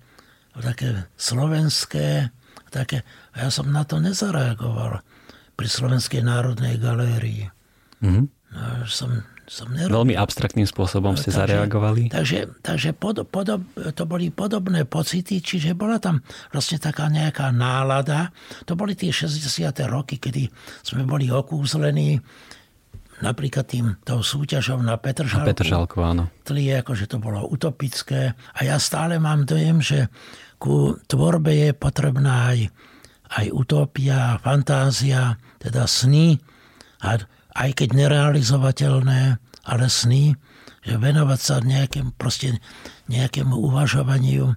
také 0.54 1.10
slovenské. 1.18 2.30
Také, 2.66 3.06
a 3.34 3.46
ja 3.46 3.50
som 3.50 3.70
na 3.70 3.86
to 3.86 4.02
nezareagoval 4.02 5.00
pri 5.54 5.68
Slovenskej 5.70 6.20
národnej 6.20 6.76
galérii. 6.76 7.48
Mm-hmm. 8.02 8.24
No, 8.52 8.84
som 8.84 9.10
som 9.46 9.70
nerobil. 9.70 10.02
Veľmi 10.02 10.14
abstraktným 10.18 10.66
spôsobom 10.66 11.14
ste 11.14 11.30
takže, 11.30 11.38
zareagovali. 11.38 12.10
Takže, 12.10 12.38
takže 12.60 12.90
pod, 12.98 13.22
podob, 13.30 13.62
to 13.94 14.02
boli 14.04 14.34
podobné 14.34 14.82
pocity, 14.84 15.38
čiže 15.38 15.78
bola 15.78 16.02
tam 16.02 16.20
vlastne 16.50 16.82
taká 16.82 17.06
nejaká 17.06 17.54
nálada. 17.54 18.34
To 18.66 18.74
boli 18.74 18.98
tie 18.98 19.14
60. 19.14 19.70
roky, 19.86 20.18
kedy 20.18 20.50
sme 20.82 21.06
boli 21.06 21.30
okúzlení 21.30 22.18
napríklad 23.24 23.64
tým, 23.64 23.86
tou 24.04 24.20
súťažou 24.20 24.80
na 24.84 25.00
Petržalku. 25.00 25.44
Na 25.44 25.50
Petržalku, 25.52 25.96
áno. 26.04 26.24
Tli, 26.44 26.68
akože 26.72 27.08
to 27.08 27.16
bolo 27.16 27.44
utopické. 27.48 28.36
A 28.36 28.58
ja 28.64 28.76
stále 28.76 29.16
mám 29.16 29.48
dojem, 29.48 29.80
že 29.80 30.12
ku 30.60 30.96
tvorbe 31.08 31.52
je 31.52 31.70
potrebná 31.72 32.52
aj, 32.52 32.68
aj 33.40 33.46
utopia, 33.52 34.36
fantázia, 34.40 35.40
teda 35.60 35.88
sny. 35.88 36.36
A 37.04 37.20
aj 37.56 37.70
keď 37.72 37.88
nerealizovateľné, 37.96 39.20
ale 39.64 39.86
sny, 39.88 40.36
že 40.86 40.94
venovať 41.00 41.40
sa 41.40 41.56
nejakým, 41.58 42.14
proste 42.14 42.62
nejakému 43.10 43.56
uvažovaniu 43.58 44.54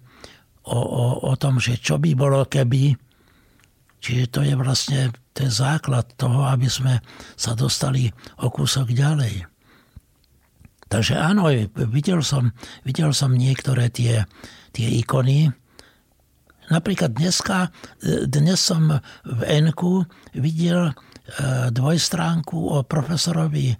o, 0.68 0.80
o, 0.80 1.06
o 1.26 1.34
tom, 1.40 1.58
že 1.58 1.80
čo 1.80 1.98
by 1.98 2.14
bolo 2.14 2.46
keby. 2.46 2.94
Čiže 4.00 4.26
to 4.32 4.40
je 4.46 4.54
vlastne 4.56 5.12
ten 5.40 5.48
základ 5.48 6.12
toho, 6.20 6.44
aby 6.52 6.68
sme 6.68 7.00
sa 7.40 7.56
dostali 7.56 8.12
o 8.44 8.52
kúsok 8.52 8.92
ďalej. 8.92 9.48
Takže 10.92 11.16
áno, 11.16 11.48
videl 11.88 12.20
som, 12.20 12.52
videl 12.84 13.16
som 13.16 13.32
niektoré 13.32 13.88
tie, 13.88 14.28
tie 14.76 14.88
ikony. 15.00 15.48
Napríklad 16.68 17.16
dneska, 17.16 17.72
dnes 18.28 18.60
som 18.60 19.00
v 19.24 19.42
Enku 19.48 20.04
videl 20.36 20.92
E, 21.30 21.70
dvojstránku 21.72 22.58
o 22.74 22.82
profesorovi 22.82 23.78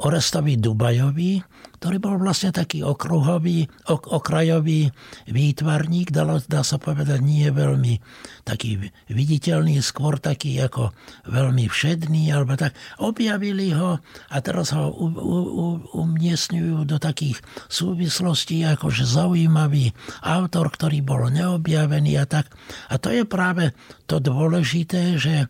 Orestovi 0.00 0.56
Dubajovi, 0.56 1.44
ktorý 1.80 1.96
bol 1.96 2.16
vlastne 2.20 2.52
taký 2.52 2.84
okruhový, 2.84 3.64
ok, 3.88 4.12
okrajový 4.16 4.92
výtvarník, 5.28 6.12
dalo, 6.12 6.40
dá 6.44 6.60
sa 6.60 6.76
povedať, 6.76 7.20
nie 7.24 7.48
veľmi 7.48 8.00
taký 8.44 8.92
viditeľný, 9.08 9.80
skôr 9.80 10.20
taký 10.20 10.60
ako 10.60 10.92
veľmi 11.24 11.68
všedný, 11.68 12.32
alebo 12.32 12.56
tak. 12.56 12.76
Objavili 13.00 13.72
ho 13.72 13.96
a 14.28 14.36
teraz 14.44 14.76
ho 14.76 14.92
u, 14.92 15.06
u, 15.08 15.38
u, 15.40 15.66
umiestňujú 16.04 16.84
do 16.84 16.96
takých 17.00 17.40
súvislostí, 17.68 18.64
ako 18.64 18.92
že 18.92 19.08
zaujímavý 19.08 19.96
autor, 20.20 20.68
ktorý 20.68 21.00
bol 21.00 21.32
neobjavený 21.32 22.20
a 22.20 22.28
tak. 22.28 22.52
A 22.92 23.00
to 23.00 23.08
je 23.08 23.24
práve 23.24 23.72
to 24.04 24.20
dôležité, 24.20 25.16
že, 25.16 25.48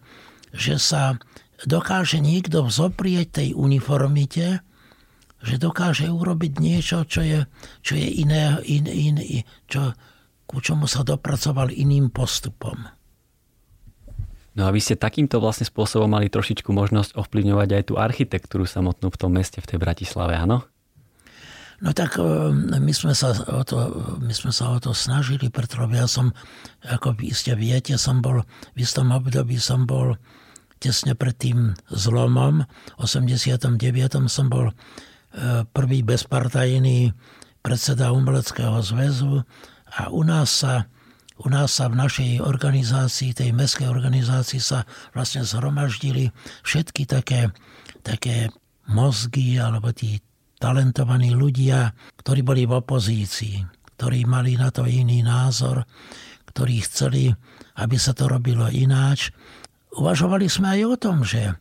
že 0.54 0.78
sa 0.78 1.18
dokáže 1.64 2.20
niekto 2.20 2.64
vzoprieť 2.64 3.42
tej 3.42 3.48
uniformite, 3.56 4.64
že 5.40 5.56
dokáže 5.56 6.12
urobiť 6.12 6.52
niečo, 6.60 7.08
čo 7.08 7.24
je, 7.24 7.48
čo 7.80 7.96
je 7.96 8.08
iné, 8.20 8.60
in, 8.68 8.84
in, 8.84 9.16
čo, 9.64 9.96
ku 10.44 10.60
čomu 10.60 10.84
sa 10.84 11.00
dopracoval 11.00 11.72
iným 11.72 12.12
postupom. 12.12 12.76
No 14.50 14.66
a 14.66 14.74
vy 14.74 14.82
ste 14.82 14.98
takýmto 14.98 15.38
vlastne 15.38 15.64
spôsobom 15.64 16.10
mali 16.10 16.28
trošičku 16.28 16.68
možnosť 16.74 17.16
ovplyvňovať 17.16 17.68
aj 17.70 17.82
tú 17.86 17.94
architektúru 17.96 18.66
samotnú 18.66 19.08
v 19.08 19.18
tom 19.20 19.32
meste, 19.32 19.62
v 19.62 19.68
tej 19.70 19.78
Bratislave, 19.78 20.36
áno? 20.36 20.66
No 21.80 21.96
tak 21.96 22.20
e, 22.20 22.52
my 22.76 22.92
sme 22.92 23.16
sa 23.16 23.32
o 23.32 23.64
to, 23.64 23.78
my 24.20 24.34
sme 24.36 24.52
sa 24.52 24.76
o 24.76 24.78
to 24.82 24.92
snažili, 24.92 25.48
pretože 25.48 25.88
ja 25.96 26.04
som, 26.04 26.36
ako 26.84 27.16
vy 27.16 27.32
ste 27.32 27.56
viete, 27.56 27.96
som 27.96 28.20
bol, 28.20 28.44
v 28.76 28.78
istom 28.84 29.08
období 29.16 29.56
som 29.56 29.88
bol 29.88 30.20
tesne 30.80 31.12
pred 31.12 31.36
tým 31.36 31.76
zlomom, 31.92 32.64
v 32.64 33.00
89. 33.04 33.76
som 34.26 34.48
bol 34.48 34.72
e, 34.72 34.74
prvý 35.68 36.00
bezpartajný 36.00 37.12
predseda 37.60 38.16
Umeleckého 38.16 38.80
zväzu 38.80 39.44
a 39.92 40.08
u 40.08 40.24
nás 40.24 40.64
sa 40.64 40.88
u 41.40 41.48
nás 41.48 41.72
sa 41.72 41.88
v 41.88 41.96
našej 41.96 42.44
organizácii, 42.44 43.32
tej 43.32 43.56
mestskej 43.56 43.88
organizácii 43.88 44.60
sa 44.60 44.84
vlastne 45.16 45.40
zhromaždili 45.40 46.28
všetky 46.60 47.08
také, 47.08 47.48
také 48.04 48.52
mozgy 48.92 49.56
alebo 49.56 49.88
tí 49.88 50.20
talentovaní 50.60 51.32
ľudia, 51.32 51.96
ktorí 52.20 52.44
boli 52.44 52.68
v 52.68 52.76
opozícii, 52.76 53.56
ktorí 53.96 54.28
mali 54.28 54.60
na 54.60 54.68
to 54.68 54.84
iný 54.84 55.24
názor, 55.24 55.88
ktorí 56.52 56.84
chceli, 56.84 57.32
aby 57.80 57.96
sa 57.96 58.12
to 58.12 58.28
robilo 58.28 58.68
ináč 58.68 59.32
uvažovali 59.96 60.46
sme 60.46 60.78
aj 60.78 60.80
o 60.86 60.94
tom, 60.98 61.16
že 61.26 61.54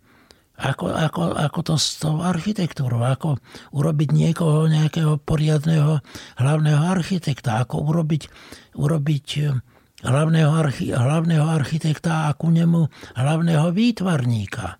ako, 0.60 0.92
ako, 0.92 1.22
ako 1.40 1.60
to 1.64 1.76
s 1.80 2.04
tou 2.04 2.20
architektúrou, 2.20 3.00
ako 3.00 3.40
urobiť 3.72 4.10
niekoho, 4.12 4.68
nejakého 4.68 5.16
poriadného 5.24 6.04
hlavného 6.36 6.84
architekta, 6.84 7.64
ako 7.64 7.88
urobiť, 7.88 8.28
urobiť 8.76 9.28
eh, 9.40 9.56
hlavného, 10.04 10.52
archi, 10.52 10.92
hlavného 10.92 11.48
architekta 11.48 12.28
a 12.28 12.36
ku 12.36 12.52
nemu 12.52 12.92
hlavného 13.16 13.72
výtvarníka. 13.72 14.76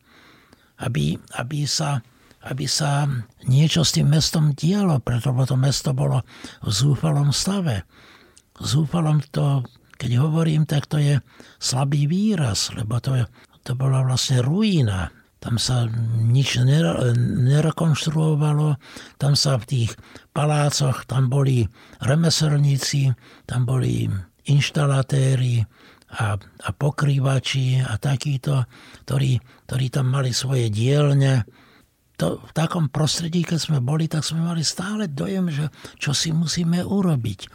Aby, 0.80 1.20
aby, 1.36 1.68
sa, 1.68 2.00
aby 2.48 2.64
sa 2.64 3.04
niečo 3.48 3.84
s 3.84 3.96
tým 3.96 4.12
mestom 4.12 4.56
dialo, 4.56 5.04
pretože 5.04 5.52
to 5.52 5.56
mesto 5.60 5.92
bolo 5.92 6.24
v 6.64 6.72
zúfalom 6.72 7.36
stave. 7.36 7.84
Zúfalom 8.60 9.20
to 9.32 9.64
keď 10.00 10.12
hovorím, 10.24 10.64
tak 10.64 10.88
to 10.88 10.96
je 10.96 11.20
slabý 11.60 12.08
výraz, 12.08 12.72
lebo 12.72 13.04
to, 13.04 13.20
to 13.68 13.76
bola 13.76 14.00
vlastne 14.08 14.40
ruína. 14.40 15.12
Tam 15.40 15.56
sa 15.56 15.88
nič 16.20 16.60
nerekonštruovalo, 17.48 18.76
tam 19.16 19.34
sa 19.40 19.56
v 19.60 19.68
tých 19.68 19.92
palácoch, 20.36 21.08
tam 21.08 21.32
boli 21.32 21.64
remeselníci, 22.04 23.12
tam 23.48 23.64
boli 23.64 24.08
inštalatéri 24.48 25.64
a, 26.20 26.36
a 26.40 26.70
pokrývači 26.76 27.80
a 27.80 27.96
takíto, 27.96 28.68
ktorí, 29.08 29.40
ktorí 29.68 29.86
tam 29.88 30.12
mali 30.12 30.36
svoje 30.36 30.68
dielne. 30.68 31.48
To, 32.20 32.44
v 32.44 32.52
takom 32.52 32.92
prostredí, 32.92 33.48
keď 33.48 33.60
sme 33.64 33.80
boli, 33.80 34.12
tak 34.12 34.28
sme 34.28 34.44
mali 34.44 34.60
stále 34.60 35.08
dojem, 35.08 35.48
že 35.48 35.72
čo 35.96 36.12
si 36.12 36.36
musíme 36.36 36.84
urobiť. 36.84 37.48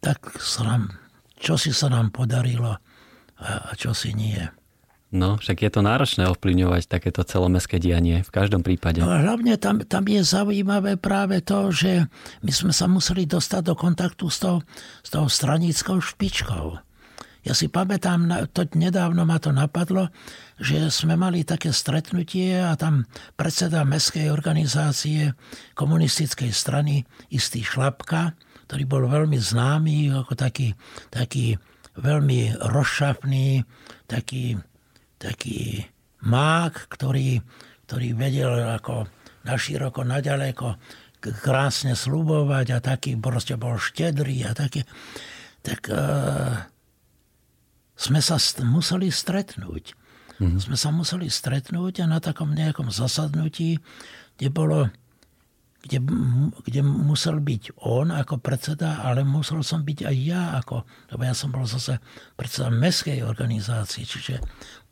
Tak 0.00 0.40
sa 0.40 0.64
nám 0.64 1.05
čo 1.46 1.54
si 1.54 1.70
sa 1.70 1.86
nám 1.86 2.10
podarilo 2.10 2.82
a 3.38 3.70
čo 3.78 3.94
si 3.94 4.10
nie. 4.10 4.42
No, 5.14 5.38
však 5.38 5.62
je 5.62 5.70
to 5.70 5.86
náročné 5.86 6.26
ovplyvňovať 6.26 6.90
takéto 6.90 7.22
celomestské 7.22 7.78
dianie 7.78 8.26
v 8.26 8.34
každom 8.34 8.66
prípade. 8.66 8.98
No 8.98 9.06
hlavne 9.06 9.54
tam, 9.54 9.78
tam 9.86 10.02
je 10.10 10.26
zaujímavé 10.26 10.98
práve 10.98 11.38
to, 11.46 11.70
že 11.70 12.10
my 12.42 12.50
sme 12.50 12.74
sa 12.74 12.90
museli 12.90 13.22
dostať 13.30 13.62
do 13.62 13.74
kontaktu 13.78 14.26
s 14.26 14.42
tou, 14.42 14.66
s 15.06 15.08
tou 15.14 15.30
stranickou 15.30 16.02
špičkou. 16.02 16.82
Ja 17.46 17.54
si 17.54 17.70
pamätám, 17.70 18.50
to 18.50 18.66
nedávno 18.74 19.22
ma 19.22 19.38
to 19.38 19.54
napadlo, 19.54 20.10
že 20.58 20.90
sme 20.90 21.14
mali 21.14 21.46
také 21.46 21.70
stretnutie 21.70 22.58
a 22.58 22.74
tam 22.74 23.06
predseda 23.38 23.86
mestskej 23.86 24.34
organizácie 24.34 25.38
komunistickej 25.78 26.50
strany, 26.50 27.06
istý 27.30 27.62
Šlapka, 27.62 28.34
ktorý 28.66 28.84
bol 28.84 29.04
veľmi 29.06 29.38
známy 29.38 30.10
ako 30.10 30.34
taký, 30.34 30.74
taký 31.08 31.54
veľmi 31.96 32.58
rozšafný, 32.60 33.62
taký, 34.10 34.58
taký 35.16 35.86
mák, 36.26 36.90
ktorý, 36.90 37.40
ktorý 37.86 38.08
vedel 38.18 38.52
ako 38.74 39.06
naširoko, 39.46 40.02
naďaleko 40.02 40.76
krásne 41.22 41.98
slubovať 41.98 42.66
a 42.76 42.78
taký 42.78 43.18
proste 43.18 43.58
bol 43.58 43.78
štedrý 43.80 44.46
a 44.46 44.54
taký, 44.54 44.86
tak 45.62 45.90
uh, 45.90 46.66
sme 47.98 48.20
sa 48.22 48.38
st- 48.38 48.62
museli 48.62 49.10
stretnúť. 49.10 49.96
Mm-hmm. 50.36 50.60
Sme 50.60 50.76
sa 50.76 50.92
museli 50.92 51.32
stretnúť 51.32 52.04
a 52.04 52.06
na 52.06 52.20
takom 52.20 52.52
nejakom 52.52 52.92
zasadnutí, 52.92 53.80
kde 54.36 54.48
bolo 54.52 54.92
kde, 55.86 56.00
kde 56.66 56.80
musel 56.82 57.38
byť 57.38 57.80
on 57.86 58.10
ako 58.10 58.42
predseda, 58.42 59.06
ale 59.06 59.22
musel 59.22 59.62
som 59.62 59.86
byť 59.86 59.98
aj 60.06 60.16
ja, 60.18 60.58
ako, 60.58 60.82
lebo 61.14 61.22
ja 61.22 61.34
som 61.34 61.54
bol 61.54 61.64
zase 61.64 62.02
predseda 62.34 62.74
mestskej 62.74 63.22
organizácie, 63.22 64.02
čiže 64.02 64.42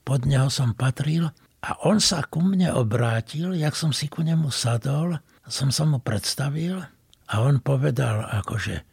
pod 0.06 0.24
neho 0.24 0.46
som 0.48 0.72
patril 0.72 1.28
a 1.64 1.70
on 1.88 1.98
sa 1.98 2.22
ku 2.24 2.44
mne 2.44 2.76
obrátil, 2.76 3.56
jak 3.56 3.74
som 3.74 3.90
si 3.90 4.06
ku 4.06 4.20
nemu 4.20 4.52
sadol, 4.52 5.18
som 5.48 5.72
sa 5.72 5.84
mu 5.88 6.00
predstavil 6.00 6.80
a 7.28 7.34
on 7.40 7.60
povedal 7.60 8.24
akože, 8.24 8.84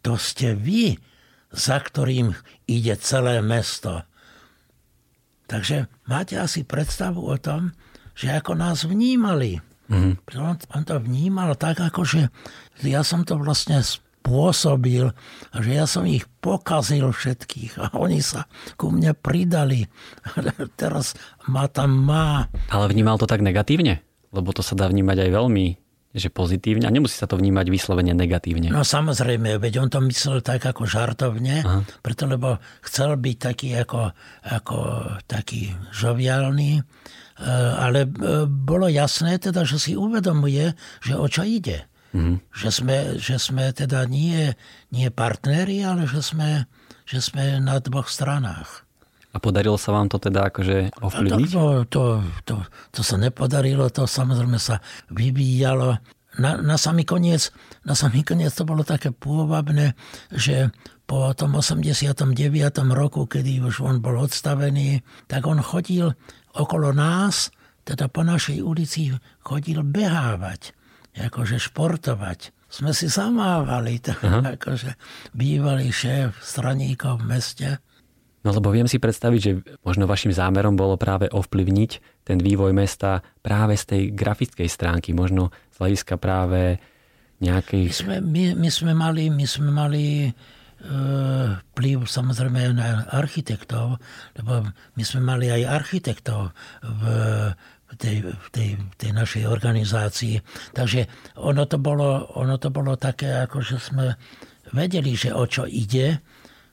to 0.00 0.14
ste 0.16 0.56
vy, 0.56 0.96
za 1.50 1.82
ktorým 1.82 2.32
ide 2.70 2.94
celé 3.02 3.42
mesto. 3.42 4.06
Takže 5.50 5.90
máte 6.06 6.38
asi 6.38 6.62
predstavu 6.62 7.26
o 7.26 7.34
tom, 7.34 7.74
že 8.14 8.30
ako 8.30 8.54
nás 8.54 8.86
vnímali. 8.86 9.58
Mm-hmm. 9.90 10.38
On, 10.38 10.56
on 10.56 10.82
to 10.86 10.96
vnímal 11.02 11.52
tak, 11.58 11.82
ako 11.82 12.06
že 12.06 12.30
ja 12.86 13.02
som 13.02 13.26
to 13.26 13.34
vlastne 13.36 13.82
spôsobil, 13.82 15.10
že 15.58 15.70
ja 15.74 15.84
som 15.90 16.06
ich 16.06 16.24
pokazil 16.38 17.10
všetkých 17.10 17.82
a 17.82 17.86
oni 17.98 18.22
sa 18.22 18.46
ku 18.78 18.94
mne 18.94 19.12
pridali. 19.18 19.90
Teraz 20.80 21.18
ma 21.50 21.66
tam 21.66 22.06
má. 22.06 22.46
Ale 22.70 22.86
vnímal 22.88 23.18
to 23.18 23.26
tak 23.26 23.42
negatívne? 23.42 24.00
Lebo 24.30 24.54
to 24.54 24.62
sa 24.62 24.78
dá 24.78 24.86
vnímať 24.86 25.26
aj 25.26 25.30
veľmi 25.34 25.66
že 26.10 26.26
pozitívne 26.26 26.90
a 26.90 26.94
nemusí 26.94 27.14
sa 27.14 27.30
to 27.30 27.38
vnímať 27.38 27.70
vyslovene 27.70 28.10
negatívne. 28.10 28.74
No 28.74 28.82
samozrejme, 28.82 29.62
veď 29.62 29.86
on 29.86 29.88
to 29.94 30.02
myslel 30.02 30.42
tak 30.42 30.66
ako 30.66 30.82
žartovne, 30.82 31.62
Aha. 31.62 31.86
preto 32.02 32.26
lebo 32.26 32.58
chcel 32.82 33.14
byť 33.14 33.36
taký 33.38 33.78
ako, 33.78 34.10
ako 34.42 34.76
taký 35.30 35.70
žoviálny, 35.94 36.82
ale 37.48 38.04
e, 38.04 38.08
bolo 38.44 38.86
jasné 38.86 39.40
teda, 39.40 39.64
že 39.64 39.80
si 39.80 39.92
uvedomuje, 39.96 40.76
že 41.00 41.14
o 41.16 41.26
čo 41.26 41.44
ide. 41.44 41.88
Mhm. 42.12 42.42
Že, 42.50 42.68
sme, 42.68 42.96
že 43.16 43.36
sme 43.38 43.64
teda 43.70 44.04
nie, 44.10 44.52
nie 44.90 45.08
partneri, 45.08 45.80
ale 45.86 46.10
že 46.10 46.20
sme, 46.20 46.66
že 47.06 47.22
sme 47.22 47.62
na 47.62 47.78
dvoch 47.78 48.10
stranách. 48.10 48.84
A 49.30 49.38
podarilo 49.38 49.78
sa 49.78 49.94
vám 49.94 50.10
to 50.10 50.18
teda 50.18 50.50
akože 50.50 50.90
ovplyvniť? 50.98 51.50
To, 51.54 51.86
to, 51.86 52.02
to, 52.42 52.54
to 52.90 53.00
sa 53.06 53.14
nepodarilo, 53.14 53.86
to 53.86 54.02
samozrejme 54.10 54.58
sa 54.58 54.82
vyvíjalo. 55.14 56.02
Na, 56.38 56.58
na 56.58 56.74
samý 56.74 57.06
koniec, 57.06 57.54
na 57.86 57.94
samý 57.94 58.26
koniec 58.26 58.54
to 58.54 58.66
bolo 58.66 58.82
také 58.82 59.14
pôvabné, 59.14 59.94
že 60.34 60.74
po 61.06 61.30
tom 61.34 61.58
89. 61.58 62.38
roku, 62.94 63.26
kedy 63.26 63.58
už 63.66 63.82
on 63.82 63.98
bol 63.98 64.14
odstavený, 64.18 65.02
tak 65.26 65.42
on 65.46 65.58
chodil 65.58 66.14
okolo 66.56 66.90
nás, 66.94 67.50
teda 67.86 68.06
po 68.06 68.22
našej 68.22 68.62
ulici 68.62 69.10
chodil 69.42 69.82
behávať, 69.82 70.74
akože 71.16 71.58
športovať. 71.58 72.54
Sme 72.70 72.94
si 72.94 73.10
zamávali, 73.10 73.98
tak, 74.04 74.22
akože 74.22 74.94
bývalý 75.34 75.90
šéf 75.90 76.38
straníkov 76.38 77.22
v 77.22 77.26
meste. 77.26 77.68
No 78.40 78.56
lebo 78.56 78.72
viem 78.72 78.88
si 78.88 78.96
predstaviť, 78.96 79.40
že 79.40 79.52
možno 79.84 80.08
vašim 80.08 80.32
zámerom 80.32 80.72
bolo 80.72 80.96
práve 80.96 81.28
ovplyvniť 81.28 81.90
ten 82.24 82.40
vývoj 82.40 82.72
mesta 82.72 83.20
práve 83.44 83.76
z 83.76 83.84
tej 83.84 84.02
grafickej 84.16 84.68
stránky, 84.70 85.12
možno 85.12 85.52
z 85.74 85.76
hľadiska 85.76 86.16
práve 86.16 86.80
nejakých... 87.44 87.88
My 87.90 87.96
sme, 88.00 88.16
my, 88.24 88.44
my 88.56 88.70
sme 88.72 88.92
mali, 88.96 89.24
my 89.28 89.44
sme 89.44 89.68
mali 89.68 90.04
vplyv 90.80 92.08
samozrejme 92.08 92.72
na 92.72 93.04
architektov, 93.12 94.00
lebo 94.40 94.64
my 94.96 95.02
sme 95.04 95.20
mali 95.20 95.52
aj 95.52 95.62
architektov 95.68 96.56
v, 96.80 97.02
tej, 98.00 98.24
tej, 98.48 98.80
tej 98.96 99.10
našej 99.12 99.44
organizácii. 99.44 100.40
Takže 100.72 101.04
ono 101.36 101.68
to, 101.68 101.76
bolo, 101.76 102.32
ono 102.40 102.56
to 102.56 102.72
bolo 102.72 102.96
také, 102.96 103.44
ako 103.44 103.60
že 103.60 103.76
sme 103.76 104.16
vedeli, 104.72 105.12
že 105.12 105.36
o 105.36 105.44
čo 105.44 105.68
ide, 105.68 106.24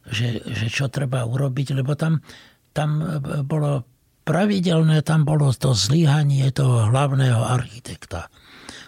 že, 0.07 0.39
že 0.45 0.67
čo 0.71 0.87
treba 0.87 1.27
urobiť, 1.27 1.75
lebo 1.75 1.99
tam, 1.99 2.23
tam 2.71 3.03
bolo 3.43 3.83
pravidelné, 4.23 5.03
tam 5.03 5.23
bolo 5.23 5.51
to 5.51 5.71
zlyhanie 5.75 6.47
toho 6.51 6.91
hlavného 6.91 7.43
architekta. 7.43 8.31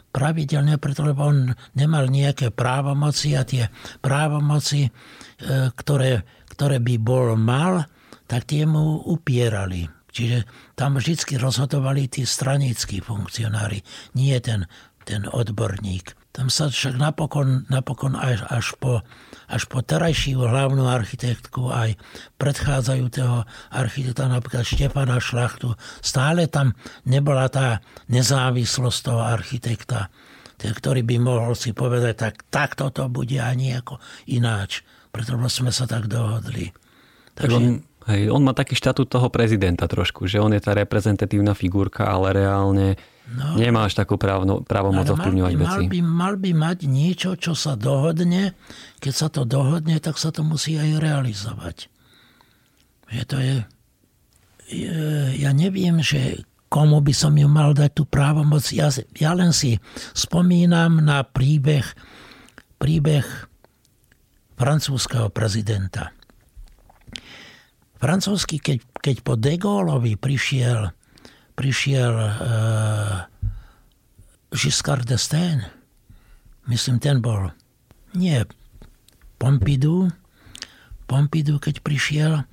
Pravidelne, 0.10 0.82
pretože 0.82 1.14
on 1.16 1.54
nemal 1.78 2.10
nejaké 2.10 2.50
právomoci 2.50 3.38
a 3.38 3.46
tie 3.46 3.70
právomoci, 4.02 4.90
e, 4.90 4.92
ktoré, 5.74 6.26
ktoré 6.52 6.82
by 6.82 6.96
bol 6.98 7.38
mal, 7.38 7.86
tak 8.26 8.50
tie 8.50 8.66
mu 8.66 9.06
upierali. 9.06 9.86
Čiže 10.10 10.46
tam 10.74 10.98
vždy 10.98 11.38
rozhodovali 11.38 12.10
tí 12.10 12.26
stranickí 12.26 13.00
funkcionári, 13.00 13.80
nie 14.18 14.36
ten, 14.42 14.66
ten 15.06 15.30
odborník. 15.30 16.19
Tam 16.40 16.48
sa 16.48 16.72
však 16.72 16.96
napokon, 16.96 17.68
napokon 17.68 18.16
až, 18.16 18.48
až 18.48 18.72
po 18.80 19.04
až 19.50 19.66
po 19.66 19.82
terajšiu 19.82 20.46
hlavnú 20.46 20.86
architektku 20.86 21.74
aj 21.74 21.98
predchádzajúceho 22.38 23.50
architekta, 23.74 24.30
napríklad 24.30 24.62
Štepana 24.62 25.18
Šlachtu. 25.18 25.74
Stále 26.06 26.46
tam 26.46 26.78
nebola 27.04 27.50
tá 27.50 27.82
nezávislosť 28.14 29.00
toho 29.02 29.22
architekta, 29.26 30.14
ktorý 30.62 31.02
by 31.02 31.16
mohol 31.18 31.58
si 31.58 31.74
povedať, 31.74 32.14
tak 32.14 32.46
takto 32.54 32.94
to 32.94 33.10
bude 33.10 33.36
a 33.42 33.50
nejako 33.58 33.98
ináč. 34.30 34.86
Preto 35.10 35.34
sme 35.50 35.74
sa 35.74 35.90
tak 35.90 36.06
dohodli. 36.06 36.70
Takže... 37.34 37.58
On, 37.58 37.82
hej, 38.14 38.30
on 38.30 38.46
má 38.46 38.54
taký 38.54 38.78
štatút 38.78 39.10
toho 39.10 39.34
prezidenta 39.34 39.90
trošku, 39.90 40.30
že 40.30 40.38
on 40.38 40.54
je 40.54 40.62
tá 40.62 40.78
reprezentatívna 40.78 41.58
figurka, 41.58 42.06
ale 42.06 42.38
reálne 42.46 43.02
No, 43.30 43.54
Nemáš 43.54 43.94
takú 43.94 44.18
právno, 44.18 44.66
právomoc 44.66 45.06
ovplyvňovať 45.06 45.54
veci. 45.54 45.82
Mal 45.86 45.92
by, 45.92 46.00
mal 46.02 46.36
by 46.42 46.52
mať 46.58 46.78
niečo, 46.90 47.38
čo 47.38 47.54
sa 47.54 47.78
dohodne. 47.78 48.58
Keď 48.98 49.14
sa 49.14 49.30
to 49.30 49.46
dohodne, 49.46 50.02
tak 50.02 50.18
sa 50.18 50.34
to 50.34 50.42
musí 50.42 50.82
aj 50.82 50.98
realizovať. 50.98 51.94
Že 53.14 53.24
to 53.30 53.38
je... 53.38 53.56
Ja 55.38 55.54
neviem, 55.54 56.02
že 56.02 56.46
komu 56.70 57.02
by 57.02 57.14
som 57.14 57.34
ju 57.38 57.50
mal 57.50 57.74
dať 57.74 58.02
tú 58.02 58.04
právomoc. 58.06 58.66
Ja, 58.70 58.90
ja 59.18 59.34
len 59.34 59.54
si 59.54 59.82
spomínam 60.14 61.02
na 61.02 61.26
príbeh, 61.26 61.86
príbeh 62.78 63.26
francúzského 64.58 65.34
prezidenta. 65.34 66.14
Francúzsky, 67.98 68.62
keď, 68.62 68.86
keď 69.02 69.16
po 69.26 69.34
De 69.36 69.58
Gaulleovi 69.58 70.16
prišiel 70.16 70.94
prišiel 71.60 72.16
uh, 72.16 73.28
Giscard 74.56 75.04
d'Estaing, 75.04 75.60
myslím, 76.72 77.04
ten 77.04 77.20
bol, 77.20 77.52
nie 78.16 78.48
Pompidou, 79.36 80.08
Pompidou, 81.04 81.60
keď 81.60 81.84
prišiel, 81.84 82.48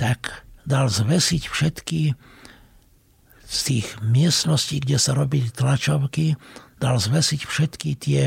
tak 0.00 0.48
dal 0.64 0.88
zvesiť 0.88 1.44
všetky 1.44 2.16
z 3.52 3.58
tých 3.68 3.86
miestností, 4.00 4.80
kde 4.80 4.96
sa 4.96 5.12
robili 5.12 5.52
tlačovky, 5.52 6.40
dal 6.80 6.96
zvesiť 6.96 7.44
všetky 7.44 7.90
tie 8.00 8.22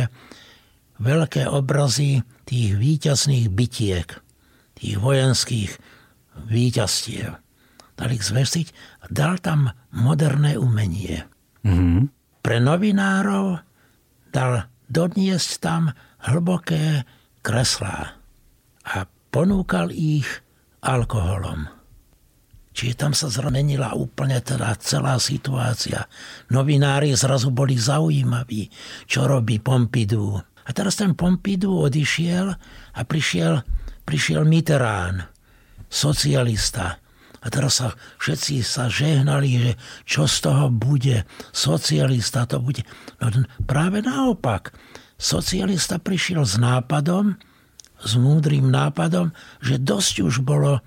veľké 1.01 1.49
obrazy 1.49 2.21
tých 2.45 2.77
výťazných 2.77 3.49
bitiek, 3.49 4.05
tých 4.77 5.01
vojenských 5.01 5.71
výťastiev 6.45 7.41
dali 7.95 8.15
zvesiť 8.19 8.67
a 8.94 8.94
dal 9.09 9.41
tam 9.41 9.69
moderné 9.93 10.57
umenie. 10.59 11.25
Mm-hmm. 11.65 11.99
Pre 12.45 12.57
novinárov 12.61 13.57
dal 14.29 14.69
doniesť 14.85 15.51
tam 15.61 15.89
hlboké 16.25 17.05
kreslá 17.41 18.17
a 18.85 18.95
ponúkal 19.33 19.89
ich 19.93 20.27
alkoholom. 20.85 21.65
Čiže 22.75 22.95
tam 22.99 23.15
sa 23.15 23.31
zmenila 23.31 23.95
úplne 23.95 24.43
teda 24.43 24.75
celá 24.83 25.15
situácia. 25.15 26.11
Novinári 26.51 27.15
zrazu 27.15 27.47
boli 27.47 27.79
zaujímaví, 27.79 28.67
čo 29.07 29.31
robí 29.31 29.63
Pompidou. 29.63 30.43
A 30.43 30.69
teraz 30.75 30.99
ten 30.99 31.15
Pompidou 31.15 31.87
odišiel 31.87 32.51
a 32.91 33.01
prišiel, 33.07 33.63
prišiel 34.03 34.43
Mitterrand, 34.43 35.23
socialista, 35.87 36.99
a 37.45 37.47
teraz 37.53 37.77
sa 37.77 37.93
všetci 38.17 38.65
sa 38.65 38.89
žehnali, 38.89 39.49
že 39.61 39.71
čo 40.01 40.25
z 40.25 40.49
toho 40.49 40.73
bude. 40.73 41.29
Socialista 41.53 42.49
to 42.49 42.57
bude. 42.57 42.81
No 43.21 43.45
práve 43.69 44.01
naopak. 44.01 44.73
Socialista 45.15 46.01
prišiel 46.01 46.41
s 46.41 46.57
nápadom, 46.57 47.37
s 48.01 48.11
múdrym 48.17 48.73
nápadom, 48.73 49.29
že 49.61 49.77
dosť 49.77 50.25
už 50.25 50.35
bolo 50.41 50.81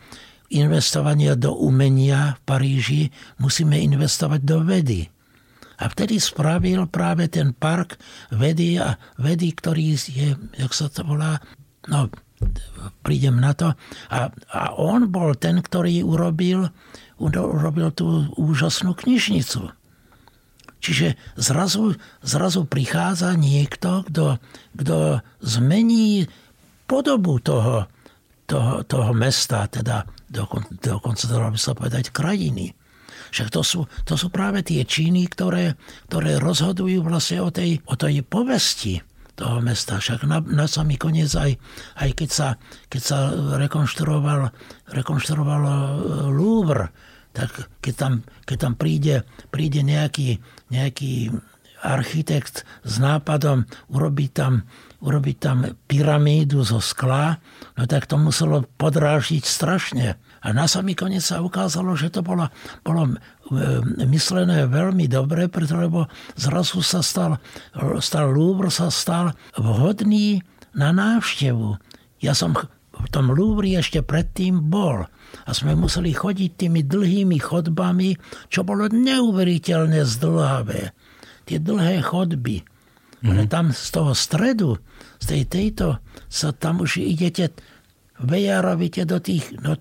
investovania 0.50 1.38
do 1.38 1.54
umenia 1.54 2.36
v 2.36 2.40
Paríži, 2.44 3.02
musíme 3.38 3.78
investovať 3.78 4.40
do 4.42 4.58
vedy. 4.66 5.08
A 5.78 5.86
vtedy 5.86 6.18
spravil 6.18 6.90
práve 6.90 7.30
ten 7.30 7.54
park 7.54 8.02
vedy 8.34 8.82
a 8.82 8.98
vedy, 9.14 9.54
ktorý 9.54 9.94
je, 9.94 10.34
jak 10.58 10.72
sa 10.74 10.90
to 10.90 11.06
volá, 11.06 11.38
no 11.86 12.10
prídem 13.02 13.38
na 13.38 13.52
to. 13.54 13.74
A, 14.10 14.30
a 14.30 14.62
on 14.76 15.10
bol 15.10 15.34
ten, 15.34 15.60
ktorý 15.62 16.02
urobil, 16.02 16.70
urobil 17.18 17.90
tú 17.90 18.30
úžasnú 18.38 18.94
knižnicu. 18.94 19.72
Čiže 20.78 21.18
zrazu, 21.34 21.98
zrazu 22.22 22.62
prichádza 22.62 23.34
niekto, 23.34 24.06
kto, 24.06 24.38
kto 24.78 25.26
zmení 25.42 26.30
podobu 26.86 27.42
toho, 27.42 27.90
toho, 28.46 28.86
toho 28.86 29.10
mesta, 29.10 29.66
teda 29.66 30.06
dokon, 30.30 30.62
dokonca 30.78 31.26
dalo 31.26 31.50
by 31.50 31.58
sa 31.58 31.74
povedať 31.74 32.14
krajiny. 32.14 32.78
Však 33.34 33.50
to 33.52 33.60
sú, 33.60 33.80
to 34.06 34.14
sú 34.14 34.30
práve 34.30 34.62
tie 34.64 34.86
činy, 34.86 35.26
ktoré, 35.28 35.74
ktoré 36.08 36.38
rozhodujú 36.40 37.04
vlastne 37.04 37.44
o 37.44 37.50
tej, 37.50 37.82
o 37.84 37.98
tej 37.98 38.22
povesti 38.24 39.02
toho 39.38 39.62
mesta. 39.62 40.02
Však 40.02 40.26
na, 40.26 40.42
na 40.42 40.66
samý 40.66 40.98
koniec 40.98 41.30
aj, 41.38 41.54
aj 42.02 42.10
keď, 42.18 42.30
sa, 42.30 42.48
keď 42.90 43.02
sa 43.02 43.18
rekonštruoval, 43.62 44.50
rekonštruoval 44.90 45.62
e, 45.62 45.74
Louvre, 46.34 46.90
tak 47.30 47.70
keď 47.78 47.94
tam, 47.94 48.12
keď 48.42 48.56
tam 48.58 48.74
príde, 48.74 49.22
príde 49.54 49.86
nejaký, 49.86 50.42
nejaký 50.74 51.30
architekt 51.78 52.66
s 52.82 52.98
nápadom 52.98 53.70
urobiť 53.94 54.30
tam, 54.34 54.66
urobiť 54.98 55.36
tam 55.38 55.78
pyramídu 55.86 56.66
zo 56.66 56.82
skla, 56.82 57.38
no 57.78 57.86
tak 57.86 58.10
to 58.10 58.18
muselo 58.18 58.66
podrážiť 58.66 59.46
strašne. 59.46 60.18
A 60.42 60.54
na 60.54 60.66
samý 60.70 60.94
koniec 60.94 61.22
sa 61.22 61.42
ukázalo, 61.42 61.94
že 61.94 62.10
to 62.10 62.22
bolo, 62.22 62.50
bolo 62.82 63.18
myslené 64.04 64.68
veľmi 64.68 65.08
dobre, 65.08 65.48
pretože 65.48 65.88
zrazu 66.36 66.84
sa 66.84 67.00
stal, 67.00 67.40
stal 68.00 68.26
Louvre 68.32 68.68
sa 68.68 68.92
stal 68.92 69.32
vhodný 69.56 70.44
na 70.76 70.92
návštevu. 70.92 71.80
Ja 72.20 72.36
som 72.36 72.52
v 72.98 73.08
tom 73.14 73.30
Louvre 73.30 73.78
ešte 73.78 74.02
predtým 74.02 74.68
bol 74.68 75.06
a 75.44 75.50
sme 75.52 75.78
museli 75.78 76.12
chodiť 76.12 76.50
tými 76.56 76.82
dlhými 76.84 77.38
chodbami, 77.38 78.18
čo 78.50 78.66
bolo 78.66 78.90
neuveriteľne 78.90 80.02
zdlhavé. 80.02 80.92
Tie 81.48 81.58
dlhé 81.62 82.04
chodby. 82.04 82.60
Mm-hmm. 82.60 83.28
Ale 83.34 83.42
tam 83.50 83.74
z 83.74 83.88
toho 83.90 84.12
stredu, 84.14 84.78
z 85.18 85.24
tej 85.26 85.42
tejto, 85.50 85.86
sa 86.30 86.54
tam 86.54 86.84
už 86.84 87.02
idete, 87.02 87.50
vejarovite 88.22 89.02
do 89.02 89.18
tých, 89.18 89.58
no, 89.58 89.74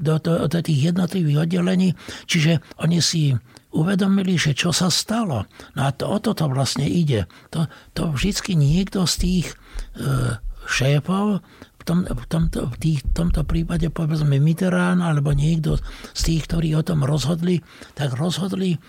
do, 0.00 0.20
do, 0.20 0.32
do 0.46 0.58
tých 0.60 0.92
jednotlivých 0.92 1.48
oddelení, 1.48 1.96
čiže 2.28 2.60
oni 2.80 3.00
si 3.00 3.32
uvedomili, 3.72 4.40
že 4.40 4.56
čo 4.56 4.72
sa 4.72 4.88
stalo. 4.88 5.44
No 5.76 5.80
a 5.84 5.90
to, 5.92 6.08
o 6.08 6.16
toto 6.20 6.48
vlastne 6.48 6.88
ide. 6.88 7.28
To, 7.52 7.68
to 7.92 8.12
vždycky 8.12 8.56
niekto 8.56 9.04
z 9.04 9.14
tých 9.20 9.46
e, 9.52 10.40
šéfov, 10.64 11.44
v, 11.76 11.82
tom, 11.84 12.08
v, 12.08 12.24
tomto, 12.26 12.72
v 12.72 12.76
tých, 12.80 13.00
tomto 13.12 13.44
prípade 13.44 13.92
povedzme 13.92 14.40
Mitterrand 14.40 15.04
alebo 15.04 15.36
niekto 15.36 15.76
z 16.16 16.20
tých, 16.24 16.48
ktorí 16.48 16.72
o 16.74 16.82
tom 16.82 17.04
rozhodli, 17.04 17.60
tak 17.94 18.16
rozhodli 18.16 18.80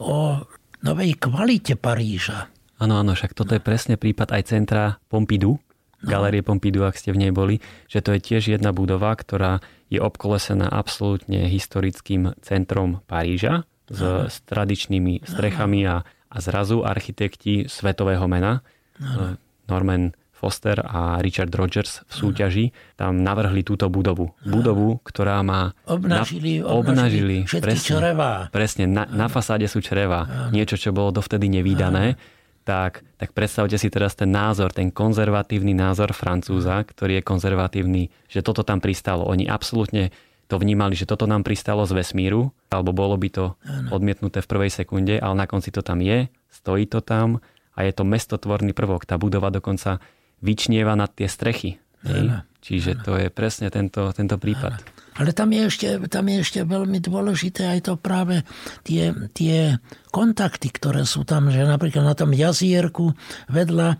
o 0.00 0.40
novej 0.80 1.20
kvalite 1.20 1.76
Paríža. 1.76 2.48
Áno, 2.80 2.96
áno, 2.96 3.12
však 3.12 3.36
toto 3.36 3.52
je 3.52 3.60
presne 3.60 4.00
prípad 4.00 4.32
aj 4.32 4.42
centra 4.48 4.96
Pompidou, 5.12 5.60
no. 5.60 6.08
Galerie 6.08 6.40
Pompidou, 6.40 6.88
ak 6.88 6.96
ste 6.96 7.12
v 7.12 7.28
nej 7.28 7.32
boli, 7.32 7.60
že 7.92 8.00
to 8.00 8.16
je 8.16 8.24
tiež 8.24 8.56
jedna 8.56 8.72
budova, 8.72 9.12
ktorá 9.12 9.60
je 9.90 9.98
obkolesená 9.98 10.70
absolútne 10.70 11.50
historickým 11.50 12.32
centrom 12.40 13.02
Paríža 13.10 13.66
s, 13.90 14.00
s 14.30 14.36
tradičnými 14.46 15.26
strechami 15.26 15.82
a, 15.90 16.06
a 16.06 16.36
zrazu 16.38 16.86
architekti 16.86 17.66
svetového 17.66 18.24
mena 18.30 18.62
Aha. 19.02 19.34
Norman 19.66 20.14
Foster 20.40 20.80
a 20.80 21.20
Richard 21.20 21.52
Rogers 21.52 22.00
v 22.08 22.12
súťaži 22.16 22.66
tam 22.96 23.20
navrhli 23.20 23.60
túto 23.60 23.92
budovu. 23.92 24.32
Budovu, 24.40 24.96
ktorá 25.04 25.44
má... 25.44 25.76
Obnažili, 25.84 26.64
na, 26.64 26.72
obnažili, 26.80 27.36
obnažili 27.44 27.60
presne, 27.60 28.00
črevá. 28.00 28.32
Presne, 28.48 28.88
na, 28.88 29.04
na 29.04 29.28
fasáde 29.28 29.68
sú 29.68 29.84
črevá. 29.84 30.48
Niečo, 30.48 30.80
čo 30.80 30.96
bolo 30.96 31.12
dovtedy 31.12 31.52
nevýdané 31.52 32.16
tak, 32.70 33.02
tak 33.18 33.34
predstavte 33.34 33.74
si 33.74 33.90
teraz 33.90 34.14
ten 34.14 34.30
názor, 34.30 34.70
ten 34.70 34.94
konzervatívny 34.94 35.74
názor 35.74 36.14
Francúza, 36.14 36.78
ktorý 36.86 37.18
je 37.18 37.26
konzervatívny, 37.26 38.02
že 38.30 38.46
toto 38.46 38.62
tam 38.62 38.78
pristalo. 38.78 39.26
Oni 39.26 39.50
absolútne 39.50 40.14
to 40.46 40.54
vnímali, 40.54 40.94
že 40.94 41.10
toto 41.10 41.26
nám 41.26 41.42
pristalo 41.42 41.82
z 41.82 41.98
vesmíru, 41.98 42.54
alebo 42.70 42.94
bolo 42.94 43.18
by 43.18 43.28
to 43.30 43.44
odmietnuté 43.90 44.38
v 44.38 44.50
prvej 44.50 44.70
sekunde, 44.70 45.18
ale 45.18 45.34
na 45.34 45.50
konci 45.50 45.74
to 45.74 45.82
tam 45.82 45.98
je, 45.98 46.30
stojí 46.54 46.86
to 46.86 47.02
tam 47.02 47.42
a 47.74 47.82
je 47.82 47.90
to 47.90 48.06
mestotvorný 48.06 48.70
prvok. 48.70 49.02
Tá 49.02 49.18
budova 49.18 49.50
dokonca 49.50 49.98
vyčnieva 50.38 50.94
nad 50.94 51.10
tie 51.10 51.26
strechy. 51.26 51.82
Čiže 52.62 53.02
to 53.02 53.18
je 53.18 53.28
presne 53.34 53.66
tento, 53.74 54.14
tento 54.14 54.38
prípad. 54.38 54.78
Ale 55.18 55.34
tam 55.34 55.50
je, 55.50 55.66
ešte, 55.66 55.86
tam 56.06 56.30
je 56.30 56.36
ešte 56.42 56.60
veľmi 56.62 57.02
dôležité 57.02 57.66
aj 57.66 57.90
to 57.90 57.92
práve 57.98 58.46
tie, 58.86 59.10
tie 59.34 59.82
kontakty, 60.14 60.70
ktoré 60.70 61.02
sú 61.02 61.26
tam, 61.26 61.50
že 61.50 61.66
napríklad 61.66 62.06
na 62.06 62.14
tom 62.14 62.30
jazierku 62.30 63.18
vedľa, 63.50 63.98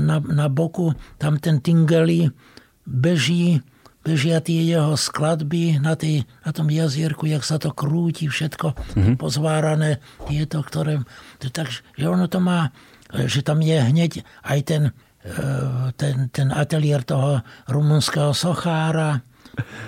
na, 0.00 0.16
na 0.18 0.46
boku, 0.48 0.96
tam 1.20 1.36
ten 1.36 1.60
Tingeli 1.60 2.32
beží, 2.88 3.60
bežia 4.06 4.38
tie 4.38 4.62
jeho 4.62 4.94
skladby 4.94 5.82
na, 5.82 5.98
tej, 5.98 6.22
na 6.46 6.50
tom 6.54 6.70
jazierku, 6.70 7.26
jak 7.26 7.42
sa 7.42 7.58
to 7.58 7.74
krúti, 7.74 8.30
všetko 8.30 8.72
mm-hmm. 8.72 9.14
pozvárané, 9.18 9.98
tieto, 10.30 10.62
ktoré... 10.62 11.02
Takže 11.42 11.82
ono 12.06 12.30
to 12.30 12.38
má, 12.38 12.70
že 13.12 13.42
tam 13.42 13.58
je 13.58 13.78
hneď 13.82 14.22
aj 14.46 14.58
ten, 14.62 14.82
e, 15.26 15.40
ten, 15.98 16.30
ten 16.30 16.48
ateliér 16.54 17.02
toho 17.02 17.42
rumunského 17.66 18.30
sochára, 18.30 19.26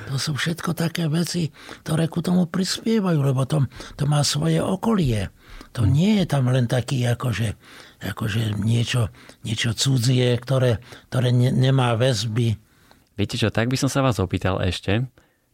to 0.09 0.17
sú 0.17 0.33
všetko 0.37 0.73
také 0.73 1.07
veci, 1.07 1.53
ktoré 1.85 2.09
ku 2.09 2.25
tomu 2.25 2.49
prispievajú, 2.49 3.21
lebo 3.21 3.45
to, 3.45 3.65
to 3.97 4.05
má 4.09 4.25
svoje 4.25 4.61
okolie. 4.61 5.29
To 5.77 5.85
nie 5.85 6.23
je 6.23 6.27
tam 6.27 6.49
len 6.49 6.67
taký 6.67 7.05
akože, 7.05 7.55
akože 8.03 8.57
niečo, 8.61 9.13
niečo 9.45 9.77
cudzie, 9.77 10.35
ktoré, 10.41 10.81
ktoré 11.13 11.31
ne, 11.31 11.53
nemá 11.53 11.95
väzby. 11.95 12.57
Viete 13.19 13.37
čo, 13.37 13.53
tak 13.53 13.69
by 13.69 13.77
som 13.77 13.91
sa 13.91 14.01
vás 14.01 14.17
opýtal 14.23 14.63
ešte, 14.63 15.05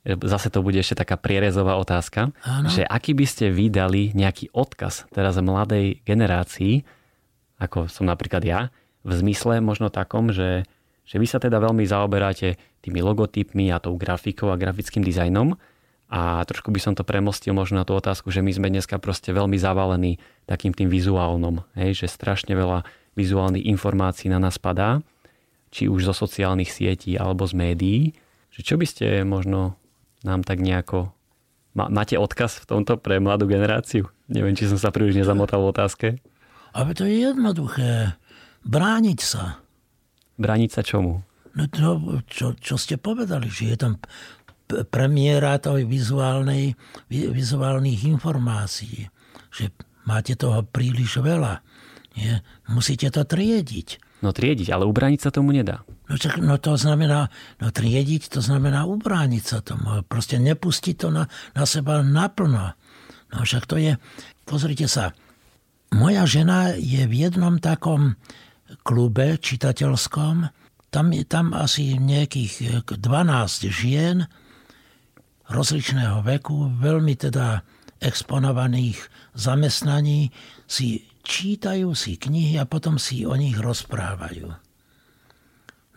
zase 0.05 0.49
to 0.53 0.61
bude 0.61 0.77
ešte 0.77 1.01
taká 1.01 1.17
prierezová 1.17 1.81
otázka, 1.81 2.31
Áno. 2.45 2.69
že 2.69 2.85
aký 2.85 3.17
by 3.17 3.27
ste 3.27 3.49
vydali 3.49 4.13
nejaký 4.13 4.53
odkaz 4.53 5.09
teraz 5.11 5.41
mladej 5.41 6.05
generácii, 6.05 6.85
ako 7.57 7.89
som 7.89 8.05
napríklad 8.05 8.45
ja, 8.45 8.61
v 9.05 9.13
zmysle 9.17 9.65
možno 9.65 9.89
takom, 9.89 10.29
že 10.33 10.69
že 11.05 11.21
vy 11.21 11.27
sa 11.29 11.37
teda 11.37 11.61
veľmi 11.61 11.85
zaoberáte 11.85 12.57
tými 12.85 13.01
logotypmi 13.01 13.73
a 13.73 13.81
tou 13.81 13.97
grafikou 13.97 14.53
a 14.53 14.61
grafickým 14.61 15.01
dizajnom 15.01 15.57
a 16.13 16.45
trošku 16.45 16.69
by 16.69 16.81
som 16.81 16.93
to 16.93 17.03
premostil 17.03 17.57
možno 17.57 17.81
na 17.81 17.89
tú 17.89 17.97
otázku, 17.97 18.29
že 18.29 18.45
my 18.45 18.53
sme 18.53 18.69
dneska 18.69 19.01
proste 19.01 19.33
veľmi 19.33 19.57
zavalení 19.57 20.21
takým 20.45 20.77
tým 20.77 20.93
vizuálnom, 20.93 21.65
hej, 21.75 22.05
že 22.05 22.13
strašne 22.13 22.53
veľa 22.53 22.85
vizuálnych 23.17 23.65
informácií 23.67 24.29
na 24.29 24.39
nás 24.39 24.61
padá, 24.61 25.01
či 25.75 25.91
už 25.91 26.07
zo 26.07 26.15
sociálnych 26.15 26.71
sietí 26.71 27.19
alebo 27.19 27.49
z 27.49 27.55
médií, 27.57 28.01
že 28.55 28.63
čo 28.63 28.79
by 28.79 28.87
ste 28.87 29.27
možno 29.27 29.75
nám 30.23 30.47
tak 30.47 30.63
nejako... 30.63 31.11
Máte 31.75 32.15
odkaz 32.15 32.63
v 32.63 32.71
tomto 32.71 32.95
pre 33.03 33.19
mladú 33.19 33.51
generáciu? 33.51 34.07
Neviem, 34.31 34.55
či 34.55 34.71
som 34.71 34.79
sa 34.79 34.95
príliš 34.95 35.19
nezamotal 35.19 35.59
v 35.59 35.71
otázke. 35.75 36.07
Ale 36.71 36.95
to 36.95 37.03
je 37.03 37.27
jednoduché. 37.27 38.15
Brániť 38.63 39.19
sa. 39.19 39.59
Brániť 40.39 40.71
sa 40.71 40.87
čomu? 40.87 41.27
No 41.55 41.71
to, 41.71 42.19
čo, 42.27 42.59
čo 42.59 42.75
ste 42.75 42.99
povedali, 42.99 43.47
že 43.47 43.75
je 43.75 43.77
tam 43.79 43.95
premiéra 44.91 45.61
tej 45.63 45.87
vizuálnej, 45.87 46.75
vizuálnych 47.11 48.11
informácií. 48.11 49.07
Že 49.55 49.71
máte 50.09 50.35
toho 50.35 50.67
príliš 50.67 51.23
veľa. 51.23 51.63
Nie? 52.19 52.43
Musíte 52.71 53.11
to 53.11 53.23
triediť. 53.23 54.03
No 54.25 54.33
triediť, 54.33 54.73
ale 54.73 54.89
ubrániť 54.89 55.21
sa 55.21 55.31
tomu 55.31 55.53
nedá. 55.53 55.85
No, 56.09 56.17
čak, 56.17 56.41
no 56.41 56.57
to 56.57 56.81
znamená, 56.81 57.29
no 57.61 57.69
triediť 57.69 58.33
to 58.33 58.41
znamená 58.41 58.89
ubrániť 58.89 59.45
sa 59.45 59.59
tomu. 59.61 60.01
Proste 60.09 60.41
nepustiť 60.41 60.97
to 60.97 61.09
na, 61.13 61.29
na 61.53 61.65
seba 61.69 62.01
naplno. 62.01 62.73
No 63.35 63.39
však 63.45 63.69
to 63.69 63.77
je, 63.77 64.01
pozrite 64.49 64.89
sa, 64.89 65.13
moja 65.93 66.25
žena 66.25 66.73
je 66.73 67.05
v 67.05 67.15
jednom 67.29 67.61
takom 67.61 68.17
klube 68.81 69.37
čitateľskom. 69.39 70.49
Tam 70.95 71.11
je 71.11 71.27
tam 71.27 71.51
asi 71.51 71.99
nejakých 71.99 72.87
12 72.87 73.03
žien 73.67 74.31
rozličného 75.51 76.23
veku, 76.23 76.71
veľmi 76.79 77.19
teda 77.19 77.67
exponovaných 77.99 79.03
zamestnaní, 79.35 80.31
si 80.71 81.03
čítajú 81.25 81.97
si 81.97 82.15
knihy 82.15 82.61
a 82.61 82.69
potom 82.69 83.01
si 83.01 83.27
o 83.27 83.35
nich 83.35 83.57
rozprávajú. 83.59 84.49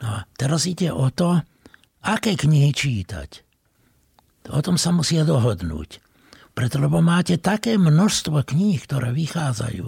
No 0.01 0.07
a 0.07 0.25
teraz 0.33 0.65
ide 0.65 0.89
o 0.89 1.13
to, 1.13 1.45
aké 2.01 2.33
knihy 2.33 2.71
čítať. 2.71 3.29
O 4.49 4.63
tom 4.63 4.79
sa 4.79 4.95
musia 4.95 5.27
dohodnúť. 5.27 5.99
Preto, 6.55 6.81
lebo 6.81 7.03
máte 7.03 7.37
také 7.37 7.77
množstvo 7.77 8.41
kníh, 8.41 8.81
ktoré 8.81 9.13
vychádzajú, 9.13 9.87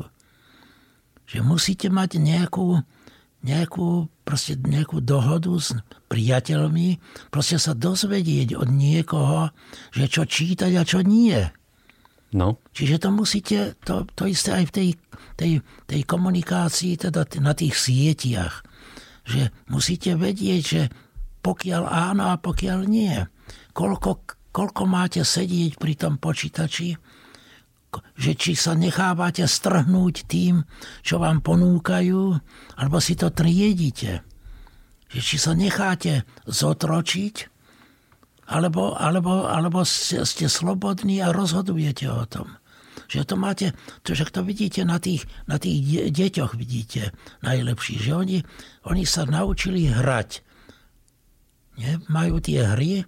že 1.26 1.40
musíte 1.42 1.90
mať 1.90 2.22
nejakú, 2.22 2.84
nejakú, 3.42 4.06
proste 4.30 4.54
nejakú 4.62 5.02
dohodu 5.02 5.50
s 5.58 5.74
priateľmi, 6.06 7.02
proste 7.34 7.58
sa 7.58 7.74
dozvedieť 7.74 8.54
od 8.54 8.70
niekoho, 8.70 9.50
že 9.90 10.06
čo 10.06 10.30
čítať 10.30 10.70
a 10.78 10.86
čo 10.86 11.02
nie. 11.02 11.42
No. 12.30 12.62
Čiže 12.78 13.02
to 13.02 13.10
musíte, 13.10 13.74
to, 13.82 14.06
to 14.14 14.30
isté 14.30 14.54
aj 14.54 14.66
v 14.70 14.74
tej, 14.78 14.90
tej, 15.34 15.52
tej 15.90 16.02
komunikácii, 16.06 16.94
teda 17.02 17.26
na 17.42 17.58
tých 17.58 17.74
sieťach, 17.74 18.62
že 19.26 19.50
musíte 19.66 20.14
vedieť, 20.14 20.62
že 20.62 20.82
pokiaľ 21.42 21.84
áno 21.90 22.30
a 22.30 22.38
pokiaľ 22.38 22.80
nie. 22.86 23.18
Koľko, 23.74 24.30
koľko 24.54 24.84
máte 24.86 25.26
sedieť 25.26 25.82
pri 25.82 25.98
tom 25.98 26.22
počítači, 26.22 26.94
že 28.14 28.38
či 28.38 28.54
sa 28.54 28.78
nechávate 28.78 29.46
strhnúť 29.50 30.30
tým, 30.30 30.62
čo 31.02 31.18
vám 31.18 31.42
ponúkajú, 31.42 32.38
alebo 32.78 32.98
si 33.02 33.18
to 33.18 33.34
triedite. 33.34 34.22
Že 35.10 35.22
či 35.26 35.36
sa 35.42 35.58
necháte 35.58 36.28
zotročiť, 36.46 37.36
alebo, 38.50 38.98
alebo, 38.98 39.46
alebo 39.46 39.86
ste, 39.86 40.26
ste 40.26 40.50
slobodní 40.50 41.22
a 41.22 41.34
rozhodujete 41.34 42.10
o 42.10 42.26
tom. 42.26 42.58
Že 43.10 43.26
to 43.26 43.36
máte, 43.38 43.68
to, 44.06 44.14
že 44.14 44.30
to 44.30 44.46
vidíte 44.46 44.86
na 44.86 45.02
tých, 45.02 45.26
na 45.50 45.58
tých 45.58 46.10
deťoch, 46.14 46.54
vidíte 46.54 47.14
najlepší, 47.42 47.98
že 47.98 48.12
oni, 48.14 48.38
oni 48.86 49.04
sa 49.06 49.26
naučili 49.26 49.90
hrať. 49.90 50.46
Nie? 51.82 51.98
Majú 52.06 52.38
tie 52.38 52.70
hry 52.70 53.02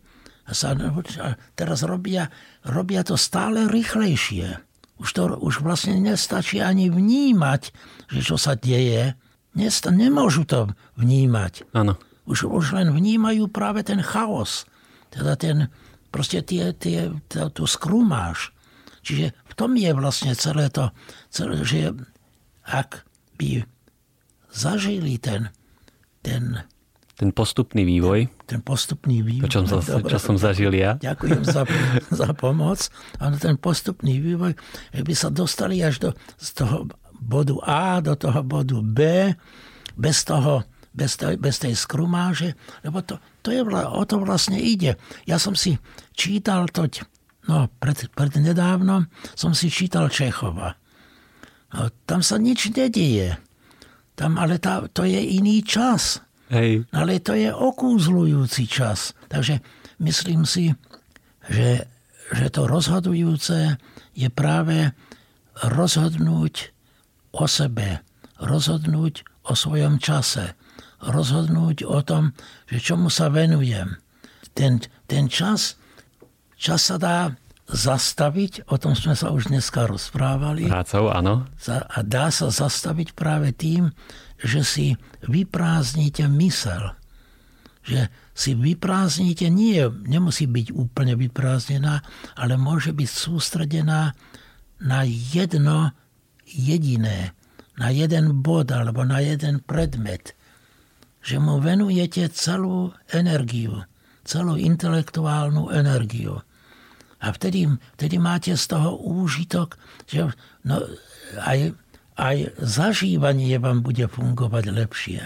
a, 0.46 0.52
sa, 0.58 0.74
a 0.74 1.28
teraz 1.54 1.86
robia, 1.86 2.34
robia 2.66 3.06
to 3.06 3.14
stále 3.14 3.70
rýchlejšie. 3.70 4.71
Už 5.02 5.10
to 5.18 5.34
už 5.42 5.66
vlastne 5.66 5.98
nestačí 5.98 6.62
ani 6.62 6.94
vnímať, 6.94 7.74
že 8.14 8.22
čo 8.22 8.38
sa 8.38 8.54
deje. 8.54 9.18
Nesta, 9.58 9.90
nemôžu 9.90 10.46
to 10.46 10.70
vnímať. 10.96 11.74
Áno. 11.74 11.98
Už, 12.30 12.46
už 12.46 12.78
len 12.78 12.94
vnímajú 12.94 13.50
práve 13.50 13.82
ten 13.82 14.00
chaos. 14.06 14.70
Teda 15.10 15.34
ten, 15.34 15.74
proste 16.14 16.46
tie, 16.46 16.72
tie, 16.78 17.10
tú 17.52 17.66
skrumáš. 17.66 18.54
Čiže 19.02 19.34
v 19.34 19.54
tom 19.58 19.74
je 19.74 19.92
vlastne 19.98 20.38
celé 20.38 20.70
to, 20.70 20.94
celé, 21.34 21.66
že 21.66 21.98
ak 22.62 23.02
by 23.42 23.66
zažili 24.54 25.18
ten, 25.18 25.50
ten 26.22 26.62
ten 27.22 27.30
postupný 27.30 27.86
vývoj. 27.86 28.34
Ten 28.50 28.66
postupný 28.66 29.22
vývoj. 29.22 29.46
To, 29.46 29.54
čo 29.54 29.62
som, 29.70 30.02
čo 30.02 30.18
som 30.18 30.36
zažil 30.42 30.74
ja. 30.74 30.98
Ďakujem 30.98 31.46
za, 31.46 31.70
za 32.26 32.34
pomoc. 32.34 32.90
Ale 33.22 33.38
ten 33.38 33.62
postupný 33.62 34.18
vývoj, 34.18 34.58
že 34.90 35.02
by 35.06 35.14
sa 35.14 35.30
dostali 35.30 35.86
až 35.86 36.02
do, 36.02 36.10
z 36.42 36.50
toho 36.58 36.90
bodu 37.22 37.54
A 37.62 38.02
do 38.02 38.18
toho 38.18 38.42
bodu 38.42 38.82
B, 38.82 39.30
bez 39.94 40.26
toho, 40.26 40.66
bez, 40.98 41.14
tej, 41.14 41.38
bez 41.38 41.62
tej 41.62 41.78
skrumáže, 41.78 42.58
lebo 42.82 43.06
to, 43.06 43.22
to 43.46 43.54
je, 43.54 43.62
o 43.70 44.02
to 44.10 44.18
vlastne 44.18 44.58
ide. 44.58 44.98
Ja 45.30 45.38
som 45.38 45.54
si 45.54 45.78
čítal 46.18 46.74
to, 46.74 46.90
no 47.46 47.70
pred, 47.78 48.10
pred 48.18 48.34
nedávno 48.42 49.06
som 49.38 49.54
si 49.54 49.70
čítal 49.70 50.10
Čechova. 50.10 50.74
No, 51.70 51.94
tam 52.10 52.26
sa 52.26 52.42
nič 52.42 52.74
nedieje. 52.74 53.38
Tam, 54.18 54.42
ale 54.42 54.58
tá, 54.58 54.90
to 54.90 55.06
je 55.06 55.22
iný 55.22 55.62
čas. 55.62 56.20
Hej. 56.52 56.84
Ale 56.92 57.24
to 57.24 57.32
je 57.32 57.48
okúzlujúci 57.48 58.68
čas. 58.68 59.16
Takže 59.32 59.64
myslím 60.04 60.44
si, 60.44 60.76
že, 61.48 61.88
že 62.36 62.46
to 62.52 62.68
rozhodujúce 62.68 63.80
je 64.12 64.28
práve 64.28 64.92
rozhodnúť 65.64 66.76
o 67.32 67.48
sebe, 67.48 68.04
rozhodnúť 68.44 69.24
o 69.48 69.54
svojom 69.56 69.98
čase, 70.04 70.60
rozhodnúť 71.00 71.88
o 71.88 72.04
tom, 72.04 72.36
že 72.68 72.84
čomu 72.84 73.08
sa 73.08 73.32
venujem. 73.32 73.96
Ten, 74.52 74.84
ten 75.08 75.32
čas, 75.32 75.80
čas 76.60 76.92
sa 76.92 77.00
dá 77.00 77.18
zastaviť, 77.72 78.68
o 78.68 78.76
tom 78.76 79.00
sme 79.00 79.16
sa 79.16 79.32
už 79.32 79.48
dneska 79.48 79.88
rozprávali. 79.88 80.68
Prácou, 80.68 81.08
áno. 81.08 81.48
A 81.72 82.00
dá 82.04 82.28
sa 82.28 82.52
zastaviť 82.52 83.16
práve 83.16 83.56
tým, 83.56 83.96
že 84.42 84.62
si 84.66 84.86
vyprázdnite 85.26 86.26
mysel. 86.28 86.98
Že 87.82 88.10
si 88.34 88.52
vyprázdnite, 88.58 89.50
nie, 89.50 89.82
nemusí 90.06 90.46
byť 90.46 90.74
úplne 90.74 91.18
vyprázdnená, 91.18 92.02
ale 92.38 92.54
môže 92.58 92.94
byť 92.94 93.10
sústredená 93.10 94.14
na 94.82 95.00
jedno 95.06 95.94
jediné, 96.46 97.38
na 97.78 97.90
jeden 97.94 98.42
bod 98.42 98.74
alebo 98.74 99.06
na 99.06 99.22
jeden 99.22 99.62
predmet. 99.62 100.34
Že 101.22 101.38
mu 101.38 101.62
venujete 101.62 102.30
celú 102.34 102.94
energiu, 103.14 103.86
celú 104.26 104.58
intelektuálnu 104.58 105.70
energiu. 105.70 106.42
A 107.22 107.30
vtedy, 107.30 107.70
vtedy 107.94 108.18
máte 108.18 108.58
z 108.58 108.66
toho 108.66 108.98
úžitok, 108.98 109.78
že 110.10 110.34
no, 110.66 110.82
aj 111.46 111.78
aj 112.22 112.54
zažívanie 112.62 113.58
vám 113.58 113.82
bude 113.82 114.06
fungovať 114.06 114.70
lepšie. 114.70 115.22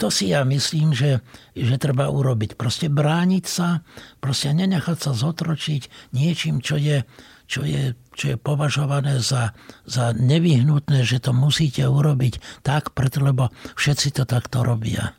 To 0.00 0.08
si 0.08 0.32
ja 0.32 0.44
myslím, 0.44 0.92
že, 0.92 1.24
že 1.56 1.76
treba 1.80 2.08
urobiť. 2.08 2.56
Proste 2.56 2.92
brániť 2.92 3.44
sa, 3.44 3.84
proste 4.20 4.52
nenechať 4.52 4.96
sa 4.96 5.12
zotročiť 5.16 6.12
niečím, 6.16 6.60
čo 6.64 6.76
je, 6.80 7.04
čo 7.48 7.64
je, 7.64 7.96
čo 8.16 8.24
je 8.32 8.36
považované 8.40 9.20
za, 9.20 9.52
za 9.84 10.12
nevyhnutné, 10.16 11.04
že 11.04 11.20
to 11.20 11.36
musíte 11.36 11.84
urobiť 11.84 12.64
tak, 12.64 12.96
preto 12.96 13.20
lebo 13.20 13.52
všetci 13.76 14.16
to 14.20 14.24
takto 14.24 14.64
robia. 14.64 15.16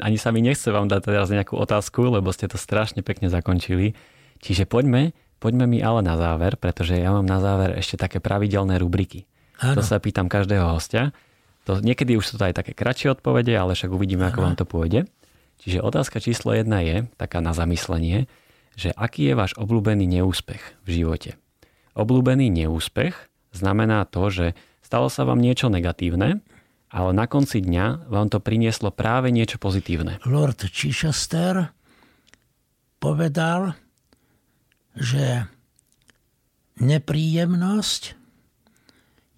Ani 0.00 0.16
sa 0.16 0.32
mi 0.32 0.40
nechce 0.40 0.72
vám 0.72 0.88
dať 0.88 1.00
teraz 1.12 1.28
nejakú 1.28 1.56
otázku, 1.60 2.08
lebo 2.08 2.32
ste 2.32 2.48
to 2.48 2.56
strašne 2.56 3.04
pekne 3.04 3.28
zakončili. 3.28 3.92
Čiže 4.40 4.64
poďme, 4.64 5.12
poďme 5.36 5.68
mi 5.68 5.84
ale 5.84 6.00
na 6.00 6.16
záver, 6.16 6.56
pretože 6.56 6.96
ja 6.96 7.12
mám 7.12 7.28
na 7.28 7.36
záver 7.36 7.76
ešte 7.76 8.00
také 8.00 8.16
pravidelné 8.16 8.80
rubriky. 8.80 9.28
Áno. 9.62 9.78
To 9.78 9.82
sa 9.86 10.02
pýtam 10.02 10.26
každého 10.26 10.66
hostia. 10.66 11.14
To, 11.70 11.78
niekedy 11.78 12.18
už 12.18 12.26
sú 12.26 12.34
to 12.36 12.50
aj 12.50 12.58
také 12.58 12.74
kratšie 12.74 13.14
odpovede, 13.14 13.54
ale 13.54 13.78
však 13.78 13.94
uvidíme, 13.94 14.26
ako 14.26 14.40
vám 14.42 14.58
to 14.58 14.66
pôjde. 14.66 15.06
Čiže 15.62 15.78
otázka 15.78 16.18
číslo 16.18 16.50
jedna 16.58 16.82
je, 16.82 17.06
taká 17.14 17.38
na 17.38 17.54
zamyslenie, 17.54 18.26
že 18.74 18.90
aký 18.98 19.30
je 19.30 19.38
váš 19.38 19.54
obľúbený 19.54 20.10
neúspech 20.10 20.82
v 20.82 20.88
živote. 20.90 21.38
Obľúbený 21.94 22.50
neúspech 22.50 23.14
znamená 23.54 24.02
to, 24.10 24.26
že 24.32 24.46
stalo 24.82 25.06
sa 25.06 25.22
vám 25.22 25.38
niečo 25.38 25.70
negatívne, 25.70 26.42
ale 26.90 27.10
na 27.14 27.30
konci 27.30 27.62
dňa 27.62 28.10
vám 28.10 28.26
to 28.28 28.42
prinieslo 28.42 28.90
práve 28.90 29.30
niečo 29.30 29.62
pozitívne. 29.62 30.18
Lord 30.26 30.66
Chichester 30.66 31.70
povedal, 32.98 33.78
že 34.98 35.46
nepríjemnosť 36.82 38.21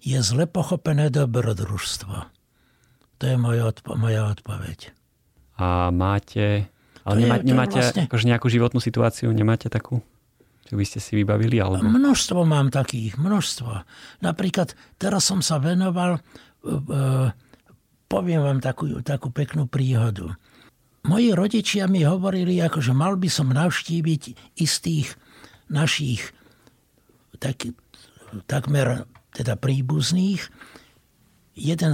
je 0.05 0.21
zle 0.21 0.45
pochopené 0.45 1.09
dobrodružstvo. 1.09 2.15
To 3.17 3.23
je 3.25 3.35
moja, 3.41 3.65
odpo- 3.65 3.97
moja 3.97 4.29
odpoveď. 4.29 4.93
A 5.57 5.89
máte... 5.89 6.69
Ale 7.05 7.25
nemá, 7.25 7.35
je, 7.41 7.45
nemáte 7.49 7.79
vlastne... 7.81 8.05
akože 8.05 8.25
nejakú 8.29 8.47
životnú 8.49 8.77
situáciu? 8.77 9.33
Nemáte 9.33 9.69
takú? 9.69 10.05
Čo 10.65 10.73
by 10.77 10.85
ste 10.85 10.99
si 11.01 11.17
vybavili? 11.17 11.57
Alebo... 11.61 11.85
Množstvo 11.85 12.45
mám 12.45 12.73
takých, 12.73 13.17
množstvo. 13.17 13.85
Napríklad 14.25 14.73
teraz 14.97 15.25
som 15.25 15.41
sa 15.41 15.61
venoval, 15.61 16.17
uh, 16.65 17.29
poviem 18.09 18.41
vám 18.41 18.59
takú, 18.61 18.89
takú 19.05 19.29
peknú 19.29 19.69
príhodu. 19.69 20.33
Moji 21.05 21.37
rodičia 21.37 21.85
mi 21.85 22.01
hovorili, 22.01 22.57
akože 22.65 22.97
mal 22.97 23.13
by 23.21 23.29
som 23.29 23.53
navštíviť 23.53 24.57
istých 24.57 25.13
našich 25.69 26.33
tak, 27.37 27.69
takmer 28.49 29.05
teda 29.35 29.59
príbuzných. 29.59 30.41
Jeden, 31.55 31.93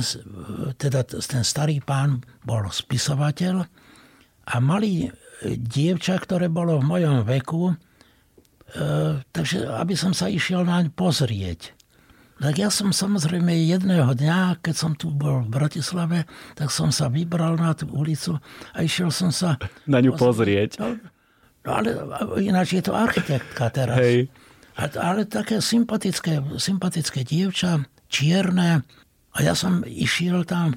teda 0.78 1.06
ten 1.06 1.44
starý 1.46 1.82
pán 1.82 2.26
bol 2.46 2.66
spisovateľ 2.70 3.66
a 4.50 4.56
mali 4.58 5.10
dievča, 5.46 6.18
ktoré 6.22 6.50
bolo 6.50 6.78
v 6.82 6.86
mojom 6.86 7.18
veku, 7.26 7.74
e, 7.74 7.76
takže 9.22 9.70
aby 9.70 9.94
som 9.98 10.14
sa 10.14 10.30
išiel 10.30 10.66
naň 10.66 10.94
pozrieť. 10.94 11.74
Tak 12.42 12.58
ja 12.58 12.74
som 12.74 12.90
samozrejme 12.90 13.54
jedného 13.70 14.18
dňa, 14.18 14.66
keď 14.66 14.76
som 14.76 14.98
tu 14.98 15.14
bol 15.14 15.46
v 15.46 15.54
Bratislave, 15.54 16.26
tak 16.58 16.74
som 16.74 16.90
sa 16.90 17.06
vybral 17.06 17.54
na 17.54 17.78
tú 17.78 17.86
ulicu 17.94 18.42
a 18.74 18.82
išiel 18.82 19.14
som 19.14 19.30
sa... 19.30 19.62
Na 19.86 20.02
ňu 20.02 20.18
pozrieť. 20.18 20.82
No, 20.82 20.98
no 21.62 21.70
ale 21.70 21.90
ináč 22.42 22.82
je 22.82 22.90
to 22.90 22.98
architektka 22.98 23.70
teraz. 23.70 23.94
Hej. 24.02 24.34
Ale 24.78 25.28
také 25.28 25.60
sympatické, 25.60 26.40
sympatické 26.58 27.28
dievča, 27.28 27.84
čierne. 28.08 28.84
A 29.32 29.38
ja 29.40 29.56
som 29.56 29.84
išiel 29.88 30.44
tam 30.44 30.76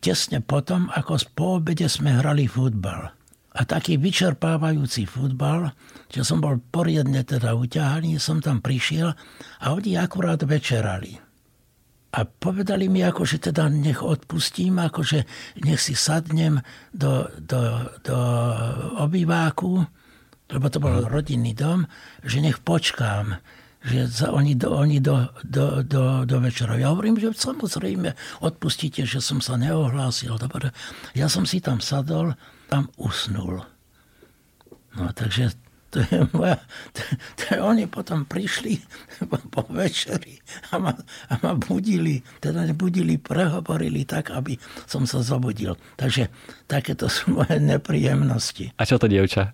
tesne 0.00 0.40
potom, 0.40 0.88
ako 0.92 1.20
po 1.36 1.46
obede 1.60 1.88
sme 1.88 2.16
hrali 2.16 2.48
futbal. 2.48 3.12
A 3.50 3.60
taký 3.66 3.98
vyčerpávajúci 3.98 5.04
futbal, 5.04 5.74
že 6.08 6.22
som 6.22 6.38
bol 6.38 6.62
poriadne 6.70 7.20
teda 7.26 7.52
uťahaný, 7.58 8.16
som 8.16 8.38
tam 8.38 8.62
prišiel 8.62 9.12
a 9.60 9.66
oni 9.74 9.98
akurát 9.98 10.40
večerali. 10.46 11.18
A 12.10 12.26
povedali 12.26 12.90
mi, 12.90 13.06
ako, 13.06 13.22
že 13.22 13.38
teda 13.38 13.70
nech 13.70 14.02
odpustím, 14.02 14.82
akože 14.82 15.22
nech 15.62 15.78
si 15.78 15.94
sadnem 15.94 16.58
do, 16.90 17.30
do, 17.38 17.86
do 18.02 18.18
obýváku 18.98 19.86
lebo 20.50 20.66
to 20.68 20.82
bol 20.82 21.06
rodinný 21.06 21.54
dom, 21.54 21.86
že 22.26 22.42
nech 22.42 22.58
počkám, 22.62 23.38
že 23.80 24.06
za, 24.12 24.28
oni, 24.28 24.52
do, 24.54 24.76
oni 24.76 25.00
do, 25.00 25.32
do, 25.40 25.80
do, 25.80 26.28
do 26.28 26.36
večera. 26.40 26.76
Ja 26.76 26.92
hovorím, 26.92 27.16
že 27.16 27.32
samozrejme 27.32 28.12
odpustíte, 28.44 29.08
že 29.08 29.24
som 29.24 29.40
sa 29.40 29.56
neohlásil. 29.56 30.36
Dobre. 30.36 30.74
Ja 31.16 31.32
som 31.32 31.48
si 31.48 31.64
tam 31.64 31.80
sadol, 31.80 32.36
tam 32.68 32.92
usnul. 33.00 33.64
No 35.00 35.06
takže 35.16 35.56
to 35.90 35.98
je 36.06 36.22
moja, 36.30 36.54
to, 36.94 37.02
to 37.34 37.58
oni 37.58 37.90
potom 37.90 38.22
prišli 38.22 38.78
po, 39.50 39.66
večeri 39.66 40.38
a 40.70 40.78
ma, 40.78 40.94
a 41.26 41.34
ma 41.42 41.52
budili, 41.58 42.22
teda 42.38 42.62
nebudili, 42.62 43.18
prehovorili 43.18 44.06
tak, 44.06 44.30
aby 44.30 44.54
som 44.86 45.02
sa 45.02 45.18
zobudil. 45.18 45.74
Takže 45.98 46.30
takéto 46.70 47.10
sú 47.10 47.42
moje 47.42 47.58
nepríjemnosti. 47.58 48.70
A 48.78 48.86
čo 48.86 49.02
to 49.02 49.10
dievča? 49.10 49.50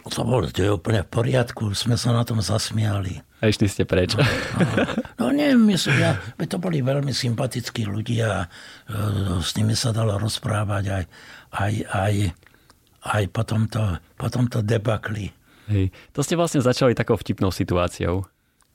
To 0.00 0.24
bolo, 0.24 0.48
to 0.48 0.64
je 0.64 0.70
úplne 0.72 1.04
v 1.04 1.12
poriadku, 1.12 1.76
sme 1.76 1.98
sa 1.98 2.16
na 2.16 2.24
tom 2.24 2.40
zasmiali. 2.40 3.20
A 3.44 3.52
išli 3.52 3.68
ste 3.68 3.84
preč. 3.84 4.16
No, 4.16 4.24
no, 4.24 4.84
no 5.20 5.24
nie, 5.34 5.52
myslím, 5.52 5.96
ja, 6.00 6.16
to 6.40 6.56
boli 6.56 6.80
veľmi 6.80 7.12
sympatickí 7.12 7.84
ľudia, 7.84 8.44
e, 8.44 8.46
s 9.44 9.52
nimi 9.60 9.76
sa 9.76 9.92
dalo 9.92 10.16
rozprávať 10.16 10.84
aj, 10.88 11.04
aj, 11.52 11.72
aj, 11.92 12.14
aj 13.12 13.22
po, 13.28 13.42
tomto, 13.44 13.82
po 14.16 14.26
tomto 14.32 14.64
debakli. 14.64 15.28
Hej. 15.68 15.92
To 16.16 16.24
ste 16.24 16.34
vlastne 16.34 16.64
začali 16.64 16.96
takou 16.96 17.14
vtipnou 17.20 17.52
situáciou. 17.52 18.24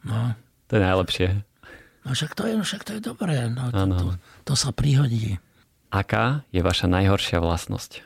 No. 0.05 0.19
To 0.69 0.71
je 0.77 0.81
najlepšie. 0.81 1.27
No 2.05 2.13
však 2.13 2.37
to 2.37 2.43
je, 2.45 2.53
však 2.61 2.81
to 2.85 2.91
je 2.97 3.01
dobré. 3.01 3.49
No, 3.49 3.73
to, 3.73 3.83
to, 3.97 4.07
to 4.45 4.53
sa 4.53 4.69
prihodí. 4.69 5.41
Aká 5.89 6.45
je 6.53 6.61
vaša 6.61 6.85
najhoršia 6.85 7.41
vlastnosť? 7.41 8.05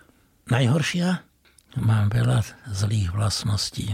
Najhoršia? 0.49 1.28
Mám 1.77 2.09
veľa 2.09 2.41
zlých 2.73 3.13
vlastností. 3.13 3.93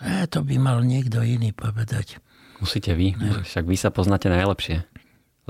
E, 0.00 0.24
to 0.30 0.40
by 0.40 0.56
mal 0.56 0.80
niekto 0.80 1.20
iný 1.20 1.52
povedať. 1.52 2.22
Musíte 2.62 2.94
vy, 2.94 3.12
ne. 3.18 3.42
však 3.42 3.66
vy 3.66 3.76
sa 3.76 3.90
poznáte 3.90 4.30
najlepšie. 4.30 4.86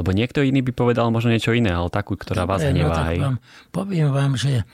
Lebo 0.00 0.10
niekto 0.16 0.40
iný 0.40 0.64
by 0.64 0.72
povedal 0.72 1.12
možno 1.12 1.36
niečo 1.36 1.52
iné, 1.52 1.68
ale 1.68 1.92
takú, 1.92 2.16
ktorá 2.16 2.48
Dobre, 2.48 2.52
vás 2.56 2.62
hnevá. 2.64 2.88
No, 2.88 2.96
tak 2.96 3.20
vám, 3.20 3.36
poviem 3.68 4.08
vám, 4.08 4.32
že 4.40 4.52
e, 4.58 4.64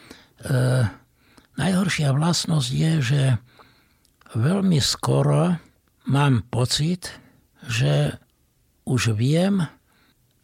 najhoršia 1.59 2.15
vlastnosť 2.15 2.71
je, 2.71 2.93
že 3.03 3.23
veľmi 4.39 4.79
skoro 4.79 5.59
mám 6.07 6.47
pocit, 6.47 7.19
že 7.67 8.15
už 8.87 9.19
viem, 9.19 9.61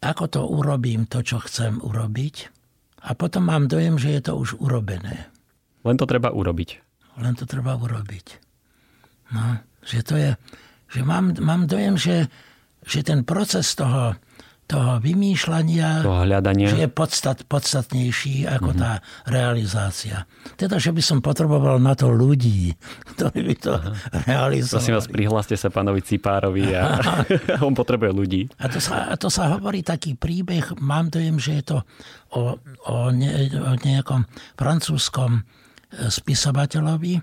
ako 0.03 0.25
to 0.27 0.41
urobím, 0.43 1.07
to, 1.07 1.23
čo 1.23 1.41
chcem 1.41 1.79
urobiť. 1.81 2.35
A 3.07 3.15
potom 3.15 3.47
mám 3.47 3.71
dojem, 3.71 3.95
že 3.95 4.19
je 4.19 4.21
to 4.27 4.33
už 4.37 4.59
urobené. 4.59 5.31
Len 5.85 5.95
to 6.01 6.09
treba 6.09 6.33
urobiť. 6.33 6.69
Len 7.21 7.33
to 7.37 7.45
treba 7.45 7.77
urobiť. 7.77 8.27
No, 9.31 9.61
že 9.85 10.01
to 10.01 10.17
je, 10.17 10.29
že 10.89 11.01
mám, 11.05 11.37
mám 11.39 11.69
dojem, 11.69 11.95
že, 11.95 12.27
že 12.85 13.05
ten 13.05 13.21
proces 13.21 13.77
toho, 13.77 14.17
toho 14.65 14.97
vymýšľania, 14.97 16.01
toho 16.01 16.25
hľadania. 16.25 16.73
že 16.73 16.85
je 16.85 16.89
podstat, 16.89 17.45
podstatnejší 17.45 18.49
ako 18.49 18.73
mm-hmm. 18.73 18.81
tá 18.81 18.91
realizácia. 19.29 20.25
Teda, 20.57 20.81
že 20.81 20.89
by 20.89 21.01
som 21.05 21.21
potreboval 21.21 21.77
na 21.77 21.93
to 21.93 22.09
ľudí, 22.09 22.73
ktorí 23.13 23.39
by 23.53 23.55
to 23.61 23.73
Aha. 23.77 23.93
realizovali. 24.25 24.81
Prosím 24.81 24.97
vás, 24.97 25.07
prihláste 25.09 25.55
sa 25.57 25.69
pánovi 25.69 26.01
Cipárovi 26.01 26.73
a 26.73 26.97
on 27.67 27.77
potrebuje 27.77 28.11
ľudí. 28.11 28.41
A 28.57 28.65
to, 28.69 28.81
sa, 28.81 29.13
a 29.13 29.15
to 29.17 29.29
sa 29.29 29.53
hovorí 29.53 29.85
taký 29.85 30.17
príbeh, 30.17 30.81
mám 30.81 31.13
dojem, 31.13 31.37
že 31.37 31.61
je 31.61 31.63
to 31.69 31.77
o, 32.33 32.57
o, 32.89 32.95
ne, 33.13 33.49
o 33.53 33.73
nejakom 33.77 34.25
francúzskom 34.57 35.45
spisovateľovi, 35.95 37.13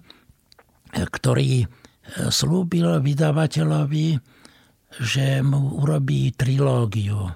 ktorý 0.92 1.64
slúbil 2.28 3.00
vydavateľovi, 3.00 4.06
že 5.00 5.40
mu 5.40 5.80
urobí 5.80 6.36
trilógiu. 6.36 7.32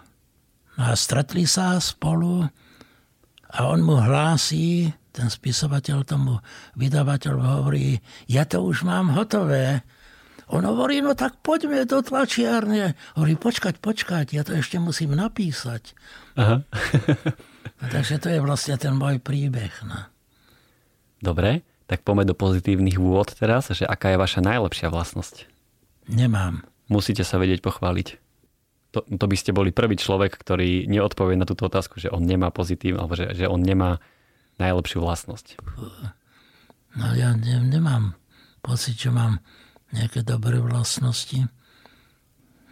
A 0.76 0.92
stretli 0.92 1.48
sa 1.48 1.80
spolu 1.80 2.44
a 3.48 3.58
on 3.64 3.80
mu 3.80 3.96
hlási, 3.96 4.92
ten 5.08 5.32
spisovateľ 5.32 6.04
tomu 6.04 6.36
vydavateľ 6.76 7.34
hovorí, 7.40 7.96
ja 8.28 8.44
to 8.44 8.60
už 8.60 8.84
mám 8.84 9.16
hotové. 9.16 9.80
On 10.52 10.62
hovorí, 10.62 11.00
no 11.00 11.16
tak 11.16 11.40
poďme 11.40 11.88
do 11.88 12.04
tlačiarne. 12.04 12.94
Hovorí, 13.16 13.34
počkať, 13.40 13.80
počkať, 13.80 14.36
ja 14.36 14.44
to 14.44 14.52
ešte 14.54 14.76
musím 14.76 15.16
napísať. 15.16 15.96
Aha. 16.36 16.60
takže 17.96 18.20
to 18.20 18.28
je 18.28 18.44
vlastne 18.44 18.76
ten 18.76 18.92
môj 18.92 19.18
príbeh. 19.24 19.72
No. 19.88 20.15
Dobre, 21.20 21.64
tak 21.86 22.02
poďme 22.02 22.26
do 22.26 22.34
pozitívnych 22.34 22.98
vôd 22.98 23.32
teraz, 23.38 23.70
že 23.70 23.86
aká 23.86 24.12
je 24.14 24.18
vaša 24.18 24.40
najlepšia 24.42 24.90
vlastnosť? 24.90 25.46
Nemám. 26.10 26.66
Musíte 26.86 27.22
sa 27.26 27.38
vedieť 27.38 27.62
pochváliť. 27.62 28.18
To, 28.94 29.02
to 29.02 29.26
by 29.26 29.36
ste 29.36 29.52
boli 29.52 29.74
prvý 29.74 29.98
človek, 29.98 30.34
ktorý 30.34 30.86
neodpovie 30.86 31.34
na 31.36 31.44
túto 31.44 31.66
otázku, 31.66 31.98
že 31.98 32.08
on 32.08 32.22
nemá 32.22 32.48
pozitív, 32.54 33.02
alebo 33.02 33.18
že, 33.18 33.34
že 33.34 33.50
on 33.50 33.60
nemá 33.60 33.98
najlepšiu 34.56 35.02
vlastnosť. 35.02 35.60
No 36.96 37.12
ja 37.12 37.36
ne, 37.36 37.60
nemám 37.60 38.16
pocit, 38.64 38.96
že 38.96 39.12
mám 39.12 39.44
nejaké 39.92 40.24
dobré 40.24 40.58
vlastnosti. 40.58 41.46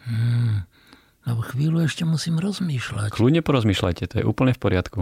Hmm. 0.08 0.64
Lebo 1.24 1.40
chvíľu 1.40 1.84
ešte 1.84 2.04
musím 2.04 2.36
rozmýšľať. 2.40 3.12
Kľudne 3.12 3.40
porozmýšľajte, 3.40 4.02
to 4.08 4.14
je 4.20 4.24
úplne 4.24 4.52
v 4.52 4.60
poriadku. 4.60 5.00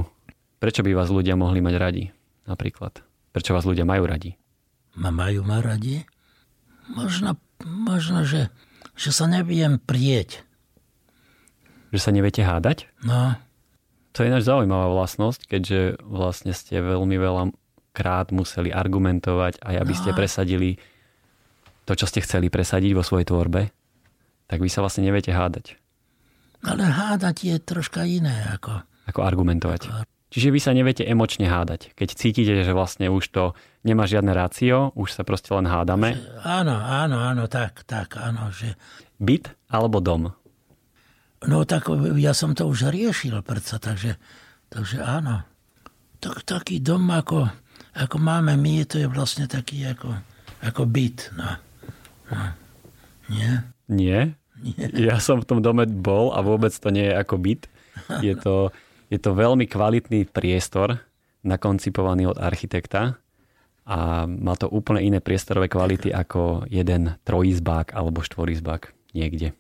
Prečo 0.62 0.86
by 0.86 0.94
vás 0.94 1.10
ľudia 1.10 1.34
mohli 1.34 1.58
mať 1.58 1.74
radi, 1.78 2.04
napríklad? 2.46 3.02
Prečo 3.32 3.56
vás 3.56 3.64
ľudia 3.64 3.88
majú 3.88 4.04
radi? 4.04 4.36
Ma 4.96 5.08
majú 5.08 5.40
ma 5.44 5.64
radi? 5.64 6.04
Možno, 6.92 7.40
možno 7.64 8.28
že, 8.28 8.52
že 8.92 9.10
sa 9.10 9.24
neviem 9.24 9.80
prieť. 9.80 10.44
Že 11.92 12.00
sa 12.00 12.10
neviete 12.12 12.44
hádať? 12.44 12.92
No. 13.04 13.36
To 14.12 14.20
je 14.20 14.28
ináč 14.28 14.44
zaujímavá 14.44 14.92
vlastnosť, 14.92 15.48
keďže 15.48 15.80
vlastne 16.04 16.52
ste 16.52 16.84
veľmi 16.84 17.16
veľa 17.16 17.56
krát 17.96 18.32
museli 18.32 18.72
argumentovať 18.72 19.60
aj 19.60 19.74
aby 19.80 19.92
no. 19.92 20.00
ste 20.00 20.10
presadili 20.12 20.70
to, 21.88 21.92
čo 21.96 22.08
ste 22.08 22.24
chceli 22.24 22.48
presadiť 22.52 22.92
vo 22.92 23.04
svojej 23.04 23.28
tvorbe, 23.28 23.72
tak 24.48 24.58
vy 24.60 24.68
sa 24.68 24.84
vlastne 24.84 25.08
neviete 25.08 25.32
hádať. 25.32 25.80
Ale 26.62 26.84
hádať 26.86 27.36
je 27.42 27.56
troška 27.58 28.06
iné 28.06 28.46
ako... 28.54 28.86
Ako 29.10 29.20
argumentovať. 29.26 29.90
Čiže 30.32 30.48
vy 30.48 30.60
sa 30.64 30.72
neviete 30.72 31.04
emočne 31.04 31.44
hádať. 31.44 31.92
Keď 31.92 32.08
cítite, 32.16 32.52
že 32.64 32.72
vlastne 32.72 33.12
už 33.12 33.28
to 33.28 33.44
nemá 33.84 34.08
žiadne 34.08 34.32
rácio, 34.32 34.88
už 34.96 35.12
sa 35.12 35.28
proste 35.28 35.52
len 35.52 35.68
hádame. 35.68 36.16
Áno, 36.40 36.72
áno, 36.72 37.20
áno, 37.20 37.44
tak, 37.52 37.84
tak, 37.84 38.16
áno. 38.16 38.48
Že... 38.48 38.72
Byt 39.20 39.52
alebo 39.68 40.00
dom? 40.00 40.32
No 41.44 41.68
tak 41.68 41.92
ja 42.16 42.32
som 42.32 42.56
to 42.56 42.64
už 42.64 42.88
riešil 42.88 43.44
predsa, 43.44 43.76
takže, 43.76 44.16
takže 44.72 45.04
áno. 45.04 45.44
Tak, 46.22 46.48
taký 46.48 46.80
dom, 46.80 47.12
ako, 47.12 47.52
ako 47.92 48.16
máme 48.16 48.56
my, 48.56 48.88
to 48.88 49.04
je 49.04 49.12
vlastne 49.12 49.44
taký 49.44 49.84
ako, 49.84 50.16
ako 50.64 50.82
byt. 50.88 51.28
No. 51.36 51.60
No. 52.32 52.42
Nie? 53.28 53.68
Nie? 53.90 54.20
Nie. 54.64 54.86
Ja 54.96 55.16
som 55.18 55.42
v 55.42 55.48
tom 55.50 55.60
dome 55.60 55.84
bol 55.84 56.32
a 56.32 56.40
vôbec 56.40 56.72
to 56.72 56.88
nie 56.88 57.10
je 57.10 57.14
ako 57.20 57.36
byt. 57.36 57.68
Je 58.24 58.32
to 58.38 58.72
je 59.12 59.18
to 59.20 59.36
veľmi 59.36 59.68
kvalitný 59.68 60.24
priestor, 60.32 60.96
nakoncipovaný 61.44 62.32
od 62.32 62.40
architekta 62.40 63.20
a 63.84 64.24
má 64.24 64.54
to 64.56 64.72
úplne 64.72 65.04
iné 65.04 65.18
priestorové 65.20 65.68
kvality 65.68 66.08
ako 66.08 66.64
jeden 66.72 67.20
trojizbák 67.28 67.92
alebo 67.92 68.24
štvorizbák 68.24 69.12
niekde. 69.12 69.52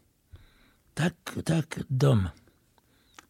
Tak, 0.96 1.14
tak 1.44 1.84
dom. 1.92 2.32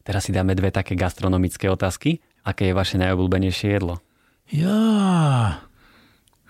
Teraz 0.07 0.31
si 0.31 0.35
dáme 0.35 0.55
dve 0.55 0.71
také 0.71 0.95
gastronomické 0.95 1.67
otázky. 1.67 2.23
Aké 2.47 2.71
je 2.71 2.79
vaše 2.79 2.99
najobľúbenejšie 3.03 3.69
jedlo? 3.79 4.03
Ja, 4.51 4.79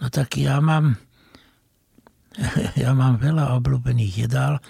no 0.00 0.06
tak 0.12 0.36
ja 0.36 0.60
mám 0.60 1.00
ja 2.82 2.96
mám 2.96 3.20
veľa 3.20 3.56
obľúbených 3.60 4.28
jedál, 4.28 4.60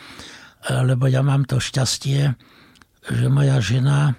lebo 0.66 1.06
ja 1.06 1.22
mám 1.22 1.46
to 1.46 1.62
šťastie, 1.62 2.34
že 3.06 3.26
moja 3.30 3.58
žena 3.62 4.18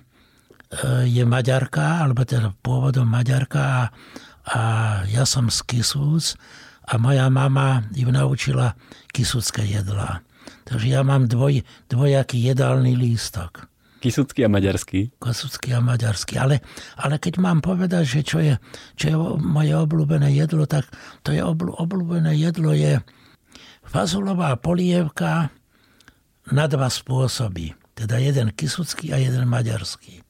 je 1.06 1.24
Maďarka, 1.26 2.06
alebo 2.06 2.26
teda 2.26 2.54
pôvodom 2.66 3.06
Maďarka 3.06 3.62
a, 3.62 3.84
a 4.50 4.60
ja 5.10 5.24
som 5.24 5.48
z 5.54 5.62
Kisúc 5.70 6.36
a 6.88 7.00
moja 7.00 7.30
mama 7.32 7.88
ju 7.96 8.12
naučila 8.12 8.76
kisúcké 9.16 9.64
jedlá. 9.64 10.26
Takže 10.68 10.88
ja 10.92 11.02
mám 11.04 11.28
dvoj, 11.28 11.64
dvojaký 11.88 12.40
jedálny 12.52 12.96
lístok. 12.96 13.68
Kisúcky 14.04 14.44
a 14.44 14.52
maďarský. 14.52 15.16
Kisúcky 15.16 15.72
a 15.72 15.80
maďarský. 15.80 16.36
Ale, 16.36 16.60
ale 17.00 17.16
keď 17.24 17.40
mám 17.40 17.64
povedať, 17.64 18.04
že 18.04 18.22
čo 18.28 18.44
je, 18.44 18.60
čo 19.00 19.06
je 19.08 19.16
moje 19.40 19.72
obľúbené 19.72 20.28
jedlo, 20.36 20.68
tak 20.68 20.92
to 21.24 21.32
je 21.32 21.40
obľúbené 21.40 22.36
jedlo 22.36 22.76
je 22.76 23.00
fazulová 23.88 24.60
polievka 24.60 25.56
na 26.52 26.66
dva 26.68 26.92
spôsoby. 26.92 27.80
Teda 27.96 28.20
jeden 28.20 28.52
kisúcky 28.52 29.16
a 29.16 29.22
jeden 29.24 29.48
maďarský. 29.48 30.23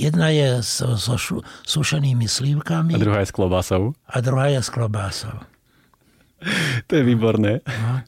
Jedna 0.00 0.28
je 0.28 0.48
so, 0.60 0.96
so 0.96 1.14
šu, 1.14 1.36
sušenými 1.62 2.24
slívkami. 2.24 2.92
A 2.92 2.98
druhá 2.98 3.20
je 3.20 3.28
s 3.28 3.34
klobásou. 3.34 3.92
A 4.06 4.16
druhá 4.18 4.48
je 4.48 4.58
s 4.58 4.68
klobásou. 4.68 5.36
to 6.86 6.92
je 6.92 7.02
výborné. 7.02 7.60
No. 7.60 8.00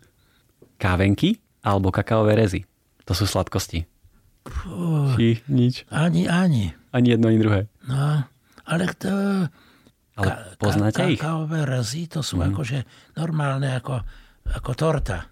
Kávenky 0.76 1.36
alebo 1.60 1.92
kakaové 1.92 2.34
rezy. 2.34 2.64
To 3.04 3.12
sú 3.12 3.24
sladkosti. 3.24 3.84
Puh, 4.42 5.12
Či 5.14 5.44
nič. 5.46 5.84
Ani, 5.88 6.26
ani. 6.26 6.72
Ani 6.90 7.08
jedno, 7.08 7.28
ani 7.28 7.38
druhé. 7.38 7.60
No, 7.84 8.24
ale 8.64 8.84
to, 8.92 9.12
Ale 10.12 10.28
Ka- 10.28 10.38
poznáte 10.56 10.98
ka- 10.98 11.08
ich? 11.08 11.16
Kakaové 11.16 11.64
rezy, 11.64 12.04
to 12.04 12.20
sú 12.20 12.36
Mhm. 12.36 12.52
akože 12.52 12.78
normálne 13.16 13.72
ako, 13.72 14.04
ako 14.50 14.70
torta. 14.74 15.24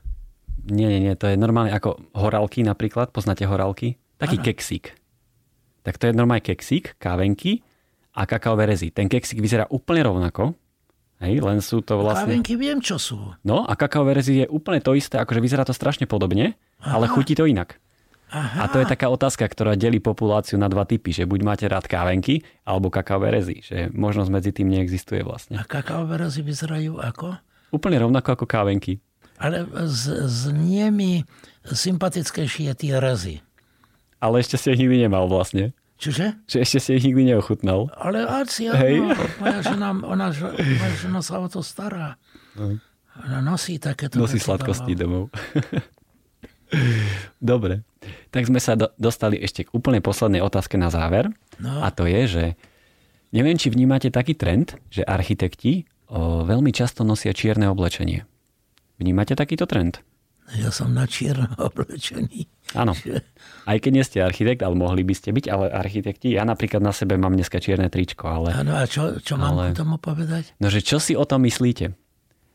Nie, 0.63 0.89
nie, 0.89 1.01
nie, 1.03 1.13
to 1.15 1.25
je 1.25 1.37
normálne 1.37 1.69
ako 1.69 2.01
horálky 2.13 2.61
napríklad. 2.61 3.11
Poznáte 3.11 3.45
horálky? 3.45 3.97
Taký 4.17 4.37
Áno. 4.37 4.45
keksík. 4.47 4.97
Tak 5.91 5.99
to 5.99 6.07
je 6.07 6.15
normálne 6.15 6.39
keksík, 6.39 7.03
kávenky 7.03 7.67
a 8.15 8.23
kakaové 8.23 8.71
rezy. 8.71 8.95
Ten 8.95 9.11
keksík 9.11 9.43
vyzerá 9.43 9.67
úplne 9.75 10.07
rovnako, 10.07 10.55
hej, 11.19 11.43
len 11.43 11.59
sú 11.59 11.83
to 11.83 11.99
vlastne... 11.99 12.31
Kávenky 12.31 12.55
viem, 12.55 12.79
čo 12.79 12.95
sú. 12.95 13.19
No 13.43 13.67
a 13.67 13.75
kakaové 13.75 14.23
rezy 14.23 14.47
je 14.47 14.47
úplne 14.47 14.79
to 14.79 14.95
isté, 14.95 15.19
akože 15.19 15.43
vyzerá 15.43 15.67
to 15.67 15.75
strašne 15.75 16.07
podobne, 16.07 16.55
ale 16.79 17.11
Aha. 17.11 17.15
chutí 17.19 17.35
to 17.35 17.43
inak. 17.43 17.83
Aha. 18.31 18.63
A 18.63 18.65
to 18.71 18.79
je 18.79 18.87
taká 18.87 19.11
otázka, 19.11 19.43
ktorá 19.51 19.75
delí 19.75 19.99
populáciu 19.99 20.63
na 20.63 20.71
dva 20.71 20.87
typy, 20.87 21.11
že 21.11 21.27
buď 21.27 21.41
máte 21.43 21.67
rád 21.67 21.91
kávenky, 21.91 22.47
alebo 22.63 22.87
kakaové 22.87 23.43
rezy, 23.43 23.59
že 23.59 23.91
možnosť 23.91 24.31
medzi 24.31 24.51
tým 24.55 24.71
neexistuje 24.71 25.27
vlastne. 25.27 25.59
A 25.59 25.67
kakaové 25.67 26.23
rezy 26.23 26.47
vyzerajú 26.47 27.03
ako? 27.03 27.35
Úplne 27.75 28.07
rovnako 28.07 28.39
ako 28.39 28.47
kávenky. 28.47 29.03
Ale 29.43 29.67
z, 29.91 30.31
z 30.31 30.55
nimi 30.55 31.27
sympatickejšie 31.67 32.71
tie 32.79 33.03
rezy. 33.03 33.43
Ale 34.23 34.39
ešte 34.39 34.61
si 34.61 34.71
ich 34.71 34.79
nikdy 34.79 35.09
nemal 35.09 35.27
vlastne. 35.27 35.75
Čože? 36.01 36.33
Že 36.49 36.57
ešte 36.65 36.79
si 36.81 36.91
ich 36.97 37.05
nikdy 37.05 37.37
neochutnal. 37.37 37.93
Ale 37.93 38.25
asi 38.25 38.73
Hej. 38.73 39.05
áno, 39.05 39.13
moja 39.37 39.61
žena, 39.61 39.89
ona, 39.93 40.27
moja 40.33 40.97
žena 40.97 41.21
sa 41.21 41.45
o 41.45 41.49
to 41.53 41.61
stará. 41.61 42.17
Ona 43.21 43.45
nosí 43.45 43.77
takéto 43.77 44.17
Nosí 44.17 44.41
sladkosti 44.41 44.97
domov. 44.97 45.29
Dobre. 47.37 47.85
Tak 48.33 48.49
sme 48.49 48.63
sa 48.63 48.81
do, 48.81 48.89
dostali 48.97 49.37
ešte 49.37 49.69
k 49.69 49.75
úplne 49.77 50.01
poslednej 50.01 50.41
otázke 50.41 50.81
na 50.81 50.89
záver. 50.89 51.29
No. 51.61 51.85
A 51.85 51.93
to 51.93 52.09
je, 52.09 52.23
že 52.25 52.45
neviem, 53.37 53.61
či 53.61 53.69
vnímate 53.69 54.09
taký 54.09 54.33
trend, 54.33 54.81
že 54.89 55.05
architekti 55.05 55.85
o, 56.09 56.49
veľmi 56.49 56.73
často 56.73 57.05
nosia 57.05 57.37
čierne 57.37 57.69
oblečenie. 57.69 58.25
Vnímate 58.97 59.37
takýto 59.37 59.69
trend? 59.69 60.01
Ja 60.59 60.75
som 60.75 60.91
na 60.91 61.07
čierno 61.07 61.47
oblečený. 61.69 62.51
Áno. 62.75 62.95
Aj 63.67 63.77
keď 63.79 63.91
nie 63.93 64.05
ste 64.07 64.19
architekt, 64.19 64.63
ale 64.63 64.75
mohli 64.75 65.03
by 65.03 65.15
ste 65.15 65.31
byť, 65.31 65.47
ale 65.47 65.71
architekti, 65.71 66.35
ja 66.35 66.43
napríklad 66.43 66.83
na 66.83 66.91
sebe 66.91 67.15
mám 67.15 67.35
dneska 67.35 67.59
čierne 67.59 67.87
tričko, 67.87 68.27
ale... 68.27 68.55
Áno, 68.55 68.75
a 68.75 68.87
čo, 68.87 69.19
čo 69.19 69.39
mám 69.39 69.55
Ale- 69.55 69.75
k 69.75 69.79
tomu 69.79 69.99
povedať? 69.99 70.55
No, 70.59 70.67
že 70.67 70.83
čo 70.83 70.99
si 70.99 71.15
o 71.15 71.23
tom 71.23 71.47
myslíte? 71.47 71.95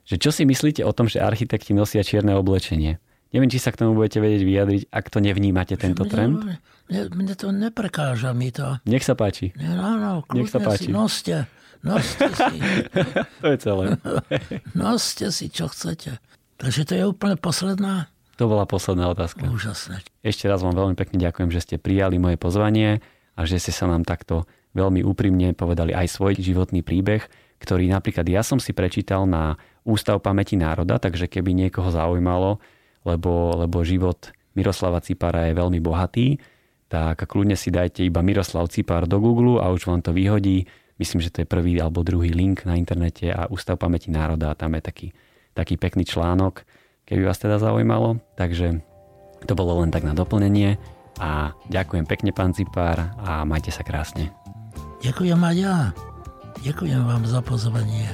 Že 0.05 0.15
čo 0.19 0.29
si 0.29 0.43
myslíte 0.43 0.83
o 0.83 0.91
tom, 0.91 1.07
že 1.07 1.19
architekti 1.19 1.71
nosia 1.71 2.03
čierne 2.03 2.35
oblečenie? 2.35 2.99
Neviem, 3.33 3.49
či 3.51 3.59
sa 3.59 3.73
k 3.73 3.83
tomu 3.83 3.97
budete 3.97 4.23
vedieť 4.23 4.43
vyjadriť, 4.47 4.81
ak 4.87 5.05
to 5.11 5.19
nevnímate, 5.19 5.75
tento 5.75 6.07
Mne- 6.07 6.11
trend. 6.11 6.35
Mne, 6.87 7.01
mne 7.11 7.33
to 7.33 7.49
neprekáža 7.49 8.31
mi 8.31 8.53
to. 8.53 8.77
Nech 8.85 9.03
sa 9.03 9.17
páči. 9.17 9.51
No, 9.57 9.97
no, 9.97 10.11
Nech 10.31 10.47
sa 10.47 10.61
páči. 10.61 10.87
si 10.87 10.91
noste. 10.93 11.49
Noste 11.83 12.29
si. 12.31 12.57
To 13.41 13.47
je 13.51 13.57
celé. 13.59 13.83
Noste 14.77 15.29
si, 15.29 15.49
čo 15.49 15.67
chcete. 15.67 16.17
Takže 16.57 16.81
to 16.87 16.93
je 16.95 17.03
úplne 17.03 17.35
posledná? 17.35 18.07
To 18.35 18.51
bola 18.51 18.67
posledná 18.67 19.07
otázka. 19.11 19.47
Úžasné. 19.47 20.03
Ešte 20.19 20.51
raz 20.51 20.59
vám 20.59 20.75
veľmi 20.75 20.95
pekne 20.99 21.23
ďakujem, 21.23 21.49
že 21.55 21.63
ste 21.63 21.75
prijali 21.79 22.19
moje 22.19 22.35
pozvanie 22.35 22.99
a 23.35 23.41
že 23.47 23.59
ste 23.59 23.71
sa 23.71 23.87
nám 23.87 24.03
takto 24.03 24.43
veľmi 24.75 25.07
úprimne 25.07 25.55
povedali 25.55 25.95
aj 25.95 26.19
svoj 26.19 26.35
životný 26.35 26.83
príbeh, 26.83 27.23
ktorý 27.63 27.87
napríklad 27.87 28.27
ja 28.27 28.43
som 28.43 28.59
si 28.59 28.75
prečítal 28.75 29.23
na 29.23 29.55
Ústav 29.85 30.17
pamäti 30.19 30.57
národa, 30.57 30.97
takže 30.97 31.29
keby 31.29 31.53
niekoho 31.53 31.93
zaujímalo, 31.93 32.57
lebo, 33.05 33.53
lebo 33.53 33.85
život 33.85 34.33
Miroslava 34.57 34.97
Cipara 34.99 35.45
je 35.45 35.53
veľmi 35.53 35.77
bohatý, 35.77 36.41
tak 36.89 37.29
kľudne 37.29 37.53
si 37.53 37.69
dajte 37.69 38.01
iba 38.01 38.25
Miroslav 38.25 38.67
Cipar 38.73 39.05
do 39.05 39.21
Google 39.21 39.61
a 39.61 39.69
už 39.69 39.85
vám 39.85 40.01
to 40.01 40.09
vyhodí. 40.09 40.65
Myslím, 40.97 41.21
že 41.21 41.29
to 41.29 41.43
je 41.43 41.47
prvý 41.47 41.77
alebo 41.77 42.01
druhý 42.01 42.33
link 42.33 42.65
na 42.65 42.79
internete 42.79 43.29
a 43.29 43.45
Ústav 43.45 43.77
pamäti 43.77 44.09
národa 44.09 44.51
a 44.51 44.57
tam 44.57 44.73
je 44.73 44.81
taký, 44.81 45.07
taký 45.55 45.79
pekný 45.79 46.03
článok, 46.03 46.67
keby 47.07 47.23
vás 47.23 47.39
teda 47.39 47.57
zaujímalo. 47.57 48.19
Takže 48.35 48.83
to 49.47 49.53
bolo 49.55 49.81
len 49.81 49.89
tak 49.89 50.03
na 50.03 50.11
doplnenie 50.11 50.75
a 51.17 51.55
ďakujem 51.71 52.03
pekne 52.03 52.35
pán 52.35 52.51
Cipár 52.51 53.15
a 53.15 53.47
majte 53.47 53.71
sa 53.71 53.87
krásne. 53.87 54.35
Ďakujem 54.99 55.39
aj 55.39 55.55
ja. 55.55 55.77
Ďakujem 56.59 57.01
vám 57.07 57.23
za 57.23 57.39
pozvanie. 57.39 58.09